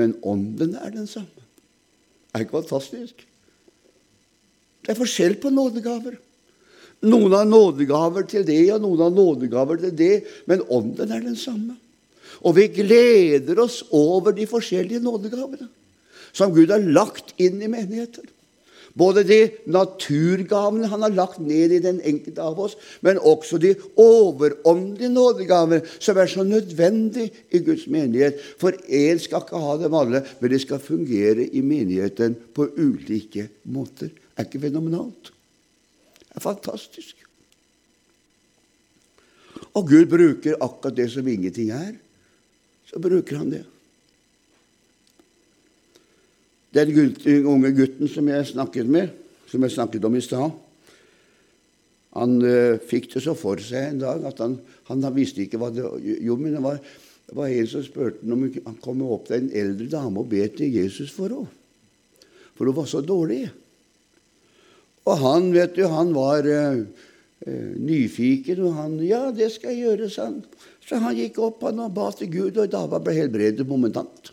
men 0.00 0.14
ånden 0.24 0.76
er 0.80 0.94
den 0.94 1.08
samme. 1.08 1.44
Er 2.32 2.44
ikke 2.44 2.62
fantastisk? 2.62 3.26
Det 4.86 4.94
er 4.94 5.00
forskjell 5.00 5.34
på 5.42 5.50
nådegaver. 5.50 6.14
Noen 7.06 7.34
har 7.34 7.48
nådegaver 7.48 8.24
til 8.30 8.46
det, 8.46 8.62
og 8.72 8.84
noen 8.84 9.02
har 9.02 9.10
nådegaver 9.12 9.82
til 9.82 9.96
det, 9.98 10.14
men 10.46 10.62
ånden 10.70 11.10
er 11.10 11.24
den 11.24 11.36
samme. 11.36 11.74
Og 12.46 12.54
vi 12.56 12.68
gleder 12.70 13.58
oss 13.64 13.82
over 13.90 14.32
de 14.36 14.46
forskjellige 14.48 15.02
nådegavene 15.02 15.68
som 16.36 16.52
Gud 16.52 16.70
har 16.70 16.82
lagt 16.84 17.32
inn 17.40 17.62
i 17.64 17.70
menigheter. 17.72 18.26
Både 18.96 19.26
de 19.28 19.38
naturgavene 19.68 20.88
han 20.88 21.02
har 21.04 21.12
lagt 21.12 21.40
ned 21.44 21.74
i 21.76 21.82
den 21.84 21.98
enkelte 22.00 22.44
av 22.44 22.60
oss, 22.64 22.76
men 23.04 23.20
også 23.20 23.58
de 23.60 23.74
overåndelige 24.00 25.12
nådegaver 25.12 25.82
som 25.98 26.16
er 26.16 26.30
så 26.32 26.44
nødvendig 26.48 27.26
i 27.52 27.60
Guds 27.64 27.84
menighet. 27.92 28.40
For 28.60 28.76
én 28.88 29.20
skal 29.20 29.44
ikke 29.44 29.60
ha 29.60 29.76
dem 29.82 29.96
alle, 29.96 30.22
men 30.40 30.52
de 30.52 30.60
skal 30.62 30.80
fungere 30.80 31.44
i 31.44 31.64
menigheten 31.64 32.38
på 32.56 32.70
ulike 32.78 33.50
måter. 33.68 34.12
Er 34.36 34.44
ikke 34.44 34.60
fenomenalt? 34.66 35.32
Det 36.20 36.36
er 36.36 36.44
fantastisk. 36.44 37.22
Og 39.76 39.88
Gud 39.88 40.06
bruker 40.08 40.60
akkurat 40.60 40.96
det 40.96 41.08
som 41.12 41.28
ingenting 41.28 41.70
er. 41.72 41.96
Så 42.86 43.00
bruker 43.02 43.40
han 43.40 43.50
det. 43.52 43.64
Den 46.76 46.92
unge 47.48 47.72
gutten 47.72 48.08
som 48.08 48.28
jeg 48.28 48.52
snakket 48.52 48.86
med, 48.86 49.12
som 49.48 49.62
jeg 49.64 49.72
snakket 49.72 50.04
om 50.04 50.16
i 50.16 50.24
stad, 50.24 50.50
han 52.16 52.38
uh, 52.40 52.78
fikk 52.80 53.10
det 53.12 53.22
så 53.24 53.34
for 53.36 53.60
seg 53.60 53.90
en 53.90 54.00
dag 54.00 54.24
at 54.28 54.38
han, 54.40 54.56
han, 54.88 55.04
visste 55.12 55.42
ikke 55.44 55.60
hva 55.60 55.68
det 55.72 55.84
Jo, 56.24 56.38
men 56.40 56.54
det 56.56 56.62
var, 56.64 56.78
det 56.80 57.36
var 57.36 57.52
en 57.52 57.68
som 57.68 57.84
spurte 57.84 58.24
om 58.24 58.46
han 58.48 58.78
kom 58.80 59.02
opp 59.04 59.28
til 59.28 59.42
en 59.42 59.50
eldre 59.52 59.88
dame 59.92 60.22
og 60.22 60.30
be 60.30 60.46
til 60.48 60.72
Jesus 60.72 61.12
for 61.12 61.32
henne. 61.32 61.52
For 62.56 62.64
hun 62.64 62.76
var 62.78 62.86
så 62.88 63.02
dårlig. 63.04 63.42
Og 65.06 65.20
han, 65.22 65.50
vet 65.54 65.76
du, 65.76 65.84
han 65.90 66.12
var 66.16 66.46
uh, 66.46 66.82
nyfiken, 67.46 68.62
og 68.66 68.78
han 68.80 68.96
Ja, 69.06 69.28
det 69.34 69.52
skal 69.54 69.74
jeg 69.74 69.86
gjøre, 69.86 70.10
sa 70.10 70.30
han. 70.30 70.40
Så 70.86 70.98
han 71.02 71.18
gikk 71.18 71.38
opp 71.42 71.62
han 71.66 71.82
og 71.82 71.94
ba 71.94 72.10
til 72.14 72.30
Gud, 72.32 72.58
og 72.58 72.72
dama 72.72 73.00
ble 73.02 73.14
helbredet 73.16 73.66
momentant. 73.68 74.32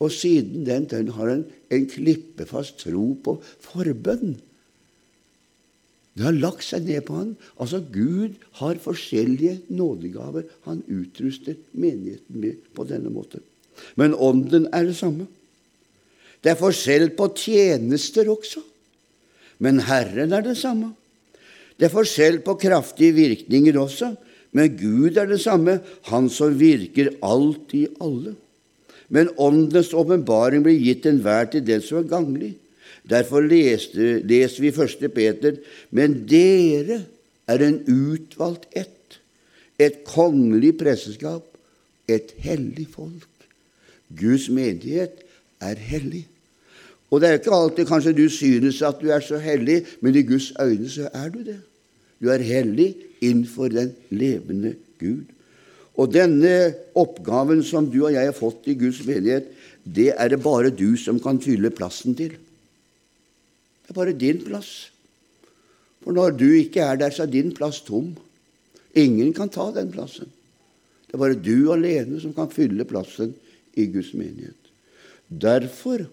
Og 0.00 0.12
siden 0.12 0.66
den 0.66 0.88
tiden 0.88 1.14
har 1.16 1.30
han 1.32 1.46
en 1.72 1.86
klippefast 1.88 2.82
tro 2.84 3.14
på 3.24 3.38
forbønn. 3.64 4.36
Det 6.16 6.24
har 6.24 6.36
lagt 6.36 6.64
seg 6.64 6.84
ned 6.88 7.04
på 7.08 7.16
han. 7.16 7.32
Altså, 7.60 7.82
Gud 7.92 8.36
har 8.60 8.80
forskjellige 8.80 9.58
nådegaver 9.68 10.48
han 10.68 10.80
utruster 10.88 11.56
menigheten 11.72 12.40
med 12.40 12.62
på 12.76 12.86
denne 12.88 13.12
måten. 13.12 13.44
Men 14.00 14.16
ånden 14.16 14.68
er 14.72 14.88
det 14.88 14.96
samme. 14.96 15.28
Det 16.40 16.52
er 16.52 16.60
forskjell 16.60 17.10
på 17.16 17.28
tjenester 17.36 18.28
også, 18.32 18.62
men 19.58 19.80
Herren 19.86 20.34
er 20.36 20.44
det 20.44 20.56
samme. 20.60 20.92
Det 21.76 21.88
er 21.88 21.92
forskjell 21.92 22.40
på 22.44 22.56
kraftige 22.60 23.14
virkninger 23.16 23.78
også, 23.80 24.14
men 24.56 24.76
Gud 24.78 25.18
er 25.20 25.28
det 25.28 25.40
samme, 25.42 25.80
Han 26.08 26.28
som 26.32 26.56
virker 26.58 27.12
alt 27.22 27.74
i 27.76 27.86
alle. 28.00 28.34
Men 29.08 29.28
Åndens 29.38 29.92
åpenbaring 29.94 30.64
blir 30.64 30.78
gitt 30.80 31.06
enhver 31.06 31.50
til 31.50 31.64
den 31.66 31.82
som 31.84 32.00
er 32.00 32.08
ganglig. 32.10 32.54
Derfor 33.06 33.44
leste, 33.44 34.20
leser 34.26 34.64
vi 34.64 34.72
1. 34.72 35.12
Peter.: 35.14 35.58
Men 35.90 36.26
dere 36.26 37.04
er 37.46 37.62
en 37.62 37.78
utvalgt 37.86 38.66
ett, 38.74 39.20
et 39.78 40.02
kongelig 40.08 40.78
presseskap, 40.78 41.44
et 42.08 42.32
hellig 42.42 42.88
folk. 42.90 43.28
Guds 44.08 44.48
menighet 44.48 45.22
er 45.60 45.76
hellig. 45.76 46.26
Og 47.10 47.20
det 47.22 47.28
er 47.28 47.38
ikke 47.38 47.54
alltid 47.54 47.86
kanskje 47.86 48.16
du 48.16 48.26
synes 48.32 48.80
at 48.82 48.98
du 49.00 49.10
er 49.14 49.22
så 49.22 49.38
hellig, 49.38 49.84
men 50.02 50.16
i 50.16 50.24
Guds 50.26 50.50
øyne 50.60 50.90
så 50.90 51.10
er 51.14 51.30
du 51.30 51.38
det. 51.46 51.60
Du 52.22 52.30
er 52.32 52.42
hellig 52.42 52.94
innenfor 53.20 53.70
den 53.70 53.92
levende 54.10 54.74
Gud. 54.98 55.24
Og 55.96 56.12
denne 56.12 56.74
oppgaven 56.98 57.62
som 57.64 57.86
du 57.88 58.02
og 58.04 58.12
jeg 58.12 58.28
har 58.28 58.36
fått 58.36 58.66
i 58.68 58.76
Guds 58.76 59.00
menighet, 59.06 59.46
det 59.86 60.10
er 60.16 60.32
det 60.32 60.42
bare 60.42 60.74
du 60.74 60.96
som 61.00 61.20
kan 61.22 61.38
fylle 61.40 61.70
plassen 61.72 62.16
til. 62.18 62.34
Det 63.86 63.94
er 63.94 63.96
bare 63.96 64.16
din 64.18 64.42
plass. 64.44 64.90
For 66.02 66.14
når 66.16 66.34
du 66.38 66.48
ikke 66.58 66.82
er 66.82 66.98
der, 67.00 67.14
så 67.14 67.24
er 67.24 67.32
din 67.32 67.54
plass 67.54 67.80
tom. 67.86 68.16
Ingen 68.98 69.32
kan 69.36 69.52
ta 69.52 69.70
den 69.74 69.92
plassen. 69.94 70.28
Det 71.06 71.14
er 71.14 71.22
bare 71.22 71.38
du 71.38 71.72
alene 71.72 72.20
som 72.20 72.34
kan 72.34 72.50
fylle 72.52 72.84
plassen 72.88 73.32
i 73.78 73.86
Guds 73.92 74.12
menighet. 74.16 74.58
Derfor 75.30 76.04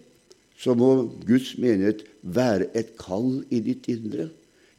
så 0.60 0.76
må 0.78 1.10
Guds 1.28 1.56
menighet 1.60 2.04
være 2.22 2.70
et 2.78 2.93
kall 2.99 3.41
i 3.51 3.60
ditt 3.64 3.89
indre. 3.91 4.30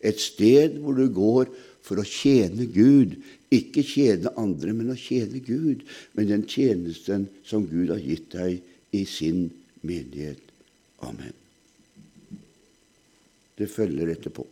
Et 0.05 0.21
sted 0.21 0.79
hvor 0.81 0.97
du 0.97 1.07
går 1.13 1.51
for 1.85 2.01
å 2.01 2.07
tjene 2.09 2.67
Gud. 2.73 3.19
Ikke 3.53 3.85
tjene 3.87 4.33
andre, 4.41 4.73
men 4.77 4.93
å 4.95 4.99
tjene 4.99 5.43
Gud 5.45 5.85
med 6.17 6.31
den 6.33 6.47
tjenesten 6.49 7.29
som 7.47 7.69
Gud 7.69 7.93
har 7.93 8.03
gitt 8.03 8.31
deg 8.35 8.61
i 8.95 9.05
sin 9.09 9.49
menighet. 9.85 10.41
Amen. 11.05 11.35
Det 13.55 13.71
følger 13.71 14.11
etterpå. 14.15 14.47